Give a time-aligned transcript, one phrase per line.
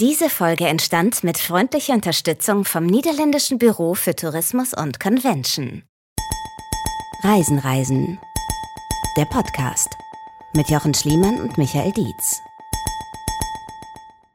[0.00, 5.84] Diese Folge entstand mit freundlicher Unterstützung vom Niederländischen Büro für Tourismus und Convention.
[7.22, 8.18] Reisen, Reisen.
[9.16, 9.86] Der Podcast
[10.52, 12.40] mit Jochen Schliemann und Michael Dietz.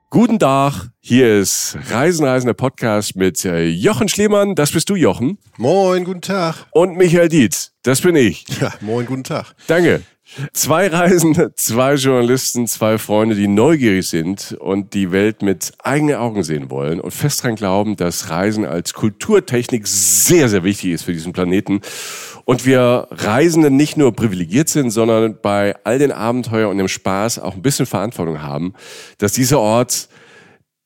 [0.10, 4.96] Guten Tag, hier ist Reisen, Reisen, der Podcast mit äh, Jochen Schliemann, das bist du,
[4.96, 5.40] Jochen.
[5.58, 6.68] Moin, guten Tag.
[6.72, 8.46] Und Michael Dietz, das bin ich.
[8.62, 9.54] Ja, moin, guten Tag.
[9.68, 10.04] Danke.
[10.54, 16.44] Zwei Reisende, zwei Journalisten, zwei Freunde, die neugierig sind und die Welt mit eigenen Augen
[16.44, 21.14] sehen wollen und fest dran glauben, dass Reisen als Kulturtechnik sehr, sehr wichtig ist für
[21.14, 21.82] diesen Planeten.
[22.46, 27.40] Und wir Reisenden nicht nur privilegiert sind, sondern bei all den Abenteuern und dem Spaß
[27.40, 28.74] auch ein bisschen Verantwortung haben,
[29.18, 30.10] dass dieser Ort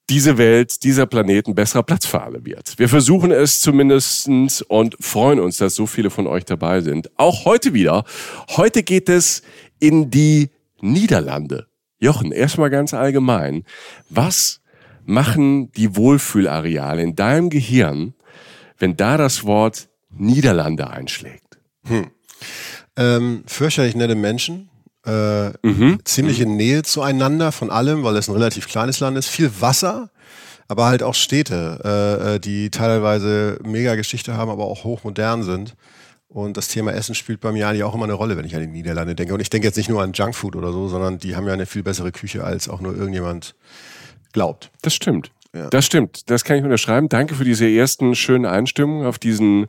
[0.09, 2.77] diese Welt, dieser Planet ein besserer Platz für alle wird.
[2.77, 7.09] Wir versuchen es zumindestens und freuen uns, dass so viele von euch dabei sind.
[7.17, 8.03] Auch heute wieder.
[8.49, 9.43] Heute geht es
[9.79, 10.49] in die
[10.81, 11.67] Niederlande.
[11.99, 13.63] Jochen, erstmal ganz allgemein.
[14.09, 14.61] Was
[15.05, 18.13] machen die Wohlfühlareale in deinem Gehirn,
[18.77, 21.59] wenn da das Wort Niederlande einschlägt?
[21.85, 22.11] Hm.
[22.97, 24.69] Ähm, fürchterlich nette Menschen,
[25.05, 25.99] äh, mhm.
[26.05, 26.55] ziemliche mhm.
[26.55, 29.27] Nähe zueinander von allem, weil es ein relativ kleines Land ist.
[29.27, 30.09] Viel Wasser,
[30.67, 35.75] aber halt auch Städte, äh, äh, die teilweise mega Geschichte haben, aber auch hochmodern sind.
[36.29, 38.61] Und das Thema Essen spielt bei mir eigentlich auch immer eine Rolle, wenn ich an
[38.61, 39.35] die Niederlande denke.
[39.35, 41.67] Und ich denke jetzt nicht nur an Junkfood oder so, sondern die haben ja eine
[41.67, 43.55] viel bessere Küche, als auch nur irgendjemand
[44.31, 44.71] glaubt.
[44.81, 45.31] Das stimmt.
[45.53, 45.69] Ja.
[45.69, 46.31] Das stimmt.
[46.31, 47.07] Das kann ich unterschreiben.
[47.07, 49.67] Danke für diese ersten schönen Einstimmungen auf diesen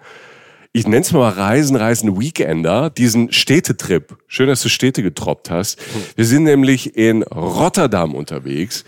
[0.76, 4.18] ich nenne es mal Reisen, Reisen Weekender, diesen Städtetrip.
[4.26, 5.78] Schön, dass du Städte getroppt hast.
[6.16, 8.84] Wir sind nämlich in Rotterdam unterwegs.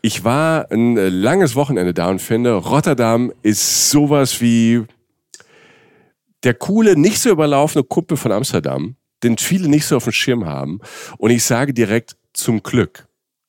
[0.00, 4.84] Ich war ein langes Wochenende da und finde, Rotterdam ist sowas wie
[6.42, 10.46] der coole, nicht so überlaufene Kumpel von Amsterdam, den viele nicht so auf dem Schirm
[10.46, 10.80] haben.
[11.18, 13.08] Und ich sage direkt zum Glück.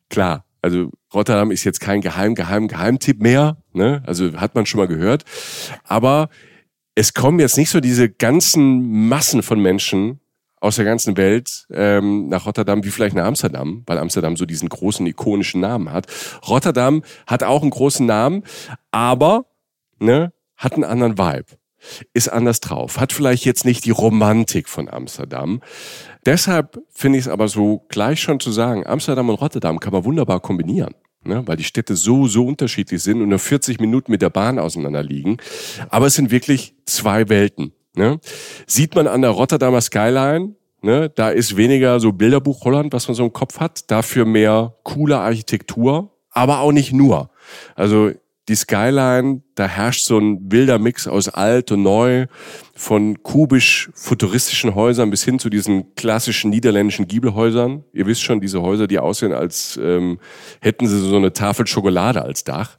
[0.10, 3.56] Klar, also Rotterdam ist jetzt kein geheim, geheim, Geheimtipp mehr.
[3.72, 4.04] Ne?
[4.06, 5.24] Also hat man schon mal gehört.
[5.86, 6.28] Aber
[6.98, 10.20] es kommen jetzt nicht so diese ganzen Massen von Menschen
[10.60, 14.68] aus der ganzen Welt ähm, nach Rotterdam wie vielleicht nach Amsterdam, weil Amsterdam so diesen
[14.68, 16.08] großen ikonischen Namen hat.
[16.48, 18.44] Rotterdam hat auch einen großen Namen,
[18.90, 19.46] aber
[20.00, 21.60] ne, hat einen anderen Vibe,
[22.14, 25.62] ist anders drauf, hat vielleicht jetzt nicht die Romantik von Amsterdam.
[26.26, 30.04] Deshalb finde ich es aber so gleich schon zu sagen, Amsterdam und Rotterdam kann man
[30.04, 30.96] wunderbar kombinieren
[31.28, 31.44] ne?
[31.46, 35.04] weil die Städte so, so unterschiedlich sind und nur 40 Minuten mit der Bahn auseinander
[35.04, 35.38] liegen.
[35.90, 37.74] Aber es sind wirklich zwei Welten.
[37.96, 38.20] Ne?
[38.66, 41.10] Sieht man an der Rotterdamer Skyline, ne?
[41.10, 45.18] da ist weniger so Bilderbuch Holland, was man so im Kopf hat, dafür mehr coole
[45.18, 47.30] Architektur, aber auch nicht nur.
[47.76, 48.12] Also
[48.48, 52.28] die Skyline, da herrscht so ein wilder Mix aus alt und neu,
[52.76, 57.84] von kubisch-futuristischen Häusern bis hin zu diesen klassischen niederländischen Giebelhäusern.
[57.92, 60.20] Ihr wisst schon, diese Häuser, die aussehen, als ähm,
[60.62, 62.78] hätten sie so eine Tafel Schokolade als Dach.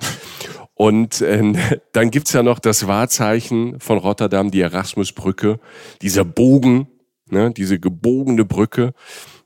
[0.74, 1.52] Und äh,
[1.92, 5.60] dann gibt's ja noch das Wahrzeichen von Rotterdam, die Erasmusbrücke,
[6.00, 6.88] dieser Bogen,
[7.30, 8.94] ne, diese gebogene Brücke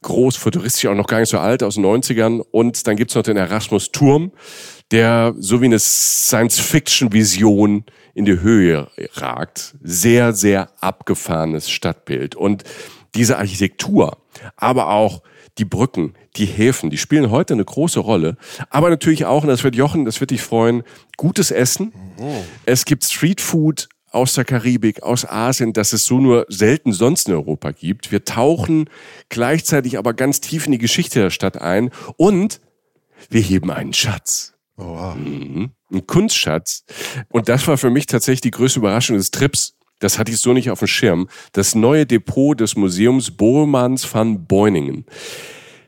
[0.02, 2.40] groß, futuristisch, auch noch gar nicht so alt, aus den 90ern.
[2.50, 4.32] Und dann gibt's noch den Erasmus-Turm,
[4.92, 9.74] der so wie eine Science-Fiction-Vision in die Höhe ragt.
[9.82, 12.34] Sehr, sehr abgefahrenes Stadtbild.
[12.34, 12.64] Und
[13.14, 14.18] diese Architektur,
[14.56, 15.22] aber auch
[15.58, 18.36] die Brücken, die Häfen, die spielen heute eine große Rolle.
[18.70, 20.82] Aber natürlich auch, und das wird Jochen, das wird dich freuen,
[21.16, 21.92] gutes Essen.
[22.18, 22.36] Mhm.
[22.64, 27.34] Es gibt Streetfood aus der Karibik, aus Asien, dass es so nur selten sonst in
[27.34, 28.12] Europa gibt.
[28.12, 28.88] Wir tauchen
[29.30, 32.60] gleichzeitig aber ganz tief in die Geschichte der Stadt ein und
[33.30, 34.51] wir heben einen Schatz.
[34.82, 35.14] Oh, wow.
[35.14, 35.70] Mhm.
[35.92, 36.84] Ein Kunstschatz.
[37.28, 39.74] Und das war für mich tatsächlich die größte Überraschung des Trips.
[39.98, 41.28] Das hatte ich so nicht auf dem Schirm.
[41.52, 45.06] Das neue Depot des Museums Bormans van Beuningen.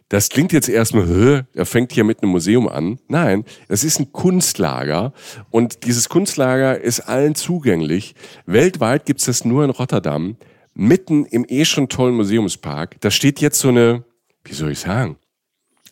[0.08, 3.00] Das klingt jetzt erstmal, er fängt hier mit einem Museum an.
[3.08, 5.12] Nein, es ist ein Kunstlager
[5.50, 8.14] und dieses Kunstlager ist allen zugänglich.
[8.46, 10.36] Weltweit gibt es das nur in Rotterdam,
[10.74, 13.00] mitten im eh schon tollen Museumspark.
[13.00, 14.04] Da steht jetzt so eine,
[14.44, 15.16] wie soll ich sagen,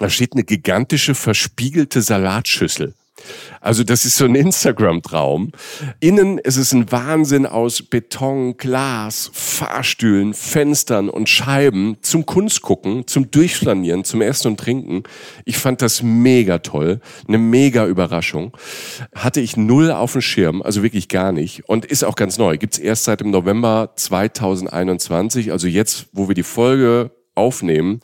[0.03, 2.95] da steht eine gigantische verspiegelte Salatschüssel.
[3.61, 5.53] Also das ist so ein Instagram-Traum.
[6.01, 13.31] Innen ist es ein Wahnsinn aus Beton, Glas, Fahrstühlen, Fenstern und Scheiben zum Kunstgucken, zum
[13.31, 15.05] Durchflanieren, zum Essen und Trinken.
[15.45, 18.57] Ich fand das mega toll, eine mega Überraschung.
[19.15, 21.69] Hatte ich null auf dem Schirm, also wirklich gar nicht.
[21.69, 22.59] Und ist auch ganz neu.
[22.59, 28.01] Gibt's erst seit dem November 2021, also jetzt, wo wir die Folge aufnehmen,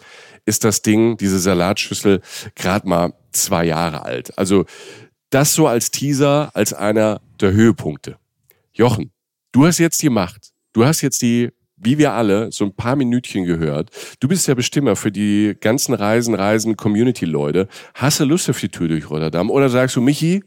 [0.49, 2.21] ist das Ding, diese Salatschüssel,
[2.55, 4.37] gerade mal zwei Jahre alt.
[4.37, 4.65] Also
[5.31, 8.17] das so als Teaser, als einer der Höhepunkte.
[8.73, 9.13] Jochen,
[9.53, 10.53] du hast jetzt die Macht.
[10.73, 11.51] Du hast jetzt die
[11.81, 13.91] wie wir alle, so ein paar Minütchen gehört.
[14.21, 17.69] Du bist der Bestimmer für die ganzen Reisen, Reisen, Community-Leute.
[17.95, 19.51] Hast du Lust auf die Tour durch Rotterdam?
[19.51, 20.43] Oder sagst du, Michi,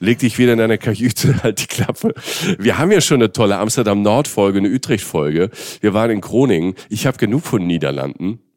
[0.00, 2.14] leg dich wieder in deine Kajüte, halt die Klappe.
[2.58, 5.50] Wir haben ja schon eine tolle Amsterdam-Nord-Folge, eine Utrecht-Folge.
[5.80, 6.74] Wir waren in Groningen.
[6.88, 8.40] Ich habe genug von Niederlanden.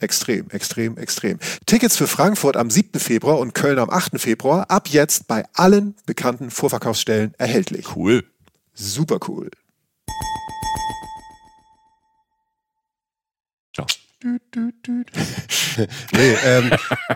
[0.00, 1.38] Extrem, extrem, extrem.
[1.66, 3.00] Tickets für Frankfurt am 7.
[3.00, 4.20] Februar und Köln am 8.
[4.20, 7.96] Februar ab jetzt bei allen bekannten Vorverkaufsstellen erhältlich.
[7.96, 8.24] Cool.
[8.74, 9.50] Super cool.
[13.74, 13.86] Ciao.
[16.12, 16.70] nee, ähm,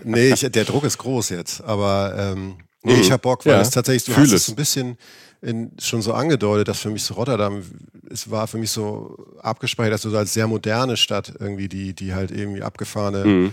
[0.05, 3.61] nee ich, der Druck ist groß jetzt, aber ähm, nee, ich hab Bock, weil Ja,
[3.61, 4.49] es tatsächlich, du fühl hast es.
[4.49, 4.97] ein bisschen
[5.43, 7.63] in, schon so angedeutet, dass für mich so Rotterdam,
[8.09, 11.95] es war für mich so abgespeichert, dass du so als sehr moderne Stadt irgendwie, die,
[11.95, 13.53] die halt irgendwie abgefahrene Mhm.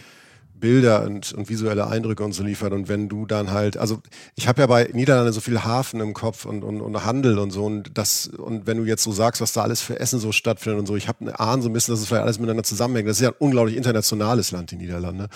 [0.59, 2.73] Bilder und, und visuelle Eindrücke und so liefert.
[2.73, 4.01] Und wenn du dann halt, also
[4.35, 7.51] ich habe ja bei Niederlande so viel Hafen im Kopf und, und, und Handel und
[7.51, 10.31] so und das, und wenn du jetzt so sagst, was da alles für Essen so
[10.31, 12.63] stattfindet und so, ich habe eine Ahn so ein bisschen, dass es vielleicht alles miteinander
[12.63, 13.07] zusammenhängt.
[13.07, 15.29] Das ist ja ein unglaublich internationales Land, die Niederlande.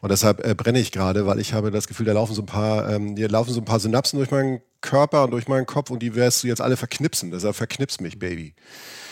[0.00, 2.46] Und deshalb äh, brenne ich gerade, weil ich habe das Gefühl, da laufen so ein
[2.46, 5.90] paar, ähm, hier laufen so ein paar Synapsen durch meinen Körper und durch meinen Kopf
[5.90, 7.30] und die wirst du jetzt alle verknipsen.
[7.30, 8.54] Deshalb verknips mich, Baby.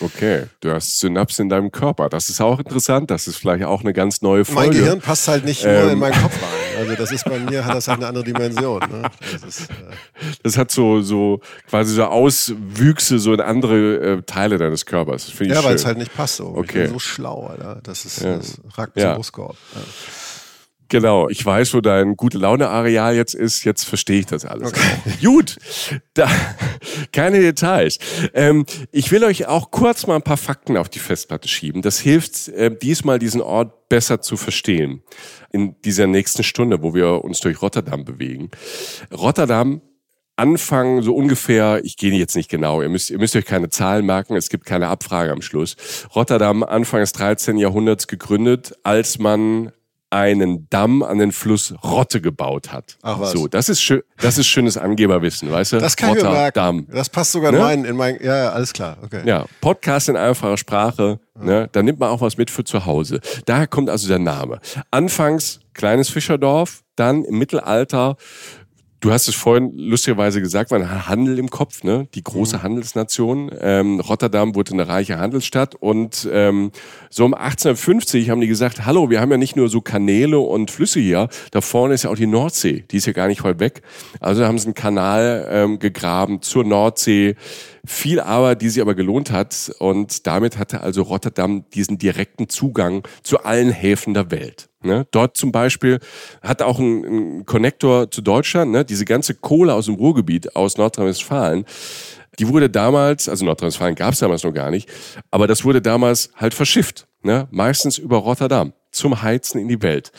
[0.00, 2.09] Okay, du hast Synapsen in deinem Körper.
[2.09, 3.11] Das ist auch interessant.
[3.11, 4.70] Das ist vielleicht auch eine ganz neue Folge.
[4.70, 5.88] Mein Gehirn passt halt nicht nur Ähm.
[5.91, 6.79] in meinen Kopf rein.
[6.79, 8.79] Also das ist bei mir, hat das halt eine andere Dimension.
[8.88, 9.11] Ne?
[9.32, 9.75] Das ist, äh,
[10.44, 15.29] Das hat so, so quasi so Auswüchse so in andere äh, Teile deines Körpers.
[15.29, 16.53] Ich ja, weil es halt nicht passt so.
[16.53, 16.82] Ich Okay.
[16.85, 17.81] bin so schlau, Alter.
[17.82, 18.37] Das ist, Ja.
[18.37, 19.11] das ragt bis Ja.
[19.11, 19.56] zum Brustkorb.
[19.75, 19.81] Ja.
[20.88, 23.64] Genau, ich weiß, wo dein gute Laune-Areal jetzt ist.
[23.64, 24.73] Jetzt verstehe ich das alles.
[24.73, 24.79] Auch.
[25.23, 25.58] Gut,
[26.14, 26.31] da,
[27.12, 27.99] keine Details.
[28.32, 31.82] Ähm, ich will euch auch kurz mal ein paar Fakten auf die Festplatte schieben.
[31.82, 35.02] Das hilft äh, diesmal, diesen Ort besser zu verstehen
[35.52, 38.50] in dieser nächsten Stunde, wo wir uns durch Rotterdam bewegen.
[39.12, 39.82] Rotterdam
[40.37, 44.06] Anfang so ungefähr, ich gehe jetzt nicht genau, ihr müsst, ihr müsst euch keine Zahlen
[44.06, 45.76] merken, es gibt keine Abfrage am Schluss.
[46.14, 47.58] Rotterdam Anfang des 13.
[47.58, 49.73] Jahrhunderts gegründet, als man
[50.11, 52.97] einen Damm an den Fluss Rotte gebaut hat.
[53.03, 53.33] Ach was.
[53.33, 55.79] So, das ist schön, das ist schönes Angeberwissen, weißt du?
[55.79, 56.77] Das kann ich mir Rotterdam.
[56.77, 56.93] merken.
[56.93, 57.63] Das passt sogar in Ne?
[57.63, 58.97] meinen, in mein, ja, ja, alles klar.
[59.03, 59.23] Okay.
[59.27, 63.21] Ja, Podcast in einfacher Sprache, ne, da nimmt man auch was mit für zu Hause.
[63.47, 64.61] Daher kommt also der Name.
[64.91, 68.17] Anfangs kleines Fischerdorf, dann im Mittelalter,
[69.00, 72.09] du hast es vorhin lustigerweise gesagt, war ein Handel im Kopf, ne?
[72.15, 73.50] die große Handelsnation.
[73.61, 76.73] Ähm, Rotterdam wurde eine reiche Handelsstadt und ähm,
[77.11, 80.71] so um 1850 haben die gesagt, hallo, wir haben ja nicht nur so Kanäle und
[80.71, 83.61] Flüsse hier, da vorne ist ja auch die Nordsee, die ist ja gar nicht weit
[83.61, 83.83] weg.
[84.21, 87.37] Also haben sie einen Kanal ähm, gegraben zur Nordsee,
[87.85, 93.07] viel Arbeit, die sich aber gelohnt hat und damit hatte also Rotterdam diesen direkten Zugang
[93.23, 94.68] zu allen Häfen der Welt.
[94.82, 95.06] Ne?
[95.11, 95.99] Dort zum Beispiel
[96.40, 98.85] hat auch ein, ein Konnektor zu Deutschland, ne?
[98.85, 101.64] diese ganze Kohle aus dem Ruhrgebiet, aus Nordrhein-Westfalen,
[102.38, 104.88] die wurde damals, also Nordrhein-Westfalen gab es damals noch gar nicht,
[105.32, 107.49] aber das wurde damals halt verschifft, ne?
[107.50, 110.12] meistens über Rotterdam, zum Heizen in die Welt.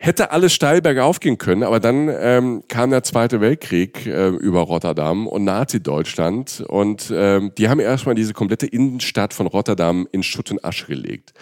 [0.00, 4.60] Hätte alles steil bergauf gehen können, aber dann ähm, kam der Zweite Weltkrieg äh, über
[4.60, 10.52] Rotterdam und Nazi-Deutschland und ähm, die haben erstmal diese komplette Innenstadt von Rotterdam in Schutt
[10.52, 11.34] und Asche gelegt.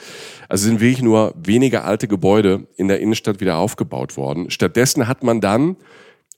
[0.49, 4.49] Also sind wirklich nur wenige alte Gebäude in der Innenstadt wieder aufgebaut worden.
[4.51, 5.77] Stattdessen hat man dann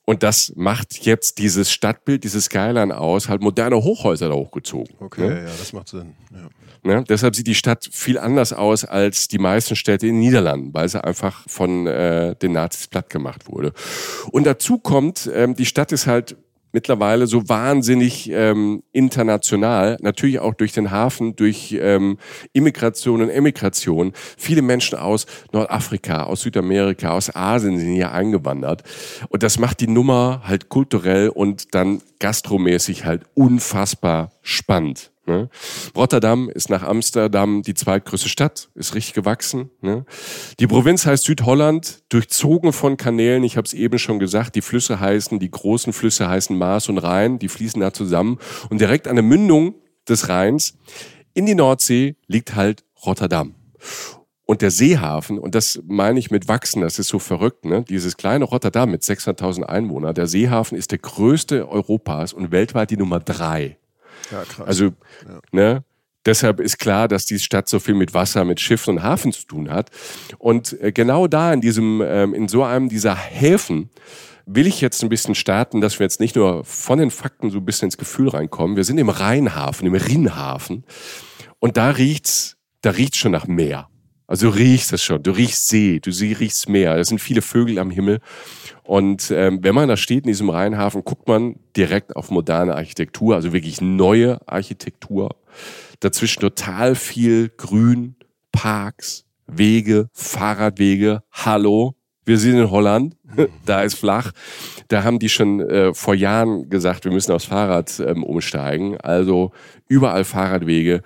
[0.05, 4.97] und das macht jetzt dieses Stadtbild, dieses Skyline aus, halt moderne Hochhäuser da hochgezogen.
[4.99, 5.37] Okay, Ne?
[5.43, 6.15] ja, das macht Sinn.
[6.33, 6.49] Ja.
[6.83, 7.05] Ne?
[7.09, 10.89] Deshalb sieht die Stadt viel anders aus als die meisten Städte in den Niederlanden, weil
[10.89, 13.73] sie einfach von äh, den Nazis platt gemacht wurde.
[14.31, 16.37] Und dazu kommt, ähm, die Stadt ist halt
[16.73, 22.19] mittlerweile so wahnsinnig ähm, international, natürlich auch durch den Hafen, durch ähm,
[22.53, 24.13] Immigration und Emigration.
[24.37, 28.83] Viele Menschen aus Nordafrika, aus Südamerika, aus Asien sind hier eingewandert.
[29.29, 35.11] Und das macht die Nummer halt kulturell und dann gastromäßig halt unfassbar spannend.
[35.29, 35.51] Ne?
[35.95, 39.71] Rotterdam ist nach Amsterdam die zweitgrößte Stadt, ist richtig gewachsen.
[39.83, 40.07] Ne?
[40.59, 43.45] Die Provinz heißt Südholland, durchzogen von Kanälen.
[43.45, 46.99] Ich habe es eben schon gesagt, die Flüsse heißen, die großen Flüsse heißen Maas und
[46.99, 48.39] Rhein, die fließen da zusammen.
[48.71, 49.75] Und direkt an der Mündung
[50.09, 50.79] des Rheins
[51.35, 53.55] in die Nordsee liegt halt Rotterdam.
[54.47, 57.85] Und der Seehafen, und das meine ich mit wachsen, das ist so verrückt, ne?
[57.87, 62.97] dieses kleine Rotterdam mit 600.000 Einwohnern, der Seehafen ist der größte Europas und weltweit die
[62.97, 63.77] Nummer drei.
[64.31, 64.67] Ja, krass.
[64.67, 65.41] Also, Ja.
[65.53, 65.85] ne,
[66.27, 69.47] deshalb ist klar, dass die Stadt so viel mit Wasser, mit Schiffen und Hafen zu
[69.47, 69.91] tun hat.
[70.39, 73.91] Und äh, genau da in diesem, ähm, in so einem dieser Häfen
[74.47, 77.59] will ich jetzt ein bisschen starten, dass wir jetzt nicht nur von den Fakten so
[77.59, 78.77] ein bisschen ins Gefühl reinkommen.
[78.77, 80.85] Wir sind im Rheinhafen, im Rheinhafen.
[81.59, 83.89] Und da riecht's, da riecht's schon nach Meer.
[84.29, 85.23] Also du riechst es schon.
[85.23, 86.97] Du riechst See, du riechst Meer.
[86.97, 88.21] Es sind viele Vögel am Himmel.
[88.85, 93.35] Und ähm, wenn man da steht in diesem Rheinhafen, guckt man direkt auf moderne Architektur,
[93.35, 95.35] also wirklich neue Architektur.
[96.01, 98.17] Dazwischen total viel Grün,
[98.53, 101.23] Parks, Wege, Fahrradwege.
[101.33, 101.95] Hallo,
[102.27, 103.17] wir sind in Holland,
[103.65, 104.33] da ist flach.
[104.89, 108.99] Da haben die schon äh, vor Jahren gesagt, wir müssen aufs Fahrrad ähm, umsteigen.
[109.01, 109.53] Also
[109.89, 111.01] überall Fahrradwege.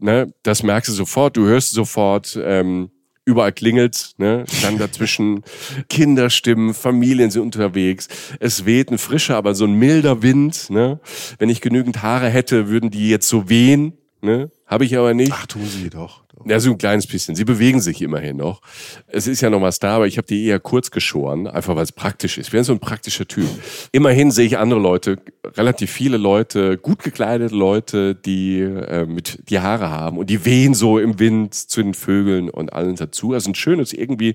[0.00, 0.32] Ne?
[0.42, 2.38] Das merkst du sofort, du hörst sofort.
[2.42, 2.90] Ähm,
[3.26, 4.44] Überall klingelt, ne?
[4.62, 5.44] Dann dazwischen
[5.88, 8.08] Kinderstimmen, Familien sind unterwegs.
[8.40, 10.98] Es weht ein frischer, aber so ein milder Wind, ne?
[11.38, 13.92] Wenn ich genügend Haare hätte, würden die jetzt so wehen,
[14.22, 14.50] ne?
[14.66, 15.32] Habe ich aber nicht.
[15.34, 16.22] Ach, tun sie doch.
[16.46, 17.34] Ja, so ein kleines bisschen.
[17.34, 18.62] Sie bewegen sich immerhin noch.
[19.08, 21.82] Es ist ja noch was da, aber ich habe die eher kurz geschoren, einfach weil
[21.82, 22.46] es praktisch ist.
[22.46, 23.48] Ich bin so ein praktischer Typ.
[23.92, 29.60] Immerhin sehe ich andere Leute, relativ viele Leute, gut gekleidete Leute, die äh, mit die
[29.60, 33.34] Haare haben und die wehen so im Wind zu den Vögeln und allen dazu.
[33.34, 34.34] Also ein schönes, irgendwie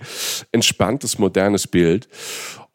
[0.51, 2.07] entspanntes, modernes Bild.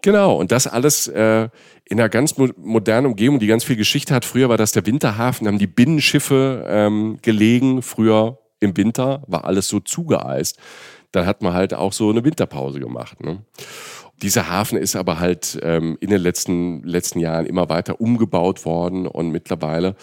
[0.03, 1.49] Genau, und das alles äh,
[1.85, 4.25] in einer ganz mo modernen Umgebung, die ganz viel Geschichte hat.
[4.25, 7.83] Früher war das der Winterhafen, haben die Binnenschiffe ähm, gelegen.
[7.83, 10.59] Früher im Winter war alles so zugeeist.
[11.13, 13.23] Dann hat man halt auch so eine Winterpause gemacht.
[13.23, 13.45] Ne?
[14.23, 19.07] Dieser Hafen ist aber halt ähm, in den letzten, letzten Jahren immer weiter umgebaut worden
[19.07, 19.97] und mittlerweile,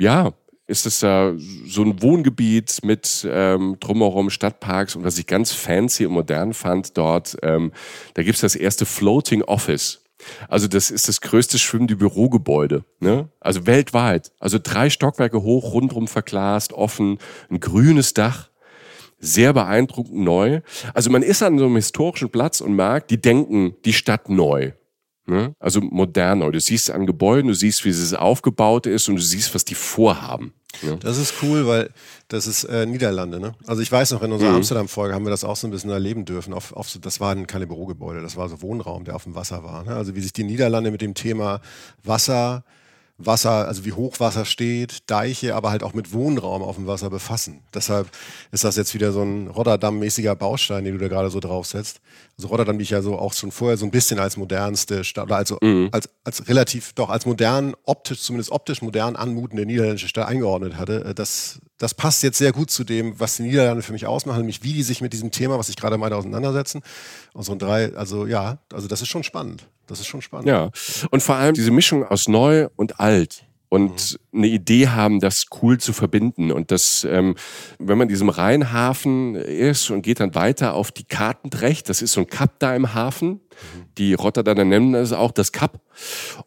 [0.00, 0.32] ja,
[0.66, 1.32] ist es äh,
[1.66, 6.96] so ein Wohngebiet mit ähm, drumherum Stadtparks und was ich ganz fancy und modern fand
[6.96, 7.72] dort, ähm,
[8.14, 10.02] da gibt's das erste Floating Office.
[10.48, 13.28] Also das ist das größte schwimmende Bürogebäude, ne?
[13.40, 14.30] Also weltweit.
[14.38, 17.18] Also drei Stockwerke hoch, rundrum verglast, offen,
[17.50, 18.48] ein grünes Dach
[19.22, 20.60] sehr beeindruckend neu.
[20.92, 24.72] Also man ist an so einem historischen Platz und merkt, die denken die Stadt neu.
[25.26, 25.54] Ne?
[25.60, 26.50] Also modern neu.
[26.50, 29.74] Du siehst an Gebäuden, du siehst, wie es aufgebaut ist und du siehst, was die
[29.76, 30.52] vorhaben.
[30.82, 30.96] Ne?
[31.00, 31.90] Das ist cool, weil
[32.28, 33.54] das ist äh, Niederlande, ne?
[33.66, 34.56] Also ich weiß noch, in unserer Mhm.
[34.56, 36.52] Amsterdam-Folge haben wir das auch so ein bisschen erleben dürfen.
[36.54, 39.62] Auf, auf so, das waren keine Bürogebäude, das war so Wohnraum, der auf dem Wasser
[39.62, 39.84] war.
[39.84, 39.94] Ne?
[39.94, 41.60] Also wie sich die Niederlande mit dem Thema
[42.02, 42.64] Wasser,
[43.18, 47.10] Wasser, also wie hoch Wasser steht, Deiche, aber halt auch mit Wohnraum auf dem Wasser
[47.10, 47.62] befassen.
[47.72, 48.08] Deshalb
[48.50, 52.00] ist das jetzt wieder so ein Rotterdam-mäßiger Baustein, den du da gerade so draufsetzt.
[52.36, 55.26] Also Rotterdam, die ich ja so auch schon vorher so ein bisschen als modernste Stadt,
[55.26, 55.58] oder also
[55.92, 61.04] als, als relativ, doch als modern, optisch, zumindest optisch modern anmutende niederländische Stadt eingeordnet hatte.
[61.04, 64.38] Äh, Das, das passt jetzt sehr gut zu dem, was die Niederlande für mich ausmachen,
[64.38, 66.80] nämlich wie die sich mit diesem Thema, was ich gerade meinte, auseinandersetzen.
[67.34, 69.66] Ein drei, also ja, also das ist schon spannend.
[69.88, 70.46] Das ist schon spannend.
[70.46, 70.70] Ja.
[71.10, 75.78] Und vor allem diese Mischung aus neu und alt und eine Idee haben, das cool
[75.78, 76.52] zu verbinden.
[76.52, 77.36] Und das, ähm,
[77.78, 82.12] wenn man in diesem Rheinhafen ist und geht dann weiter auf die Kartendrecht, das ist
[82.12, 83.40] so ein Kap da im Hafen.
[83.96, 85.80] Die Rotterdamer nennen es auch das Kap.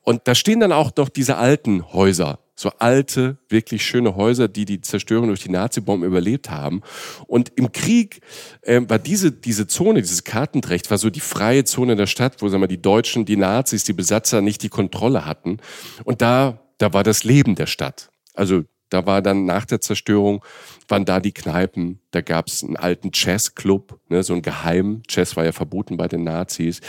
[0.03, 2.37] Und da stehen dann auch noch diese alten Häuser.
[2.55, 6.83] So alte, wirklich schöne Häuser, die die Zerstörung durch die Nazi-Bomben überlebt haben.
[7.25, 8.21] Und im Krieg
[8.61, 12.49] ähm, war diese, diese Zone, dieses Kartendrecht, war so die freie Zone der Stadt, wo
[12.49, 15.57] sagen wir, die Deutschen, die Nazis, die Besatzer nicht die Kontrolle hatten.
[16.03, 18.09] Und da, da war das Leben der Stadt.
[18.33, 20.43] Also da war dann nach der Zerstörung,
[20.87, 25.01] waren da die Kneipen, da gab es einen alten Jazzclub, ne, so ein Geheim.
[25.09, 26.81] Jazz war ja verboten bei den Nazis.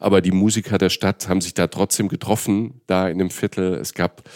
[0.00, 3.74] Aber die Musiker der Stadt haben sich da trotzdem getroffen, da in dem Viertel.
[3.74, 4.28] Es gab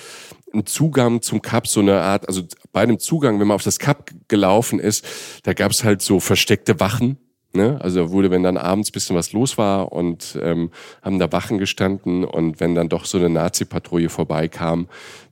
[0.53, 3.79] einen Zugang zum Cup, so eine Art, also bei einem Zugang, wenn man auf das
[3.79, 5.05] Cup gelaufen ist,
[5.43, 7.19] da gab es halt so versteckte Wachen.
[7.55, 7.79] Ne?
[7.81, 10.71] Also wurde, wenn dann abends bisschen was los war und ähm,
[11.03, 14.89] haben da Wachen gestanden und wenn dann doch so eine Nazi-Patrouille vorbeikam,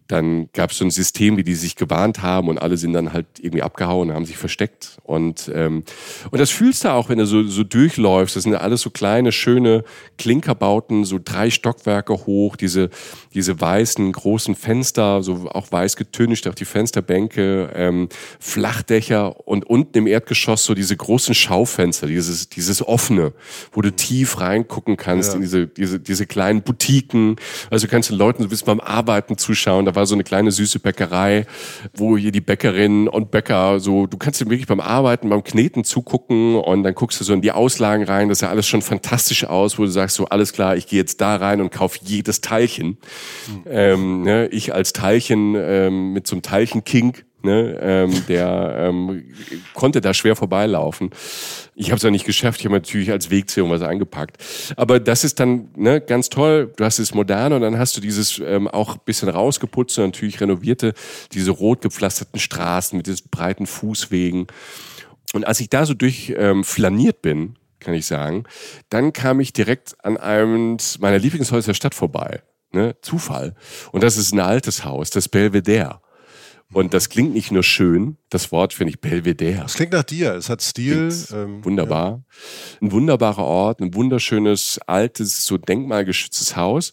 [0.08, 3.12] dann gab es so ein System, wie die sich gewarnt haben und alle sind dann
[3.12, 4.98] halt irgendwie abgehauen, haben sich versteckt.
[5.02, 5.82] Und, ähm,
[6.30, 8.36] und das fühlst du auch, wenn du so, so durchläufst.
[8.36, 9.82] Das sind ja alles so kleine, schöne
[10.16, 12.90] Klinkerbauten, so drei Stockwerke hoch, diese,
[13.34, 18.08] diese weißen, großen Fenster, so auch weiß getüncht, auch die Fensterbänke, ähm,
[18.38, 23.32] Flachdächer und unten im Erdgeschoss so diese großen Schaufenster, dieses, dieses offene,
[23.72, 25.34] wo du tief reingucken kannst Ja.
[25.36, 27.36] in diese, diese, diese kleinen Boutiquen.
[27.70, 29.84] Also kannst du Leuten so ein bisschen beim Arbeiten zuschauen.
[29.84, 31.46] Da war so eine kleine süße Bäckerei,
[31.94, 35.84] wo hier die Bäckerinnen und Bäcker so, du kannst dir wirklich beim Arbeiten, beim Kneten
[35.84, 39.44] zugucken und dann guckst du so in die Auslagen rein, das sah alles schon fantastisch
[39.44, 42.40] aus, wo du sagst so, alles klar, ich gehe jetzt da rein und kauf jedes
[42.40, 42.98] Teilchen.
[43.48, 43.64] Mhm.
[43.68, 49.22] Ähm, ne, ich als Teilchen ähm, mit so einem Teilchen-King Ne, ähm, der ähm,
[49.72, 51.10] konnte da schwer vorbeilaufen.
[51.76, 52.58] Ich habe es ja nicht geschafft.
[52.58, 54.42] Ich habe natürlich als Wegzehung was eingepackt.
[54.74, 56.72] Aber das ist dann ne, ganz toll.
[56.76, 60.40] Du hast es modern und dann hast du dieses ähm, auch bisschen rausgeputzt und natürlich
[60.40, 60.92] renovierte,
[61.30, 64.48] diese rot gepflasterten Straßen mit diesen breiten Fußwegen.
[65.32, 68.42] Und als ich da so durch ähm, flaniert bin, kann ich sagen,
[68.88, 72.42] dann kam ich direkt an einem meiner Lieblingshäuser der Stadt vorbei.
[72.72, 72.96] Ne?
[73.02, 73.54] Zufall.
[73.92, 76.00] Und das ist ein altes Haus, das Belvedere.
[76.72, 79.64] Und das klingt nicht nur schön, das Wort finde ich Belvedere.
[79.64, 81.14] Es klingt nach dir, es hat Stil.
[81.32, 82.08] Ähm, wunderbar.
[82.08, 82.78] Ja.
[82.82, 86.92] Ein wunderbarer Ort, ein wunderschönes, altes, so denkmalgeschütztes Haus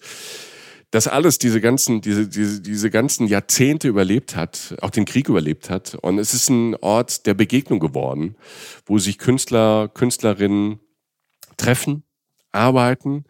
[0.94, 5.72] das alles diese ganzen, diese, diese, diese ganzen Jahrzehnte überlebt hat, auch den Krieg überlebt
[5.72, 5.96] hat.
[5.96, 8.36] Und es ist ein Ort der Begegnung geworden,
[8.86, 10.80] wo sich Künstler, Künstlerinnen
[11.58, 12.04] treffen,
[12.52, 13.24] arbeiten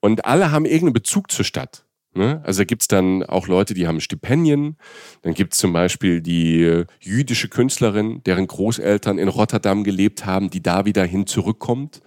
[0.00, 1.86] und alle haben irgendeinen Bezug zur Stadt.
[2.18, 2.42] Ne?
[2.44, 4.76] Also da gibt's dann auch Leute, die haben Stipendien.
[5.22, 10.84] Dann gibt's zum Beispiel die jüdische Künstlerin, deren Großeltern in Rotterdam gelebt haben, die da
[10.84, 12.02] wieder hin zurückkommt,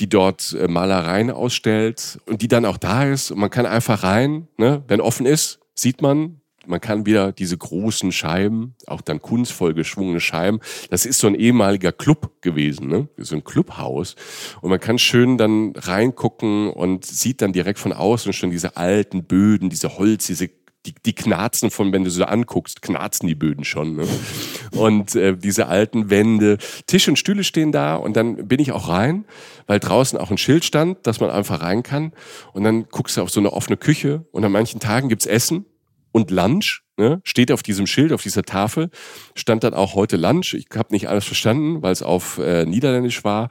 [0.00, 3.30] die dort äh, Malereien ausstellt und die dann auch da ist.
[3.30, 4.84] Und man kann einfach rein, ne?
[4.86, 10.20] wenn offen ist, sieht man, man kann wieder diese großen Scheiben, auch dann kunstvoll geschwungene
[10.20, 13.08] Scheiben, das ist so ein ehemaliger Club gewesen, ne?
[13.16, 14.16] so ein Clubhaus.
[14.60, 19.24] Und man kann schön dann reingucken und sieht dann direkt von außen schon diese alten
[19.24, 20.50] Böden, diese Holz, diese
[20.86, 23.94] die, die knarzen von, wenn du so anguckst, knarzen die Böden schon.
[23.94, 24.08] Ne?
[24.72, 28.88] Und äh, diese alten Wände, Tisch und Stühle stehen da und dann bin ich auch
[28.88, 29.24] rein,
[29.66, 32.12] weil draußen auch ein Schild stand, dass man einfach rein kann.
[32.52, 35.66] Und dann guckst du auf so eine offene Küche und an manchen Tagen gibt's Essen
[36.12, 36.81] und Lunch.
[36.98, 37.22] Ne?
[37.24, 38.90] Steht auf diesem Schild, auf dieser Tafel,
[39.34, 40.52] stand dann auch heute Lunch.
[40.52, 43.48] Ich habe nicht alles verstanden, weil es auf äh, Niederländisch war.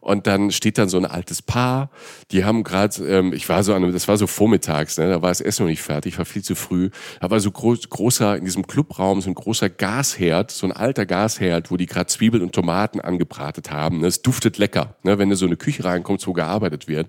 [0.00, 1.90] Und dann steht dann so ein altes Paar.
[2.30, 5.08] Die haben gerade, ähm, ich war so an, das war so vormittags, ne?
[5.08, 6.90] da war das Essen noch nicht fertig, war viel zu früh.
[7.20, 11.04] Da war so groß, großer in diesem Clubraum so ein großer Gasherd, so ein alter
[11.04, 14.02] Gasherd, wo die gerade Zwiebeln und Tomaten angebratet haben.
[14.02, 14.06] Ne?
[14.06, 15.18] Es duftet lecker, ne?
[15.18, 17.08] wenn du so eine Küche reinkommst, wo gearbeitet wird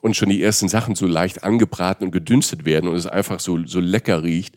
[0.00, 3.66] und schon die ersten Sachen so leicht angebraten und gedünstet werden und es einfach so
[3.66, 4.56] so lecker riecht.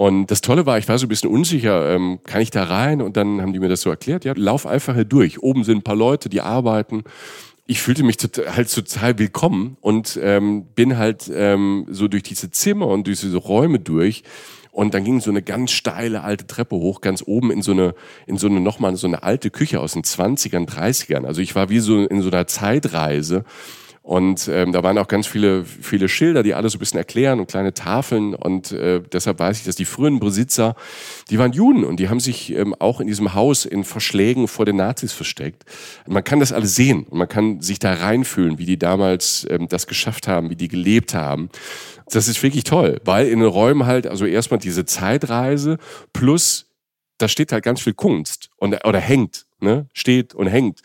[0.00, 3.02] Und das Tolle war, ich war so ein bisschen unsicher, ähm, kann ich da rein?
[3.02, 5.42] Und dann haben die mir das so erklärt, ja, lauf einfach hier durch.
[5.42, 7.04] Oben sind ein paar Leute, die arbeiten.
[7.66, 12.50] Ich fühlte mich total, halt total willkommen und ähm, bin halt ähm, so durch diese
[12.50, 14.22] Zimmer und durch diese Räume durch.
[14.72, 17.94] Und dann ging so eine ganz steile alte Treppe hoch, ganz oben in so eine,
[18.26, 21.26] in so eine, nochmal so eine alte Küche aus den 20ern, 30ern.
[21.26, 23.44] Also ich war wie so in so einer Zeitreise
[24.10, 27.38] und ähm, da waren auch ganz viele, viele Schilder, die alles so ein bisschen erklären
[27.38, 28.34] und kleine Tafeln.
[28.34, 30.74] Und äh, deshalb weiß ich, dass die frühen Besitzer,
[31.30, 34.66] die waren Juden und die haben sich ähm, auch in diesem Haus in Verschlägen vor
[34.66, 35.62] den Nazis versteckt.
[36.08, 39.68] Man kann das alles sehen und man kann sich da reinfühlen, wie die damals ähm,
[39.68, 41.48] das geschafft haben, wie die gelebt haben.
[42.10, 45.78] Das ist wirklich toll, weil in den Räumen halt, also erstmal diese Zeitreise
[46.12, 46.66] plus
[47.18, 49.86] da steht halt ganz viel Kunst und, oder hängt, ne?
[49.92, 50.80] steht und hängt.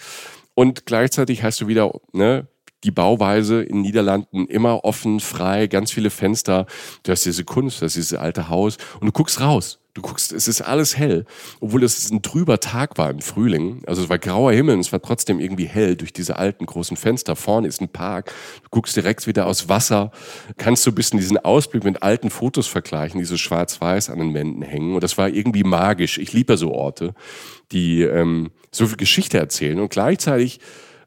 [0.53, 2.47] Und gleichzeitig hast du wieder ne,
[2.85, 6.67] die Bauweise in Niederlanden immer offen, frei, ganz viele Fenster.
[7.03, 9.79] Du hast diese Kunst, du hast dieses alte Haus und du guckst raus.
[9.95, 11.25] Du guckst, es ist alles hell,
[11.61, 13.81] obwohl es ein trüber Tag war im Frühling.
[13.87, 16.97] Also es war grauer Himmel und es war trotzdem irgendwie hell durch diese alten großen
[16.97, 17.37] Fenster.
[17.37, 18.33] Vorne ist ein Park.
[18.63, 20.11] Du guckst direkt wieder aus Wasser.
[20.57, 24.33] Kannst du ein bisschen diesen Ausblick mit alten Fotos vergleichen, die so schwarz-weiß an den
[24.33, 24.95] Wänden hängen.
[24.95, 26.17] Und das war irgendwie magisch.
[26.17, 27.15] Ich liebe so Orte,
[27.71, 30.59] die ähm, so viel Geschichte erzählen und gleichzeitig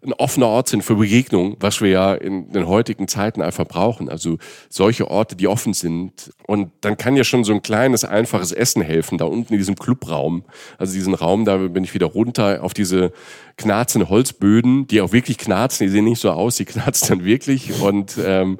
[0.05, 4.09] ein offener Ort sind für Begegnung, was wir ja in den heutigen Zeiten einfach brauchen.
[4.09, 6.33] Also solche Orte, die offen sind.
[6.47, 9.75] Und dann kann ja schon so ein kleines, einfaches Essen helfen, da unten in diesem
[9.75, 10.45] Clubraum.
[10.79, 13.13] Also diesen Raum, da bin ich wieder runter auf diese
[13.59, 15.87] knarzenden Holzböden, die auch wirklich knarzen.
[15.87, 17.83] Die sehen nicht so aus, die knarzen dann wirklich.
[17.83, 18.59] Und ähm,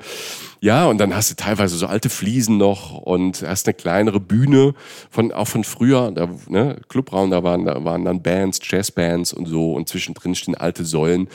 [0.61, 4.75] ja, und dann hast du teilweise so alte Fliesen noch und hast eine kleinere Bühne
[5.09, 9.47] von auch von früher, da, ne, Clubraum, da waren, da waren dann Bands, Jazzbands und
[9.47, 11.29] so und zwischendrin stehen alte Säulen,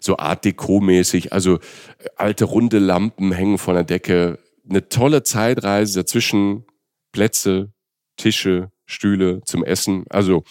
[0.00, 4.38] so Art Deco-mäßig, also äh, alte runde Lampen hängen von der Decke.
[4.68, 6.64] Eine tolle Zeitreise dazwischen,
[7.12, 7.72] Plätze,
[8.16, 10.04] Tische, Stühle zum Essen.
[10.08, 10.44] Also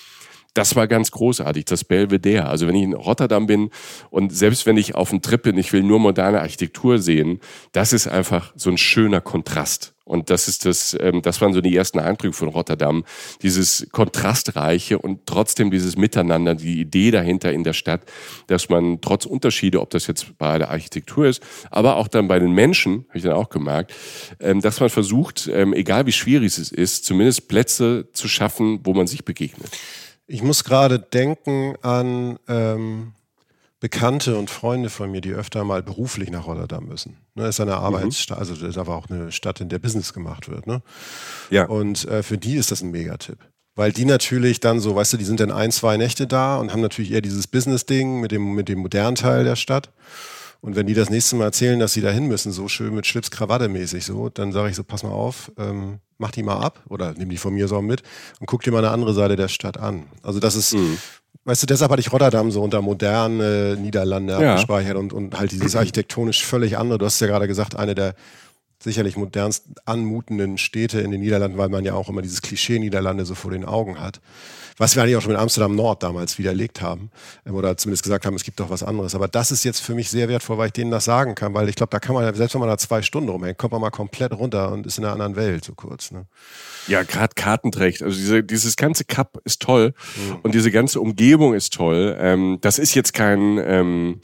[0.59, 2.47] das war ganz großartig, das Belvedere.
[2.47, 3.69] Also wenn ich in Rotterdam bin
[4.09, 7.39] und selbst wenn ich auf dem Trip bin, ich will nur moderne Architektur sehen,
[7.71, 9.93] das ist einfach so ein schöner Kontrast.
[10.03, 13.05] Und das ist das, ähm, das waren so die ersten Eindrücke von Rotterdam.
[13.41, 18.01] Dieses kontrastreiche und trotzdem dieses Miteinander, die Idee dahinter in der Stadt,
[18.47, 21.41] dass man trotz Unterschiede, ob das jetzt bei der Architektur ist,
[21.71, 23.93] aber auch dann bei den Menschen, habe ich dann auch gemerkt,
[24.41, 28.93] ähm, dass man versucht, ähm, egal wie schwierig es ist, zumindest Plätze zu schaffen, wo
[28.93, 29.69] man sich begegnet.
[30.31, 33.13] Ich muss gerade denken an ähm,
[33.79, 37.17] Bekannte und Freunde von mir, die öfter mal beruflich nach Rotterdam müssen.
[37.33, 40.47] Ne, ist eine Arbeitsstadt, also das ist aber auch eine Stadt, in der Business gemacht
[40.47, 40.67] wird.
[40.67, 40.83] Ne?
[41.49, 41.65] Ja.
[41.65, 43.39] Und äh, für die ist das ein Megatipp.
[43.73, 46.71] Weil die natürlich dann so, weißt du, die sind dann ein, zwei Nächte da und
[46.73, 49.89] haben natürlich eher dieses Business-Ding mit dem, mit dem modernen Teil der Stadt.
[50.61, 53.07] Und wenn die das nächste Mal erzählen, dass sie da hin müssen, so schön mit
[53.07, 56.59] Schlips, Krawatte mäßig so, dann sage ich so, pass mal auf, ähm, mach die mal
[56.59, 58.03] ab oder nimm die von mir so mit
[58.41, 60.03] und guck dir mal eine andere Seite der Stadt an.
[60.21, 60.97] Also das ist, Mhm.
[61.45, 64.51] weißt du, deshalb hatte ich Rotterdam so unter moderne Niederlande Ja.
[64.51, 66.97] abgespeichert und, und halt dieses architektonisch völlig andere.
[66.97, 68.15] Du hast ja gerade gesagt, eine der
[68.83, 73.25] sicherlich modernst anmutenden Städte in den Niederlanden, weil man ja auch immer dieses Klischee Niederlande
[73.25, 74.19] so vor den Augen hat.
[74.79, 77.11] Was wir eigentlich auch schon mit Amsterdam Nord damals widerlegt haben.
[77.45, 79.13] ähm, Oder zumindest gesagt haben, es gibt doch was anderes.
[79.13, 81.69] Aber das ist jetzt für mich sehr wertvoll, weil ich denen das sagen kann, weil
[81.69, 83.91] ich glaube, da kann man, selbst wenn man da zwei Stunden rumhängt, kommt man mal
[83.91, 86.09] komplett runter und ist in einer anderen Welt, so kurz.
[86.11, 86.25] Ne?
[86.87, 88.01] Ja, gerade Kartentrecht.
[88.01, 90.37] Also diese, dieses ganze Cup ist toll Mhm.
[90.43, 92.15] und diese ganze Umgebung ist toll.
[92.19, 94.21] Ähm, das ist jetzt kein, ähm,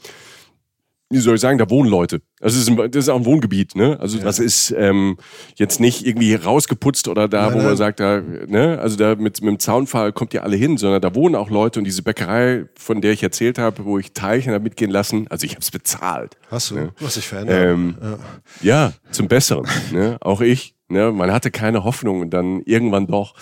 [1.10, 2.20] wie soll ich sagen, da wohnen Leute.
[2.40, 3.98] Das ist, ein, das ist auch ein Wohngebiet, ne?
[4.00, 5.16] Also das ist ähm,
[5.54, 7.76] jetzt nicht irgendwie rausgeputzt oder da, Nein, wo man nein.
[7.76, 8.78] sagt, da, ne?
[8.80, 11.80] Also da mit, mit dem Zaunfall kommt ihr alle hin, sondern da wohnen auch Leute
[11.80, 15.44] und diese Bäckerei, von der ich erzählt habe, wo ich Teilchen habe mitgehen lassen, also
[15.44, 16.36] ich habe es bezahlt.
[16.50, 16.76] Hast du?
[16.76, 16.84] Ja.
[16.98, 17.56] Du hast dich verändert.
[17.64, 18.18] Ähm, ja.
[18.62, 19.66] Ja, zum Besseren.
[19.92, 20.18] ne?
[20.20, 20.75] Auch ich.
[20.88, 21.10] Ne?
[21.10, 23.34] Man hatte keine Hoffnung und dann irgendwann doch.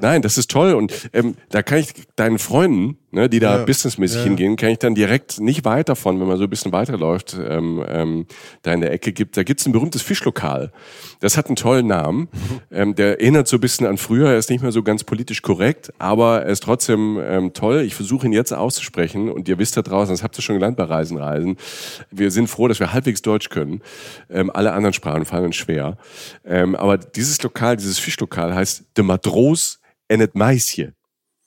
[0.00, 0.74] Nein, das ist toll.
[0.74, 4.24] Und ähm, da kann ich deinen Freunden, ne, die da Ja, businessmäßig ja.
[4.24, 7.84] hingehen, kann ich dann direkt nicht weit davon, wenn man so ein bisschen weiterläuft, ähm,
[7.88, 8.26] ähm,
[8.62, 9.36] da in der Ecke gibt.
[9.36, 10.70] Da gibt's ein berühmtes Fischlokal.
[11.18, 12.28] Das hat einen tollen Namen.
[12.70, 14.28] Ähm, der erinnert so ein bisschen an früher.
[14.28, 17.80] Er ist nicht mehr so ganz politisch korrekt, aber er ist trotzdem ähm, toll.
[17.80, 20.76] Ich versuche ihn jetzt auszusprechen und ihr wisst da draußen, das habt ihr schon gelernt
[20.76, 21.56] bei Reisen, Reisen.
[22.12, 23.82] Wir sind froh, dass wir halbwegs Deutsch können.
[24.30, 25.98] Ähm, alle anderen Sprachen fallen uns schwer.
[26.44, 30.92] Ähm, aber dieses Lokal, dieses Fischlokal heißt De Matros en het Meisje.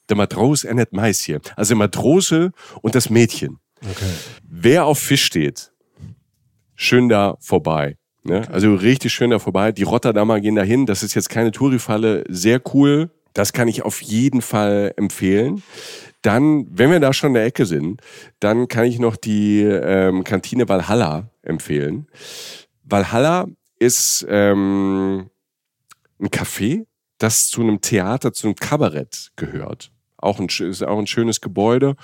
[0.08, 1.39] De Matros en het Meisje.
[1.56, 3.60] Also Matrose und das Mädchen.
[3.84, 4.10] Okay.
[4.50, 5.71] Wer auf Fisch steht,
[6.73, 7.97] schön da vorbei.
[8.23, 8.50] Ne?
[8.52, 9.71] Also richtig schön da vorbei.
[9.71, 10.88] Die Rotterdamer gehen dahin.
[10.88, 12.23] Das ist jetzt keine Tourifalle.
[12.30, 13.12] Sehr cool.
[13.34, 15.62] Das kann ich auf jeden Fall empfehlen.
[16.23, 18.02] Dann, wenn wir da schon in der Ecke sind,
[18.39, 22.08] dann kann ich noch die ähm, Kantine Valhalla empfehlen.
[22.84, 23.45] Valhalla
[23.79, 25.29] ist ähm,
[26.19, 26.85] ein Café,
[27.17, 29.91] das zu einem Theater, zu einem Kabarett gehört.
[30.19, 31.95] Auch ein, ist auch ein schönes Gebäude.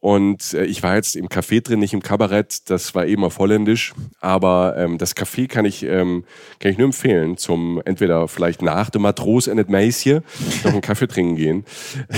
[0.00, 2.68] Und äh, ich war jetzt im Café drin, nicht im Kabarett.
[2.68, 3.94] Das war eben auf Holländisch.
[4.20, 6.24] Aber ähm, das Café kann ich, ähm,
[6.58, 10.24] kann ich nur empfehlen, zum entweder vielleicht nach dem Matros in het Meisje
[10.64, 11.64] noch einen Kaffee trinken gehen.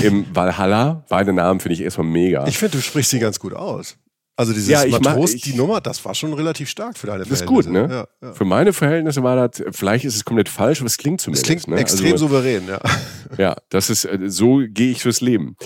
[0.03, 2.47] Im Valhalla, beide Namen finde ich erstmal mega.
[2.47, 3.99] Ich finde, du sprichst sie ganz gut aus.
[4.37, 7.31] Also dieses Ja, Matros, ich- die Nummer, das war schon relativ stark für deine das
[7.41, 7.95] ist gut, Verhältnisse.
[7.97, 8.09] ne?
[8.21, 8.35] Ja, ja.
[8.35, 11.47] Für meine Verhältnisse war das, vielleicht ist es komplett falsch, aber es klingt Es zumindest.
[11.47, 11.77] klingt ne?
[11.77, 12.81] extrem Also- souverän, ja.
[13.39, 15.57] Ja, das ist äh, so gehe ich fürs Leben.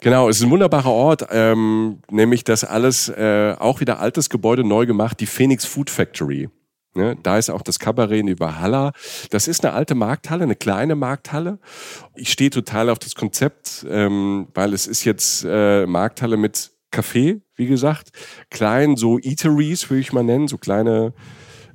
[0.00, 4.64] Genau, es ist ein wunderbarer Ort, ähm, nämlich das alles äh, auch wieder altes Gebäude
[4.64, 6.48] neu gemacht, die Phoenix Food Factory.
[6.96, 8.92] Ne, da ist auch das Kabarett in die Valhalla.
[9.30, 11.58] Das ist eine alte Markthalle, eine kleine Markthalle.
[12.14, 17.40] Ich stehe total auf das Konzept, ähm, weil es ist jetzt äh, Markthalle mit Café,
[17.56, 18.10] wie gesagt.
[18.50, 21.12] Klein, so Eateries würde ich mal nennen, so kleine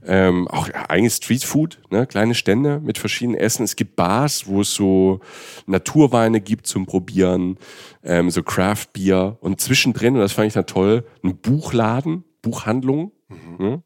[0.05, 2.07] ähm, auch eigentlich Streetfood, ne?
[2.07, 3.63] kleine Stände mit verschiedenen Essen.
[3.63, 5.19] Es gibt Bars, wo es so
[5.65, 7.57] Naturweine gibt zum Probieren,
[8.03, 13.11] ähm, so Craft Beer und zwischendrin, und das fand ich dann toll, ein Buchladen, Buchhandlung.
[13.59, 13.83] Ne?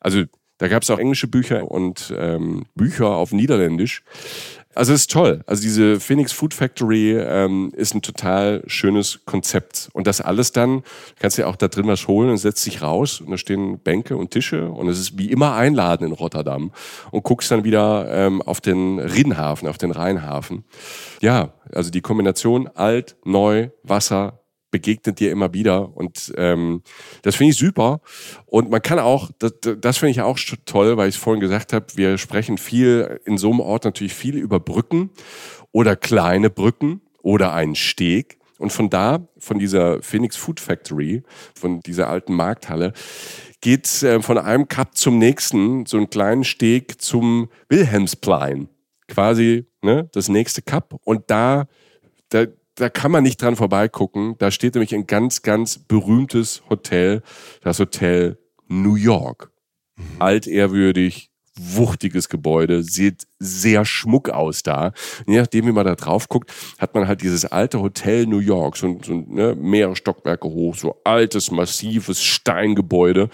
[0.00, 0.24] Also
[0.58, 4.04] da gab es auch englische Bücher und ähm, Bücher auf Niederländisch.
[4.74, 5.42] Also ist toll.
[5.46, 9.90] Also diese Phoenix Food Factory ähm, ist ein total schönes Konzept.
[9.92, 10.82] Und das alles dann,
[11.18, 13.78] kannst du ja auch da drin was holen und setzt dich raus und da stehen
[13.80, 16.72] Bänke und Tische und es ist wie immer einladen in Rotterdam
[17.10, 20.64] und guckst dann wieder ähm, auf den Rinnhafen, auf den Rheinhafen.
[21.20, 24.41] Ja, also die Kombination alt, neu, Wasser,
[24.72, 26.82] begegnet dir immer wieder und ähm,
[27.22, 28.00] das finde ich super.
[28.46, 31.72] Und man kann auch, das, das finde ich auch toll, weil ich es vorhin gesagt
[31.72, 35.10] habe, wir sprechen viel in so einem Ort natürlich viel über Brücken
[35.70, 38.38] oder kleine Brücken oder einen Steg.
[38.58, 41.22] Und von da, von dieser Phoenix Food Factory,
[41.54, 42.92] von dieser alten Markthalle,
[43.60, 48.68] geht äh, von einem Kap zum nächsten so einen kleinen Steg zum Wilhelmsplein,
[49.08, 51.66] quasi ne, das nächste Kap und da
[52.32, 54.36] da, da kann man nicht dran vorbeigucken.
[54.38, 57.22] Da steht nämlich ein ganz, ganz berühmtes Hotel,
[57.62, 59.50] das Hotel New York.
[59.96, 60.04] Mhm.
[60.20, 64.92] Altehrwürdig, wuchtiges Gebäude, sieht sehr schmuck aus da.
[65.26, 68.76] je nachdem, wie man da drauf guckt, hat man halt dieses alte Hotel New York,
[68.76, 73.28] so, so ne, mehrere Stockwerke hoch, so altes, massives Steingebäude.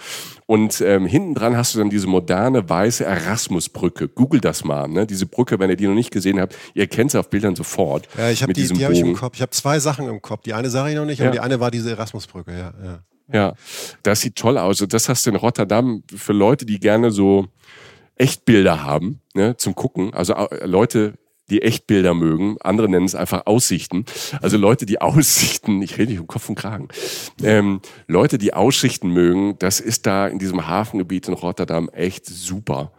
[0.49, 4.07] Und ähm, hinten dran hast du dann diese moderne weiße Erasmusbrücke.
[4.07, 5.05] Google das mal, ne?
[5.05, 8.07] Diese Brücke, wenn ihr die noch nicht gesehen habt, ihr kennt sie auf Bildern sofort.
[8.17, 9.35] Ja, ich habe die, die hab ich im Kopf.
[9.35, 10.41] Ich habe zwei Sachen im Kopf.
[10.41, 11.25] Die eine sage ich noch nicht, ja.
[11.25, 13.03] aber die eine war diese Erasmusbrücke, ja, ja.
[13.31, 13.53] Ja,
[14.01, 14.83] das sieht toll aus.
[14.89, 17.45] Das hast du in Rotterdam für Leute, die gerne so
[18.15, 20.15] Echtbilder haben, ne, zum Gucken.
[20.15, 20.33] Also
[20.63, 21.13] Leute,
[21.49, 22.57] die Echtbilder mögen.
[22.61, 24.05] Andere nennen es einfach Aussichten.
[24.41, 26.87] Also Leute, die Aussichten, ich rede nicht um Kopf und Kragen,
[27.43, 32.91] ähm, Leute, die Aussichten mögen, das ist da in diesem Hafengebiet in Rotterdam echt super.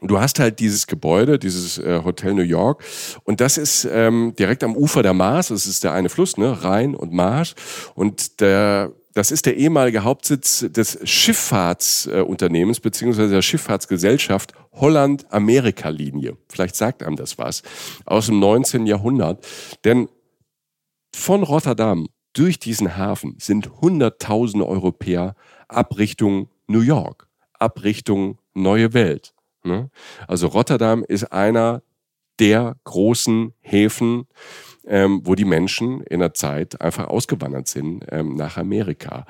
[0.00, 2.82] Du hast halt dieses Gebäude, dieses äh, Hotel New York,
[3.24, 5.48] und das ist ähm, direkt am Ufer der Maas.
[5.48, 7.54] Das ist der eine Fluss, ne, Rhein und Maas.
[7.94, 16.36] Und der das ist der ehemalige Hauptsitz des Schifffahrtsunternehmens beziehungsweise der Schifffahrtsgesellschaft Holland-Amerika-Linie.
[16.48, 17.64] Vielleicht sagt einem das was.
[18.04, 18.86] Aus dem 19.
[18.86, 19.44] Jahrhundert.
[19.84, 20.08] Denn
[21.12, 25.34] von Rotterdam durch diesen Hafen sind Hunderttausende Europäer
[25.66, 29.34] ab Richtung New York, ab Richtung Neue Welt.
[29.64, 29.90] Ne?
[30.26, 31.82] Also Rotterdam ist einer
[32.38, 34.26] der großen Häfen,
[34.86, 39.26] ähm, wo die Menschen in der Zeit einfach ausgewandert sind ähm, nach Amerika.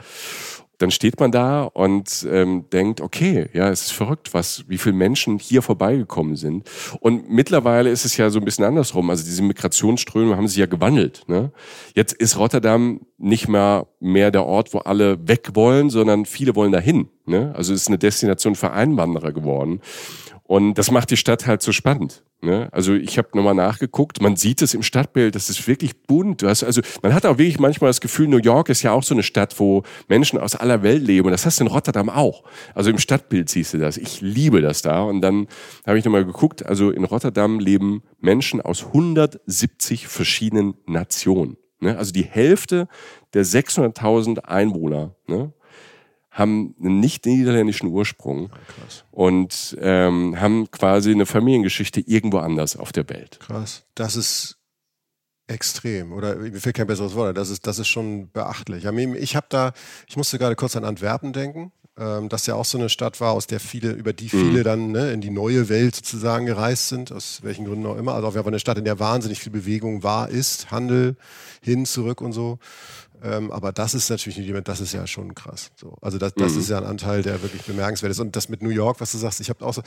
[0.78, 4.94] Dann steht man da und ähm, denkt, okay, ja, es ist verrückt, was, wie viele
[4.94, 6.68] Menschen hier vorbeigekommen sind.
[7.00, 9.10] Und mittlerweile ist es ja so ein bisschen andersrum.
[9.10, 11.24] Also diese Migrationsströme haben sich ja gewandelt.
[11.26, 11.52] Ne?
[11.94, 16.72] Jetzt ist Rotterdam nicht mehr mehr der Ort, wo alle weg wollen, sondern viele wollen
[16.72, 17.08] dahin.
[17.26, 17.52] Ne?
[17.56, 19.80] Also es ist eine Destination für Einwanderer geworden.
[20.48, 22.24] Und das macht die Stadt halt so spannend.
[22.40, 22.70] Ne?
[22.72, 26.42] Also ich habe nochmal nachgeguckt, man sieht es im Stadtbild, das ist wirklich bunt.
[26.42, 29.14] Hast, also man hat auch wirklich manchmal das Gefühl, New York ist ja auch so
[29.14, 31.26] eine Stadt, wo Menschen aus aller Welt leben.
[31.26, 32.44] Und das hast du in Rotterdam auch.
[32.74, 33.98] Also im Stadtbild siehst du das.
[33.98, 35.02] Ich liebe das da.
[35.02, 35.48] Und dann
[35.87, 41.58] habe ich nochmal geguckt, also in Rotterdam leben Menschen aus 170 verschiedenen Nationen.
[41.80, 41.98] Ne?
[41.98, 42.88] Also die Hälfte
[43.34, 45.52] der 600.000 Einwohner ne?
[46.38, 49.05] Haben einen nicht niederländischen Ursprung Krass.
[49.11, 53.40] und ähm, haben quasi eine Familiengeschichte irgendwo anders auf der Welt.
[53.40, 53.85] Krass.
[53.94, 54.57] Das ist
[55.48, 57.37] extrem oder mir fehlt kein besseres Wort.
[57.37, 58.85] Das ist das ist schon beachtlich.
[58.85, 59.72] Ich habe da,
[60.07, 63.33] ich musste gerade kurz an Antwerpen denken, ähm, das ja auch so eine Stadt war,
[63.33, 64.64] aus der viele über die viele mhm.
[64.64, 68.14] dann ne, in die neue Welt sozusagen gereist sind, aus welchen Gründen auch immer.
[68.14, 71.16] Also auf jeden Fall eine Stadt, in der wahnsinnig viel Bewegung war, ist, Handel
[71.61, 72.59] hin, zurück und so.
[73.22, 75.70] Ähm, aber das ist natürlich nicht, das ist ja schon krass.
[75.76, 75.96] So.
[76.00, 76.61] Also das, das mhm.
[76.61, 78.20] ist ja ein Anteil, der wirklich bemerkenswert ist.
[78.20, 79.83] Und das mit New York, was du sagst, ich habe auch so,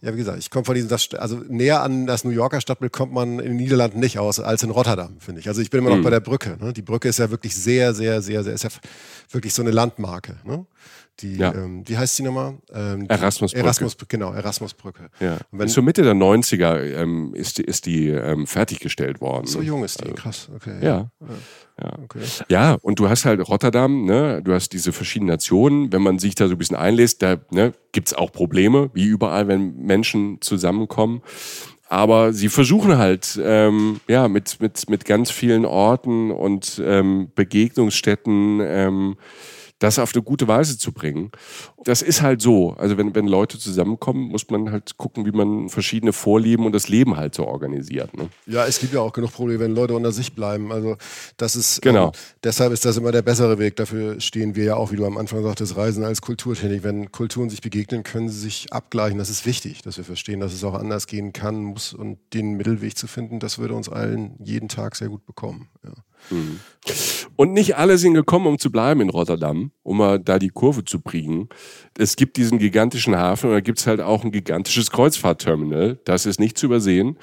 [0.00, 2.92] ja wie gesagt, ich komme von diesem, das, also näher an das New Yorker Stadtbild
[2.92, 5.48] kommt man in den Niederlanden nicht aus als in Rotterdam, finde ich.
[5.48, 6.04] Also ich bin immer noch mhm.
[6.04, 6.56] bei der Brücke.
[6.60, 6.72] Ne?
[6.72, 8.70] Die Brücke ist ja wirklich sehr, sehr, sehr, sehr, ist ja
[9.30, 10.36] wirklich so eine Landmarke.
[10.44, 10.66] Ne?
[11.20, 11.54] Die, ja.
[11.54, 12.58] ähm, wie heißt die nochmal?
[12.72, 13.64] Ähm, Erasmusbrücke.
[13.64, 15.10] Erasmus, genau, Erasmusbrücke.
[15.20, 15.38] Ja.
[15.50, 19.46] Wenn, so Mitte der 90er ähm, ist die, ist die ähm, fertiggestellt worden.
[19.46, 20.78] So jung ist die, also, krass, okay.
[20.80, 21.10] Ja.
[21.20, 21.26] ja.
[21.80, 21.98] Ja.
[22.04, 22.20] Okay.
[22.48, 24.42] ja, und du hast halt Rotterdam, ne?
[24.42, 25.92] du hast diese verschiedenen Nationen.
[25.92, 29.48] Wenn man sich da so ein bisschen einlässt, da ne, gibt auch Probleme, wie überall,
[29.48, 31.22] wenn Menschen zusammenkommen.
[31.88, 38.60] Aber sie versuchen halt, ähm, ja, mit, mit, mit ganz vielen Orten und ähm, Begegnungsstätten
[38.62, 39.16] ähm,
[39.82, 41.32] das auf eine gute Weise zu bringen.
[41.84, 42.74] Das ist halt so.
[42.78, 46.88] Also wenn, wenn Leute zusammenkommen, muss man halt gucken, wie man verschiedene Vorlieben und das
[46.88, 48.16] Leben halt so organisiert.
[48.16, 48.28] Ne?
[48.46, 50.70] Ja, es gibt ja auch genug Probleme, wenn Leute unter sich bleiben.
[50.70, 50.96] Also
[51.36, 52.06] das ist genau.
[52.06, 52.12] Ähm,
[52.44, 53.74] deshalb ist das immer der bessere Weg.
[53.74, 56.84] Dafür stehen wir ja auch, wie du am Anfang sagtest, Reisen als Kulturtechnik.
[56.84, 59.18] Wenn Kulturen sich begegnen, können sie sich abgleichen.
[59.18, 62.52] Das ist wichtig, dass wir verstehen, dass es auch anders gehen kann, muss und den
[62.52, 65.68] Mittelweg zu finden, das würde uns allen jeden Tag sehr gut bekommen.
[65.84, 65.92] Ja.
[66.30, 66.60] Mhm.
[67.36, 70.84] Und nicht alle sind gekommen, um zu bleiben in Rotterdam, um mal da die Kurve
[70.84, 71.48] zu kriegen.
[71.96, 75.98] Es gibt diesen gigantischen Hafen und da gibt es halt auch ein gigantisches Kreuzfahrtterminal.
[76.04, 77.18] Das ist nicht zu übersehen.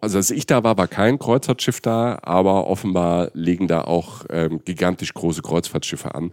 [0.00, 4.60] Also als ich da war, war kein Kreuzfahrtschiff da, aber offenbar legen da auch ähm,
[4.64, 6.32] gigantisch große Kreuzfahrtschiffe an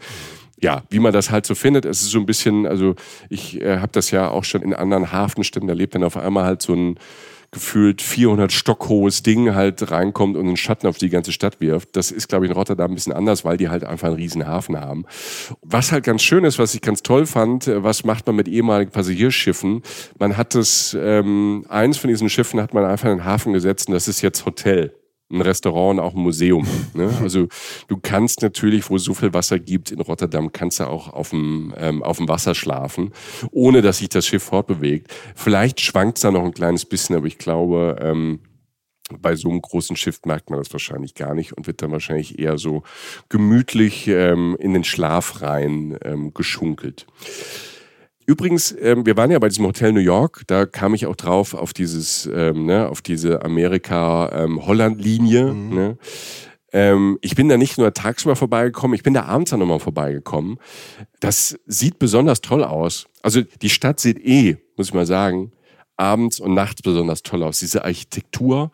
[0.59, 2.95] ja, wie man das halt so findet, es ist so ein bisschen, also
[3.29, 6.61] ich äh, habe das ja auch schon in anderen Hafenstädten erlebt, wenn auf einmal halt
[6.61, 6.99] so ein
[7.51, 11.95] gefühlt 400 Stock hohes Ding halt reinkommt und einen Schatten auf die ganze Stadt wirft.
[11.95, 14.45] Das ist, glaube ich, in Rotterdam ein bisschen anders, weil die halt einfach einen riesen
[14.45, 15.05] Hafen haben.
[15.61, 18.47] Was halt ganz schön ist, was ich ganz toll fand, äh, was macht man mit
[18.47, 19.81] ehemaligen Passagierschiffen?
[20.19, 23.87] Man hat das, ähm, eins von diesen Schiffen hat man einfach in den Hafen gesetzt
[23.87, 24.93] und das ist jetzt Hotel
[25.29, 26.65] ein Restaurant und auch ein Museum.
[26.93, 27.09] Ne?
[27.21, 27.47] Also
[27.87, 31.31] du kannst natürlich, wo es so viel Wasser gibt in Rotterdam, kannst du auch auf
[31.31, 33.11] dem, ähm, auf dem Wasser schlafen,
[33.51, 35.13] ohne dass sich das Schiff fortbewegt.
[35.35, 38.39] Vielleicht schwankt es da noch ein kleines bisschen, aber ich glaube, ähm,
[39.21, 42.39] Bei so einem großen Schiff merkt man das wahrscheinlich gar nicht und wird dann wahrscheinlich
[42.39, 42.83] eher so
[43.29, 47.05] gemütlich ähm, in den Schlaf rein ähm, geschunkelt.
[48.29, 51.53] Übrigens, ähm, wir waren ja bei diesem Hotel New York, da kam ich auch drauf
[51.53, 55.39] auf dieses, ähm, ne, auf diese Amerika-Holland-Linie.
[55.39, 55.75] Ähm, mhm.
[55.75, 55.97] ne?
[56.73, 60.57] Ähm, ich bin da nicht nur tagsüber vorbeigekommen, ich bin da abends dann nochmal vorbeigekommen.
[61.21, 63.07] Das sieht besonders toll aus.
[63.21, 65.53] Also die Stadt sieht eh, muss ich mal sagen,
[65.95, 67.59] abends und nachts besonders toll aus.
[67.59, 68.71] Diese Architektur.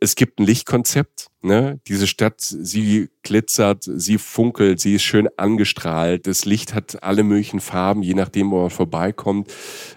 [0.00, 1.28] Es gibt ein Lichtkonzept.
[1.46, 1.78] Ne?
[1.86, 6.26] Diese Stadt, sie glitzert, sie funkelt, sie ist schön angestrahlt.
[6.26, 9.52] Das Licht hat alle möglichen Farben, je nachdem, wo man vorbeikommt.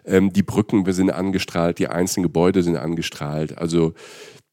[0.05, 3.57] Ähm, die Brücken sind angestrahlt, die einzelnen Gebäude sind angestrahlt.
[3.57, 3.95] Also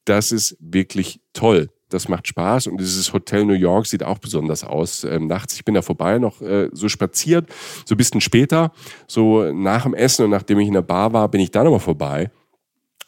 [0.05, 4.65] das ist wirklich toll das macht Spaß und dieses Hotel New York sieht auch besonders
[4.65, 5.05] aus.
[5.05, 7.47] Ähm, nachts, ich bin da vorbei, noch äh, so spaziert,
[7.85, 8.73] so ein bisschen später,
[9.07, 11.79] so nach dem Essen und nachdem ich in der Bar war, bin ich da nochmal
[11.79, 12.29] vorbei.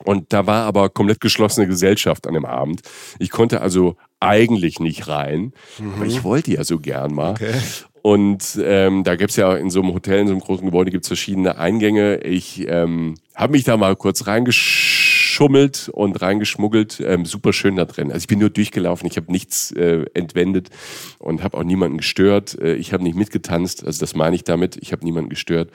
[0.06, 2.82] Und da war aber komplett geschlossene Gesellschaft an dem Abend.
[3.20, 5.94] Ich konnte also eigentlich nicht rein, mhm.
[5.96, 7.32] aber ich wollte ja so gern mal.
[7.32, 7.54] Okay.
[8.02, 11.10] Und ähm, da gibt's ja in so einem Hotel, in so einem großen Gebäude, gibt's
[11.10, 12.18] verschiedene Eingänge.
[12.24, 14.99] Ich ähm, habe mich da mal kurz reingeschaut
[15.40, 17.00] reingeschummelt und reingeschmuggelt.
[17.00, 18.12] Ähm, super schön da drin.
[18.12, 20.70] Also ich bin nur durchgelaufen, ich habe nichts äh, entwendet
[21.18, 22.58] und habe auch niemanden gestört.
[22.60, 24.78] Äh, ich habe nicht mitgetanzt, also das meine ich damit.
[24.78, 25.72] Ich habe niemanden gestört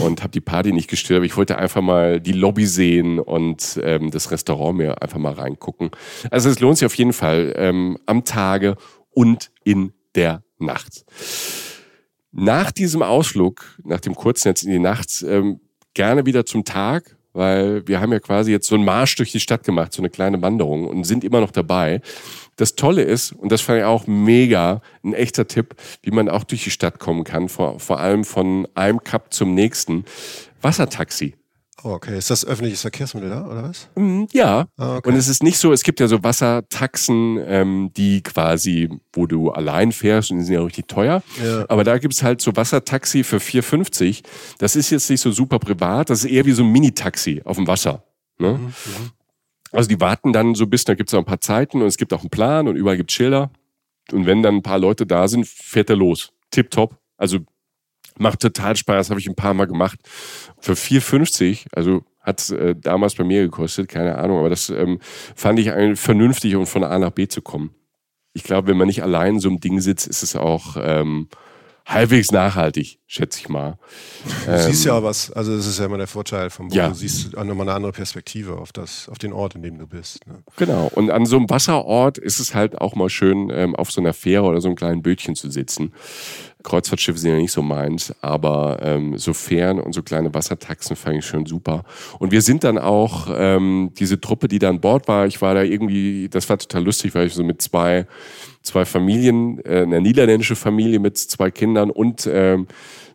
[0.00, 1.18] und habe die Party nicht gestört.
[1.18, 5.34] Aber ich wollte einfach mal die Lobby sehen und ähm, das Restaurant mir einfach mal
[5.34, 5.90] reingucken.
[6.30, 8.76] Also es lohnt sich auf jeden Fall ähm, am Tage
[9.10, 11.04] und in der Nacht.
[12.32, 15.60] Nach diesem Ausflug, nach dem Kurznetz in die Nacht, ähm,
[15.92, 19.40] gerne wieder zum Tag, weil wir haben ja quasi jetzt so einen Marsch durch die
[19.40, 22.00] Stadt gemacht, so eine kleine Wanderung und sind immer noch dabei.
[22.56, 26.44] Das Tolle ist, und das fand ich auch mega, ein echter Tipp, wie man auch
[26.44, 30.04] durch die Stadt kommen kann, vor, vor allem von einem Cup zum nächsten.
[30.62, 31.34] Wassertaxi.
[31.84, 32.16] Oh, okay.
[32.16, 33.88] Ist das öffentliches Verkehrsmittel da, oder was?
[33.94, 34.68] Mm, ja.
[34.78, 35.10] Ah, okay.
[35.10, 39.50] Und es ist nicht so, es gibt ja so Wassertaxen, ähm, die quasi, wo du
[39.50, 41.22] allein fährst und die sind ja richtig teuer.
[41.44, 41.66] Ja.
[41.68, 44.22] Aber da gibt's halt so Wassertaxi für 4,50.
[44.56, 47.56] Das ist jetzt nicht so super privat, das ist eher wie so ein Mini-Taxi auf
[47.56, 48.02] dem Wasser.
[48.38, 48.54] Ne?
[48.54, 49.10] Mhm, mhm.
[49.70, 52.14] Also die warten dann so bis, da gibt's auch ein paar Zeiten und es gibt
[52.14, 53.50] auch einen Plan und überall gibt's Schilder.
[54.10, 56.32] Und wenn dann ein paar Leute da sind, fährt er los.
[56.50, 56.96] Tipptopp.
[57.18, 57.40] Also
[58.18, 59.98] Macht total Spaß, habe ich ein paar Mal gemacht.
[60.60, 64.98] Für 4,50, also hat äh, damals bei mir gekostet, keine Ahnung, aber das ähm,
[65.34, 67.74] fand ich eigentlich vernünftig, um von A nach B zu kommen.
[68.32, 71.28] Ich glaube, wenn man nicht allein so im Ding sitzt, ist es auch ähm,
[71.86, 73.78] halbwegs nachhaltig, schätze ich mal.
[74.46, 76.76] Du ähm, siehst ja was, also das ist ja immer der Vorteil vom Boot.
[76.76, 76.88] Ja.
[76.88, 80.26] Du siehst nochmal eine andere Perspektive auf das, auf den Ort, in dem du bist.
[80.26, 80.42] Ne?
[80.56, 80.90] Genau.
[80.94, 84.14] Und an so einem Wasserort ist es halt auch mal schön, ähm, auf so einer
[84.14, 85.92] Fähre oder so einem kleinen Bötchen zu sitzen.
[86.62, 91.18] Kreuzfahrtschiffe sind ja nicht so meins, aber ähm, so Fähren und so kleine Wassertaxen fand
[91.18, 91.84] ich schon super.
[92.18, 95.54] Und wir sind dann auch, ähm, diese Truppe, die da an Bord war, ich war
[95.54, 98.06] da irgendwie, das war total lustig, weil ich so mit zwei
[98.64, 102.66] zwei Familien, äh, eine niederländische Familie mit zwei Kindern und ähm,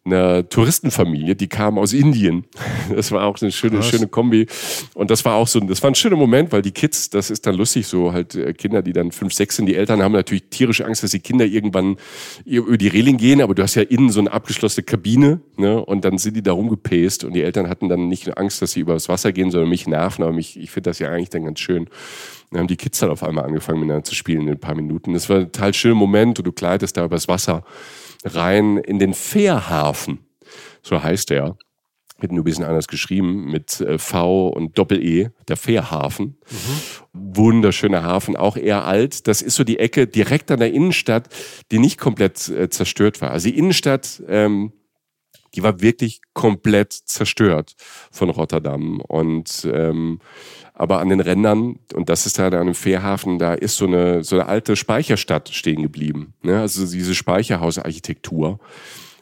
[0.05, 2.45] eine Touristenfamilie, die kam aus Indien.
[2.95, 4.47] Das war auch eine schöne, schöne Kombi.
[4.95, 7.45] Und das war auch so, das war ein schöner Moment, weil die Kids, das ist
[7.45, 10.45] dann lustig, so halt äh, Kinder, die dann fünf, sechs sind, die Eltern haben natürlich
[10.49, 11.97] tierische Angst, dass die Kinder irgendwann
[12.45, 15.83] über die Reling gehen, aber du hast ja innen so eine abgeschlossene Kabine, ne?
[15.85, 18.71] Und dann sind die da rumgepäst und die Eltern hatten dann nicht nur Angst, dass
[18.71, 21.45] sie übers Wasser gehen, sondern mich nerven, aber mich, ich finde das ja eigentlich dann
[21.45, 21.87] ganz schön.
[22.51, 25.13] Dann haben die Kids dann auf einmal angefangen miteinander zu spielen in ein paar Minuten.
[25.13, 27.63] Das war ein total schöner Moment und du gleitest da übers Wasser
[28.23, 30.19] rein in den Fährhafen.
[30.81, 31.57] So heißt er.
[32.21, 36.37] Wird nur ein bisschen anders geschrieben mit äh, V und Doppel-E, der Fährhafen.
[36.49, 37.37] Mhm.
[37.37, 39.27] Wunderschöner Hafen, auch eher alt.
[39.27, 41.29] Das ist so die Ecke direkt an der Innenstadt,
[41.71, 43.31] die nicht komplett äh, zerstört war.
[43.31, 44.73] Also die Innenstadt, ähm,
[45.55, 47.75] die war wirklich komplett zerstört
[48.11, 49.01] von Rotterdam.
[49.01, 50.19] Und ähm,
[50.73, 54.23] aber an den Rändern, und das ist da an einem Fährhafen, da ist so eine,
[54.23, 56.33] so eine alte Speicherstadt stehen geblieben.
[56.41, 56.61] Ne?
[56.61, 58.59] Also diese Speicherhausarchitektur.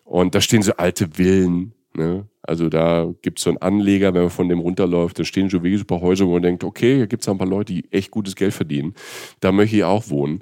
[0.03, 1.73] Und da stehen so alte Villen.
[1.95, 2.27] Ne?
[2.43, 5.85] Also da gibt's so einen Anleger, wenn man von dem runterläuft, da stehen schon wirklich
[5.85, 8.53] paar Häuser, wo man denkt, okay, hier gibt's ein paar Leute, die echt gutes Geld
[8.53, 8.93] verdienen.
[9.39, 10.41] Da möchte ich auch wohnen.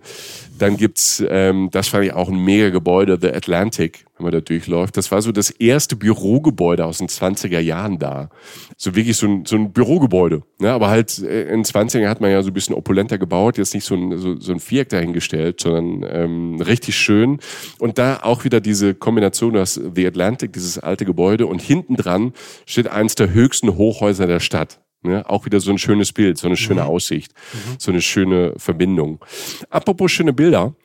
[0.58, 4.42] Dann gibt's, ähm, das fand ich auch ein mega Gebäude, The Atlantic, wenn man da
[4.42, 4.96] durchläuft.
[4.98, 8.30] Das war so das erste Bürogebäude aus den 20er Jahren da.
[8.78, 10.44] So wirklich so ein, so ein Bürogebäude.
[10.60, 10.72] Ne?
[10.72, 13.74] Aber halt äh, in den 20er hat man ja so ein bisschen opulenter gebaut, jetzt
[13.74, 17.40] nicht so ein, so, so ein Viereck dahingestellt, sondern ähm, richtig schön.
[17.80, 22.34] Und da auch wieder diese Kombination, das The Atlantic, dieses alte Gebäude und hinten dran
[22.66, 24.80] steht eins der höchsten Hochhäuser der Stadt.
[25.06, 25.24] Ne?
[25.30, 26.88] Auch wieder so ein schönes Bild, so eine schöne mhm.
[26.88, 27.76] Aussicht, mhm.
[27.78, 29.24] so eine schöne Verbindung.
[29.70, 30.76] Apropos schöne Bilder,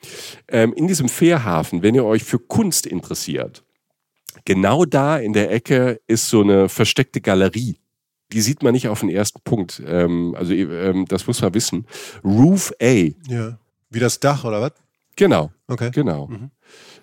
[0.47, 3.63] ähm, in diesem Fährhafen, wenn ihr euch für Kunst interessiert,
[4.45, 7.77] genau da in der Ecke ist so eine versteckte Galerie.
[8.31, 9.81] die sieht man nicht auf den ersten Punkt.
[9.85, 11.85] Ähm, also ähm, das muss man wissen.
[12.23, 13.09] Roof A.
[13.27, 13.57] Ja.
[13.89, 14.71] Wie das Dach oder was?
[15.17, 15.51] Genau.
[15.67, 15.91] Okay.
[15.91, 16.29] Genau.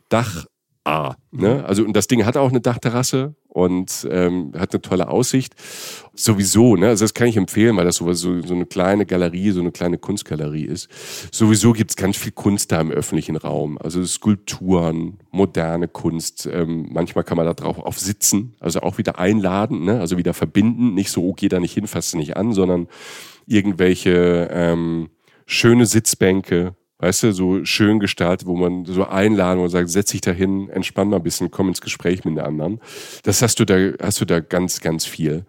[0.08, 0.46] Dach
[0.88, 1.16] A.
[1.30, 1.64] Ne?
[1.66, 5.54] Also und das Ding hat auch eine Dachterrasse und ähm, hat eine tolle Aussicht.
[6.14, 6.88] Sowieso, ne?
[6.88, 9.70] Also das kann ich empfehlen, weil das so, so, so eine kleine Galerie, so eine
[9.70, 10.88] kleine Kunstgalerie ist.
[11.30, 13.76] Sowieso gibt's ganz viel Kunst da im öffentlichen Raum.
[13.78, 16.48] Also Skulpturen, moderne Kunst.
[16.50, 20.00] Ähm, manchmal kann man da drauf auf sitzen, also auch wieder einladen, ne?
[20.00, 20.94] also wieder verbinden.
[20.94, 22.88] Nicht so, oh, geh da nicht hin, fass nicht an, sondern
[23.46, 25.10] irgendwelche ähm,
[25.44, 30.20] schöne Sitzbänke, weißt du, so schön gestaltet, wo man so einladen und sagt, setz dich
[30.20, 32.80] da hin, entspann mal ein bisschen, komm ins Gespräch mit den anderen.
[33.22, 35.44] Das hast du da, hast du da ganz, ganz viel.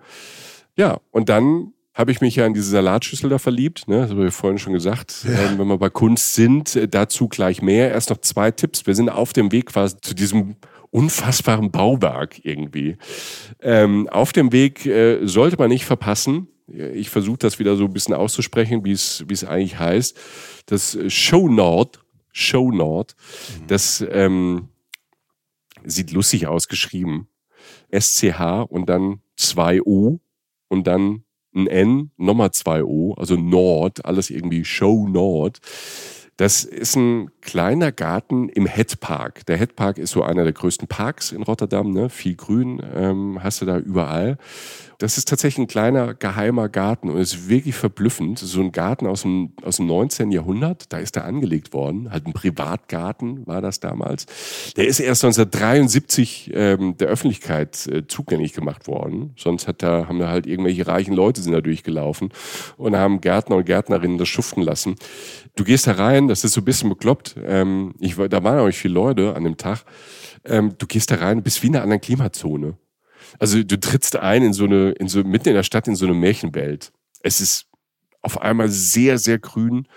[0.76, 4.02] Ja, und dann habe ich mich ja in diese Salatschüssel da verliebt, ne?
[4.02, 5.26] das habe ich vorhin schon gesagt.
[5.28, 7.92] Ähm, wenn wir bei Kunst sind, äh, dazu gleich mehr.
[7.92, 8.88] Erst noch zwei Tipps.
[8.88, 10.56] Wir sind auf dem Weg quasi zu diesem
[10.92, 12.98] unfassbaren Bauwerk irgendwie.
[13.62, 16.48] Ähm, auf dem Weg äh, sollte man nicht verpassen.
[16.72, 20.18] Ich versuche das wieder so ein bisschen auszusprechen, wie es wie es eigentlich heißt.
[20.66, 22.00] Das Show Nord,
[22.32, 23.16] Show Nord,
[23.68, 24.70] das ähm,
[25.84, 27.28] sieht lustig ausgeschrieben.
[27.92, 30.20] SCH und dann 2O
[30.68, 31.24] und dann
[31.56, 35.60] ein N, nochmal 2O, also Nord, alles irgendwie Show Nord.
[36.38, 39.46] Das ist ein kleiner Garten im Head Park.
[39.48, 42.10] Der Head Park ist so einer der größten Parks in Rotterdam, ne?
[42.10, 44.38] viel Grün ähm, hast du da überall.
[45.00, 48.38] Das ist tatsächlich ein kleiner geheimer Garten und ist wirklich verblüffend.
[48.38, 50.30] So ein Garten aus dem, aus dem 19.
[50.30, 52.12] Jahrhundert, da ist er angelegt worden.
[52.12, 54.26] Halt ein Privatgarten war das damals.
[54.76, 59.32] Der ist erst 1973 ähm, der Öffentlichkeit äh, zugänglich gemacht worden.
[59.38, 62.34] Sonst hat da, haben da halt irgendwelche reichen Leute sind da durchgelaufen
[62.76, 64.96] und haben Gärtner und Gärtnerinnen das schuften lassen.
[65.56, 67.38] Du gehst da rein, das ist so ein bisschen bekloppt.
[67.42, 69.86] Ähm, ich, da waren auch nicht viele Leute an dem Tag.
[70.44, 72.78] Ähm, du gehst da rein, bist wie in einer anderen Klimazone.
[73.38, 76.06] Also du trittst ein in so eine, in so, mitten in der Stadt in so
[76.06, 76.92] eine Märchenwelt.
[77.22, 77.70] Es ist
[78.22, 79.88] auf einmal sehr, sehr grün,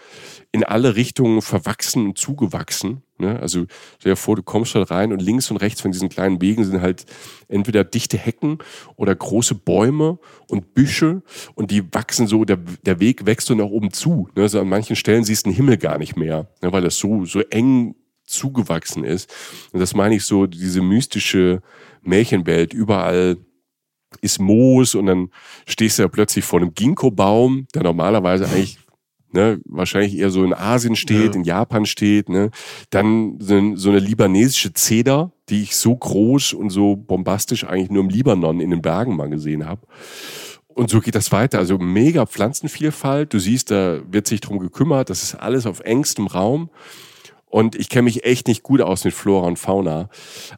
[0.53, 3.03] in alle Richtungen verwachsen und zugewachsen.
[3.19, 3.41] Ne?
[3.41, 3.67] Also
[3.99, 6.65] stell dir vor, du kommst dort rein und links und rechts von diesen kleinen Wegen
[6.65, 7.05] sind halt
[7.49, 8.59] entweder dichte Hecken
[8.97, 10.19] oder große Bäume
[10.49, 11.23] und Büsche
[11.55, 14.29] und die wachsen so, der, der Weg wächst so nach oben zu.
[14.37, 14.43] Ne?
[14.43, 16.73] Also an manchen Stellen siehst du den Himmel gar nicht mehr, ne?
[16.73, 19.33] weil das so, so eng zugewachsen ist.
[19.73, 21.61] Und das meine ich so, diese mystische
[22.03, 23.37] Märchenwelt, überall
[24.21, 25.31] ist Moos und dann
[25.67, 28.79] stehst du ja plötzlich vor einem Ginkgo-Baum, der normalerweise eigentlich
[29.33, 31.41] ne, wahrscheinlich eher so in Asien steht, Ja.
[31.41, 32.29] in Japan steht.
[32.29, 32.51] Ne.
[32.91, 37.91] Dann so, ein- so eine libanesische Zeder, die ich so groß und so bombastisch eigentlich
[37.91, 39.87] nur im Libanon in den Bergen mal gesehen habe.
[40.69, 41.59] Und so geht das weiter.
[41.59, 43.33] Also mega Pflanzenvielfalt.
[43.33, 45.09] Du siehst, da wird sich drum gekümmert.
[45.09, 46.69] Das ist alles auf engstem Raum.
[47.47, 50.11] Und ich kenne mich echt nicht gut aus mit Flora und Fauna.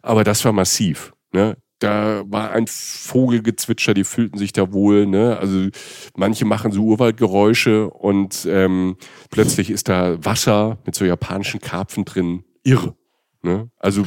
[0.02, 1.13] Aber das war massiv.
[1.34, 1.56] Ne?
[1.80, 5.06] Da war ein Vogelgezwitscher, die fühlten sich da wohl.
[5.06, 5.36] Ne?
[5.36, 5.68] Also
[6.16, 8.96] manche machen so Urwaldgeräusche und ähm,
[9.30, 12.44] plötzlich ist da Wasser mit so japanischen Karpfen drin.
[12.62, 12.94] Irre.
[13.42, 13.68] Ne?
[13.78, 14.06] Also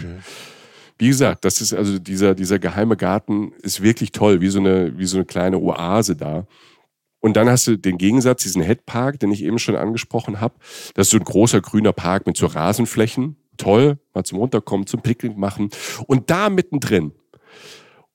[0.97, 4.97] wie gesagt, das ist also dieser, dieser geheime Garten ist wirklich toll, wie so eine,
[4.97, 6.47] wie so eine kleine Oase da.
[7.19, 10.55] Und dann hast du den Gegensatz, diesen Headpark, den ich eben schon angesprochen habe.
[10.93, 13.36] Das ist so ein großer grüner Park mit so Rasenflächen.
[13.58, 15.70] Toll, mal zum Runterkommen, zum Picknick machen.
[16.08, 17.12] Und da mittendrin,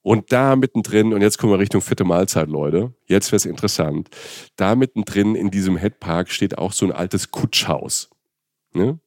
[0.02, 2.92] und da mittendrin, und jetzt kommen wir Richtung vierte Mahlzeit, Leute.
[3.06, 4.08] Jetzt wird's interessant.
[4.56, 8.10] Da mittendrin in diesem Headpark steht auch so ein altes Kutschhaus.
[8.74, 8.98] Ne?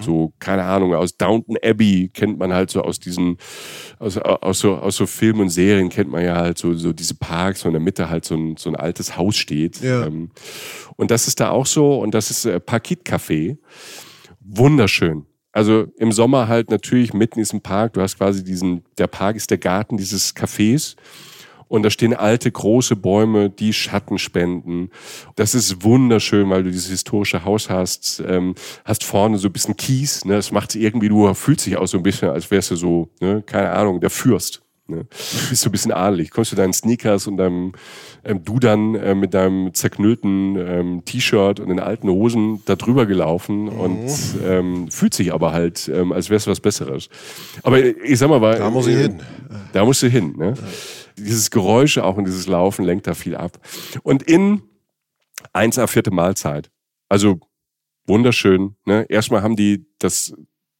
[0.00, 3.36] So, keine Ahnung, aus Downton Abbey kennt man halt so aus diesen,
[3.98, 7.16] aus, aus, so, aus so Filmen und Serien kennt man ja halt so, so diese
[7.16, 9.80] Parks, wo in der Mitte halt so ein, so ein altes Haus steht.
[9.80, 10.06] Ja.
[10.06, 10.30] Ähm,
[10.96, 13.58] und das ist da auch so, und das ist äh, Parkit Café.
[14.38, 15.26] Wunderschön.
[15.52, 17.92] Also im Sommer halt natürlich mitten in diesem Park.
[17.92, 20.96] Du hast quasi diesen, der Park ist der Garten dieses Cafés.
[21.68, 24.90] Und da stehen alte, große Bäume, die Schatten spenden.
[25.36, 28.22] Das ist wunderschön, weil du dieses historische Haus hast.
[28.26, 30.26] Ähm, hast vorne so ein bisschen Kies.
[30.26, 30.34] Ne?
[30.34, 33.42] Das macht irgendwie, du fühlst dich auch so ein bisschen, als wärst du so, ne?
[33.46, 34.61] keine Ahnung, der Fürst.
[34.92, 35.04] Ne?
[35.50, 36.30] Bist so ein bisschen adelig.
[36.30, 37.72] Kommst du deinen Sneakers und deinem
[38.24, 43.06] ähm, du dann äh, mit deinem zerknüllten ähm, T-Shirt und den alten Hosen da drüber
[43.06, 44.08] gelaufen und
[44.44, 47.08] ähm, fühlt sich aber halt, ähm, als wär's was Besseres.
[47.62, 49.20] Aber ich sag mal, weil, Da muss ich hin.
[49.72, 50.34] Da musst du hin.
[50.36, 50.54] Ne?
[51.18, 53.58] Dieses Geräusch auch und dieses Laufen lenkt da viel ab.
[54.02, 54.62] Und in
[55.52, 56.70] 1A vierte Mahlzeit.
[57.08, 57.40] Also
[58.06, 58.76] wunderschön.
[58.84, 59.04] Ne?
[59.08, 60.34] Erstmal haben die das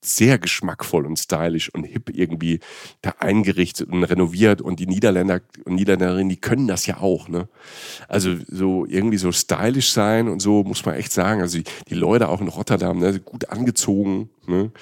[0.04, 2.60] sehr geschmackvoll und stylisch und hip irgendwie
[3.02, 7.48] da eingerichtet und renoviert und die Niederländer und Niederländerinnen, die können das ja auch, ne?
[8.08, 11.40] Also so irgendwie so stylisch sein und so muss man echt sagen.
[11.40, 14.72] Also die, die Leute auch in Rotterdam, ne, gut angezogen, ne?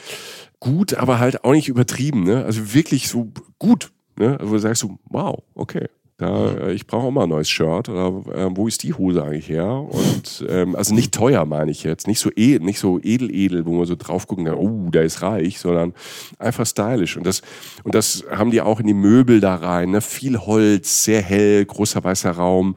[0.58, 2.44] Gut, aber halt auch nicht übertrieben, ne?
[2.44, 4.40] Also wirklich so gut, ne?
[4.40, 5.88] Also du sagst so, wow, okay.
[6.20, 7.88] Da, äh, ich brauche auch mal ein neues Shirt.
[7.88, 9.66] Oder äh, wo ist die Hose eigentlich her?
[9.66, 12.06] Und ähm, also nicht teuer, meine ich jetzt.
[12.06, 15.04] Nicht so, e nicht so edel, edel, wo man so drauf gucken kann, oh, der
[15.04, 15.94] ist reich, sondern
[16.38, 17.16] einfach stylisch.
[17.16, 17.40] Und das,
[17.84, 19.92] und das haben die auch in die Möbel da rein.
[19.92, 20.02] Ne?
[20.02, 22.76] Viel Holz, sehr hell, großer weißer Raum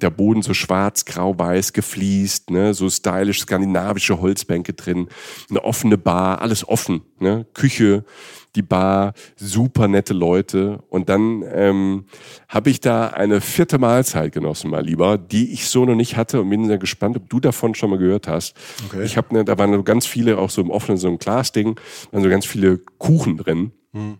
[0.00, 5.08] der Boden so schwarz, grau, weiß gefliest, ne, so stylisch skandinavische Holzbänke drin,
[5.50, 8.04] eine offene Bar, alles offen, ne, Küche,
[8.56, 10.82] die Bar, super nette Leute.
[10.88, 12.06] Und dann ähm,
[12.48, 16.40] habe ich da eine vierte Mahlzeit genossen, mal lieber, die ich so noch nicht hatte
[16.40, 18.56] und bin sehr gespannt, ob du davon schon mal gehört hast.
[18.86, 19.04] Okay.
[19.04, 21.78] Ich habe, ne, da waren ganz viele, auch so im offenen, so ein Glasding,
[22.10, 23.72] waren so ganz viele Kuchen drin.
[23.92, 24.18] Hm.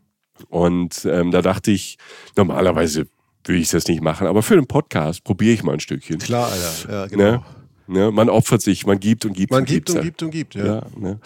[0.49, 1.97] Und ähm, da dachte ich,
[2.37, 3.07] normalerweise
[3.49, 6.19] würde ich das nicht machen, aber für den Podcast probiere ich mal ein Stückchen.
[6.19, 6.93] Klar, Alter.
[6.93, 7.23] Ja, genau.
[7.25, 7.45] Ne?
[7.89, 8.11] Ne?
[8.11, 9.53] Man opfert sich, man gibt und gibt.
[9.53, 10.67] Man und gibt und gibt und gibt, ja.
[10.67, 11.21] ja ne?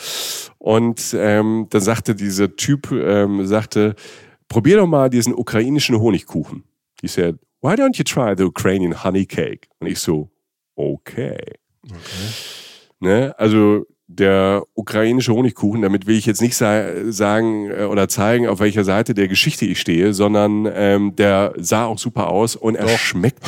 [0.58, 3.94] Und ähm, dann sagte dieser Typ, ähm, sagte,
[4.48, 6.64] probier doch mal diesen ukrainischen Honigkuchen.
[7.00, 9.68] He said, why don't you try the Ukrainian honey cake?
[9.78, 10.30] Und ich so,
[10.76, 11.38] okay.
[11.86, 11.96] okay.
[13.00, 13.34] Ne?
[13.38, 18.58] Also der ukrainische Honigkuchen, damit will ich jetzt nicht sa sagen äh, oder zeigen, auf
[18.58, 22.86] welcher Seite der Geschichte ich stehe, sondern ähm, der sah auch super aus und er
[22.86, 22.98] Doch.
[22.98, 23.38] schmeckt.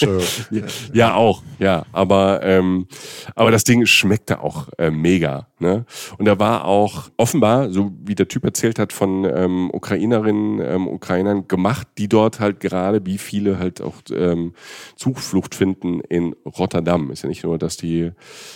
[0.92, 1.84] ja, auch, ja.
[1.92, 2.88] Aber, ähm,
[3.34, 5.49] aber das Ding schmeckte auch äh, mega.
[5.60, 5.84] Ne?
[6.18, 10.88] Und da war auch offenbar, so wie der Typ erzählt hat, von ähm, Ukrainerinnen, ähm,
[10.88, 14.54] Ukrainern gemacht, die dort halt gerade, wie viele halt auch ähm,
[14.96, 17.10] Zuflucht finden in Rotterdam.
[17.10, 18.12] Ist ja nicht nur, dass die,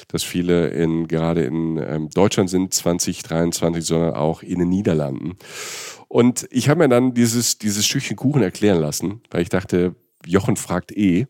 [0.09, 5.37] dass viele in gerade in ähm, Deutschland sind 2023, sondern auch in den Niederlanden.
[6.09, 9.95] Und ich habe mir dann dieses, dieses Stückchen Kuchen erklären lassen, weil ich dachte,
[10.27, 11.27] Jochen fragt eh.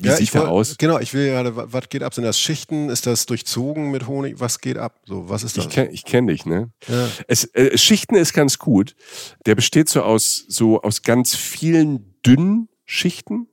[0.00, 0.76] Wie ja, sieht der aus?
[0.76, 2.14] Genau, ich will gerade, was geht ab?
[2.14, 2.88] Sind das Schichten?
[2.88, 4.40] Ist das durchzogen mit Honig?
[4.40, 4.98] Was geht ab?
[5.06, 5.66] So, was ist das?
[5.66, 6.72] Ich kenne ich kenn dich, ne?
[6.88, 7.08] Ja.
[7.28, 8.96] Es, äh, Schichten ist ganz gut.
[9.46, 13.46] Der besteht so aus, so aus ganz vielen dünnen Schichten.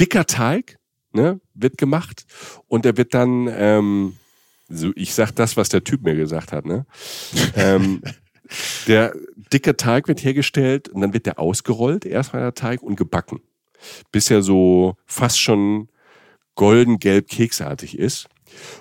[0.00, 0.78] Dicker Teig,
[1.12, 2.26] ne, wird gemacht.
[2.66, 4.16] Und der wird dann, ähm,
[4.68, 6.86] so, ich sag das, was der Typ mir gesagt hat, ne?
[7.54, 8.02] ähm,
[8.88, 9.14] der
[9.52, 13.40] dicke Teig wird hergestellt und dann wird der ausgerollt, erstmal der Teig und gebacken.
[14.12, 15.88] Bis er so fast schon
[16.54, 18.28] golden-gelb keksartig ist.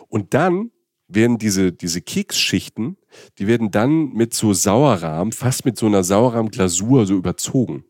[0.07, 0.71] Und dann
[1.07, 2.97] werden diese, diese Keksschichten,
[3.37, 7.85] die werden dann mit so Sauerrahm, fast mit so einer Sauerrahmglasur so überzogen.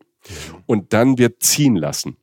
[0.66, 2.16] Und dann wird ziehen lassen.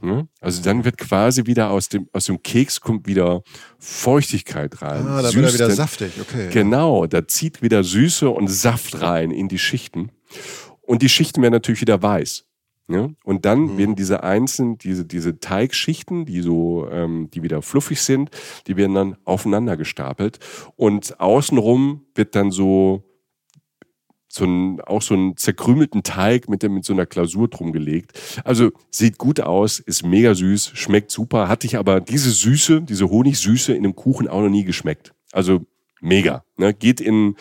[0.00, 0.28] Ne?
[0.40, 3.42] Also dann wird quasi wieder aus dem, aus dem Keks kommt wieder
[3.78, 5.06] Feuchtigkeit rein.
[5.06, 6.50] Ah, da wird er wieder saftig, okay.
[6.52, 10.10] Genau, da zieht wieder Süße und Saft rein in die Schichten.
[10.82, 12.44] Und die Schichten werden natürlich wieder weiß.
[12.86, 13.14] Ne?
[13.24, 13.78] Und dann mhm.
[13.78, 18.30] werden diese einzelnen, diese, diese Teigschichten, die so, ähm, die wieder fluffig sind,
[18.66, 20.38] die werden dann aufeinander gestapelt.
[20.76, 23.02] Und außenrum wird dann so
[24.34, 28.18] so ein, auch so einen zerkrümelten Teig mit, mit so einer Klausur drum gelegt.
[28.42, 31.48] Also sieht gut aus, ist mega süß, schmeckt super.
[31.48, 35.14] Hatte ich aber diese Süße, diese Honigsüße in einem Kuchen auch noch nie geschmeckt.
[35.30, 35.64] Also
[36.04, 36.44] mega.
[36.56, 36.72] Ne?
[36.74, 37.36] Geht in,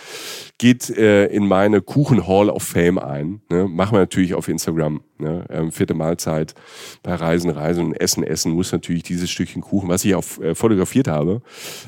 [0.58, 3.42] geht äh, in meine Kuchen Hall of Fame ein.
[3.50, 3.68] Ne?
[3.68, 5.02] Machen wir natürlich auf Instagram.
[5.20, 5.46] Ne?
[5.50, 6.56] Ähm, vierte Mahlzeit
[7.04, 10.56] bei Reisen, Reisen und Essen, Essen muss natürlich dieses Stückchen Kuchen, was ich auch äh,
[10.56, 11.42] fotografiert habe,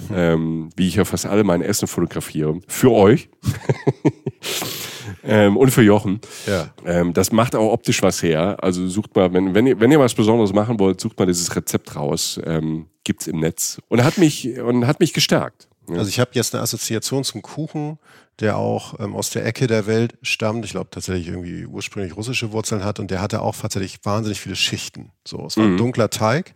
[0.09, 0.15] mhm.
[0.15, 3.30] ähm, wie ich ja fast alle mein Essen fotografiere, für euch.
[5.23, 6.19] ähm, und für Jochen.
[6.45, 6.69] Ja.
[6.86, 8.57] Ähm, das macht auch optisch was her.
[8.61, 11.55] Also sucht mal, wenn, wenn, ihr, wenn ihr was Besonderes machen wollt, sucht mal dieses
[11.55, 12.39] Rezept raus.
[12.45, 13.80] Ähm, gibt's im Netz.
[13.88, 15.69] Und hat mich, und hat mich gestärkt.
[15.90, 18.00] Also ich habe jetzt eine Assoziation zum Kuchen
[18.40, 20.66] der auch ähm, aus der Ecke der Welt stammt.
[20.66, 24.56] Ich glaube tatsächlich irgendwie ursprünglich russische Wurzeln hat und der hatte auch tatsächlich wahnsinnig viele
[24.56, 25.12] Schichten.
[25.26, 25.74] So, es war mhm.
[25.74, 26.54] ein dunkler Teig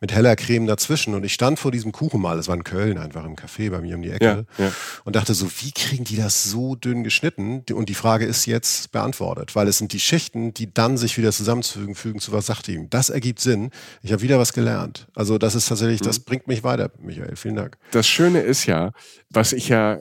[0.00, 2.98] mit heller Creme dazwischen und ich stand vor diesem Kuchen mal, es war in Köln
[2.98, 4.72] einfach im Café bei mir um die Ecke ja, ja.
[5.04, 7.64] und dachte so, wie kriegen die das so dünn geschnitten?
[7.72, 11.32] Und die Frage ist jetzt beantwortet, weil es sind die Schichten, die dann sich wieder
[11.32, 12.90] zusammenfügen, fügen zu was sagt ihm.
[12.90, 13.70] Das ergibt Sinn.
[14.02, 15.06] Ich habe wieder was gelernt.
[15.14, 16.06] Also das ist tatsächlich, mhm.
[16.06, 17.36] das bringt mich weiter, Michael.
[17.36, 17.78] Vielen Dank.
[17.92, 18.92] Das Schöne ist ja,
[19.30, 20.00] was ich ja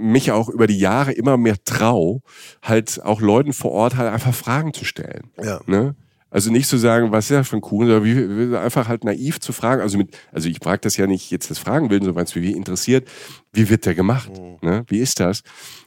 [0.00, 2.22] mich auch über die Jahre immer mehr trau,
[2.62, 5.30] halt auch Leuten vor Ort halt einfach Fragen zu stellen.
[5.42, 5.60] Ja.
[5.66, 5.94] Ne?
[6.30, 9.40] Also nicht zu sagen, was ist das für ein Kuchen, sondern wie, einfach halt naiv
[9.40, 9.82] zu fragen.
[9.82, 12.54] Also mit, also ich frage das ja nicht jetzt das Fragen will, sondern es mich
[12.54, 13.08] interessiert,
[13.52, 14.30] wie wird der gemacht?
[14.30, 14.68] Mhm.
[14.68, 14.84] Ne?
[14.86, 15.42] Wie ist das?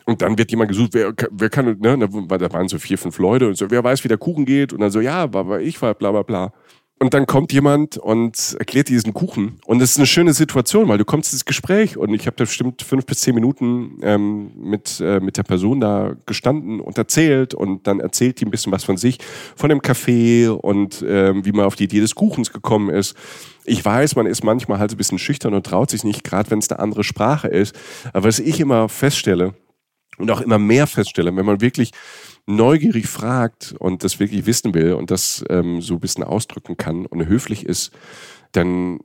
[0.05, 1.97] Und dann wird jemand gesucht, wer, wer kann, ne?
[1.97, 4.74] Da waren so vier, fünf Leute und so, wer weiß, wie der Kuchen geht?
[4.74, 6.53] Und dann so, ja, war, war ich war, bla bla bla.
[7.00, 9.60] Und dann kommt jemand und erklärt diesen Kuchen.
[9.66, 12.46] Und es ist eine schöne Situation, weil du kommst ins Gespräch und ich habe da
[12.46, 17.54] bestimmt fünf bis zehn Minuten ähm, mit, äh, mit der Person da gestanden und erzählt.
[17.56, 19.18] Und dann erzählt die ein bisschen was von sich,
[19.56, 23.18] von dem Café und ähm, wie man auf die Idee des Kuchens gekommen ist.
[23.66, 26.60] Ich weiß, man ist manchmal halt ein bisschen schüchtern und traut sich nicht, gerade wenn
[26.60, 27.76] es eine andere Sprache ist.
[28.14, 29.56] Aber was ich immer feststelle
[30.18, 31.91] und auch immer mehr feststelle, wenn man wirklich
[32.46, 37.06] neugierig fragt und das wirklich wissen will und das ähm, so ein bisschen ausdrücken kann
[37.06, 37.91] und höflich ist,
[38.52, 39.00] dann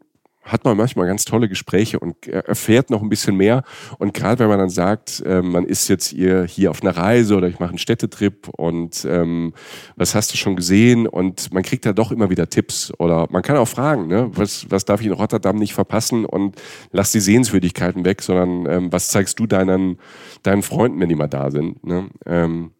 [0.48, 3.62] hat man manchmal ganz tolle Gespräche und erfährt noch ein bisschen mehr.
[3.98, 7.36] Und gerade wenn man dann sagt, äh, man ist jetzt hier, hier auf einer Reise
[7.36, 9.52] oder ich mache einen Städtetrip und ähm,
[9.96, 11.06] was hast du schon gesehen?
[11.06, 14.30] Und man kriegt da doch immer wieder Tipps oder man kann auch fragen, ne?
[14.32, 16.56] was, was darf ich in Rotterdam nicht verpassen und
[16.92, 19.98] lass die Sehenswürdigkeiten weg, sondern ähm, was zeigst du deinen,
[20.42, 21.84] deinen Freunden, wenn die mal da sind?
[21.84, 22.08] Ne?
[22.24, 22.70] Ähm,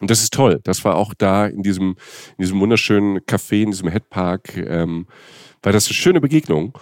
[0.00, 0.60] und das ist toll.
[0.64, 1.96] Das war auch da in diesem,
[2.36, 4.56] in diesem wunderschönen Café, in diesem Headpark.
[4.56, 5.06] Ähm,
[5.62, 6.76] war das eine schöne Begegnung.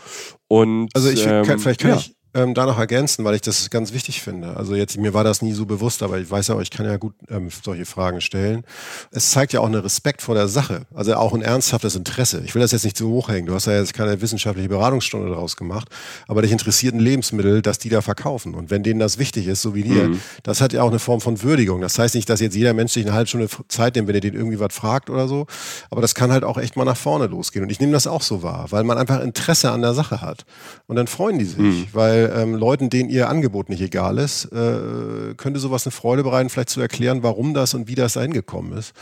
[0.47, 1.97] Und, also ich, ähm, vielleicht kann ja.
[1.97, 4.57] ich ähm, da noch ergänzen, weil ich das ganz wichtig finde.
[4.57, 6.97] Also jetzt, mir war das nie so bewusst, aber ich weiß ja, ich kann ja
[6.97, 8.65] gut ähm, solche Fragen stellen.
[9.11, 12.43] Es zeigt ja auch einen Respekt vor der Sache, also auch ein ernsthaftes Interesse.
[12.45, 13.47] Ich will das jetzt nicht zu hoch hängen.
[13.47, 15.89] Du hast ja jetzt keine wissenschaftliche Beratungsstunde daraus gemacht,
[16.27, 18.55] aber dich interessiert ein Lebensmittel, das die da verkaufen.
[18.55, 20.21] Und wenn denen das wichtig ist, so wie dir, Mhm.
[20.43, 21.81] das hat ja auch eine Form von Würdigung.
[21.81, 24.21] Das heißt nicht, dass jetzt jeder Mensch sich eine halbe Stunde Zeit nimmt, wenn er
[24.21, 25.47] den irgendwie was fragt oder so,
[25.91, 27.65] aber das kann halt auch echt mal nach vorne losgehen.
[27.65, 30.45] Und ich nehme das auch so wahr, weil man einfach Interesse an der Sache hat.
[30.87, 31.87] Und dann freuen die sich, Mhm.
[31.93, 36.49] weil ähm, Leuten, denen ihr Angebot nicht egal ist, äh, könnte sowas eine Freude bereiten,
[36.51, 38.93] vielleicht zu erklären, warum das und wie das da hingekommen ist.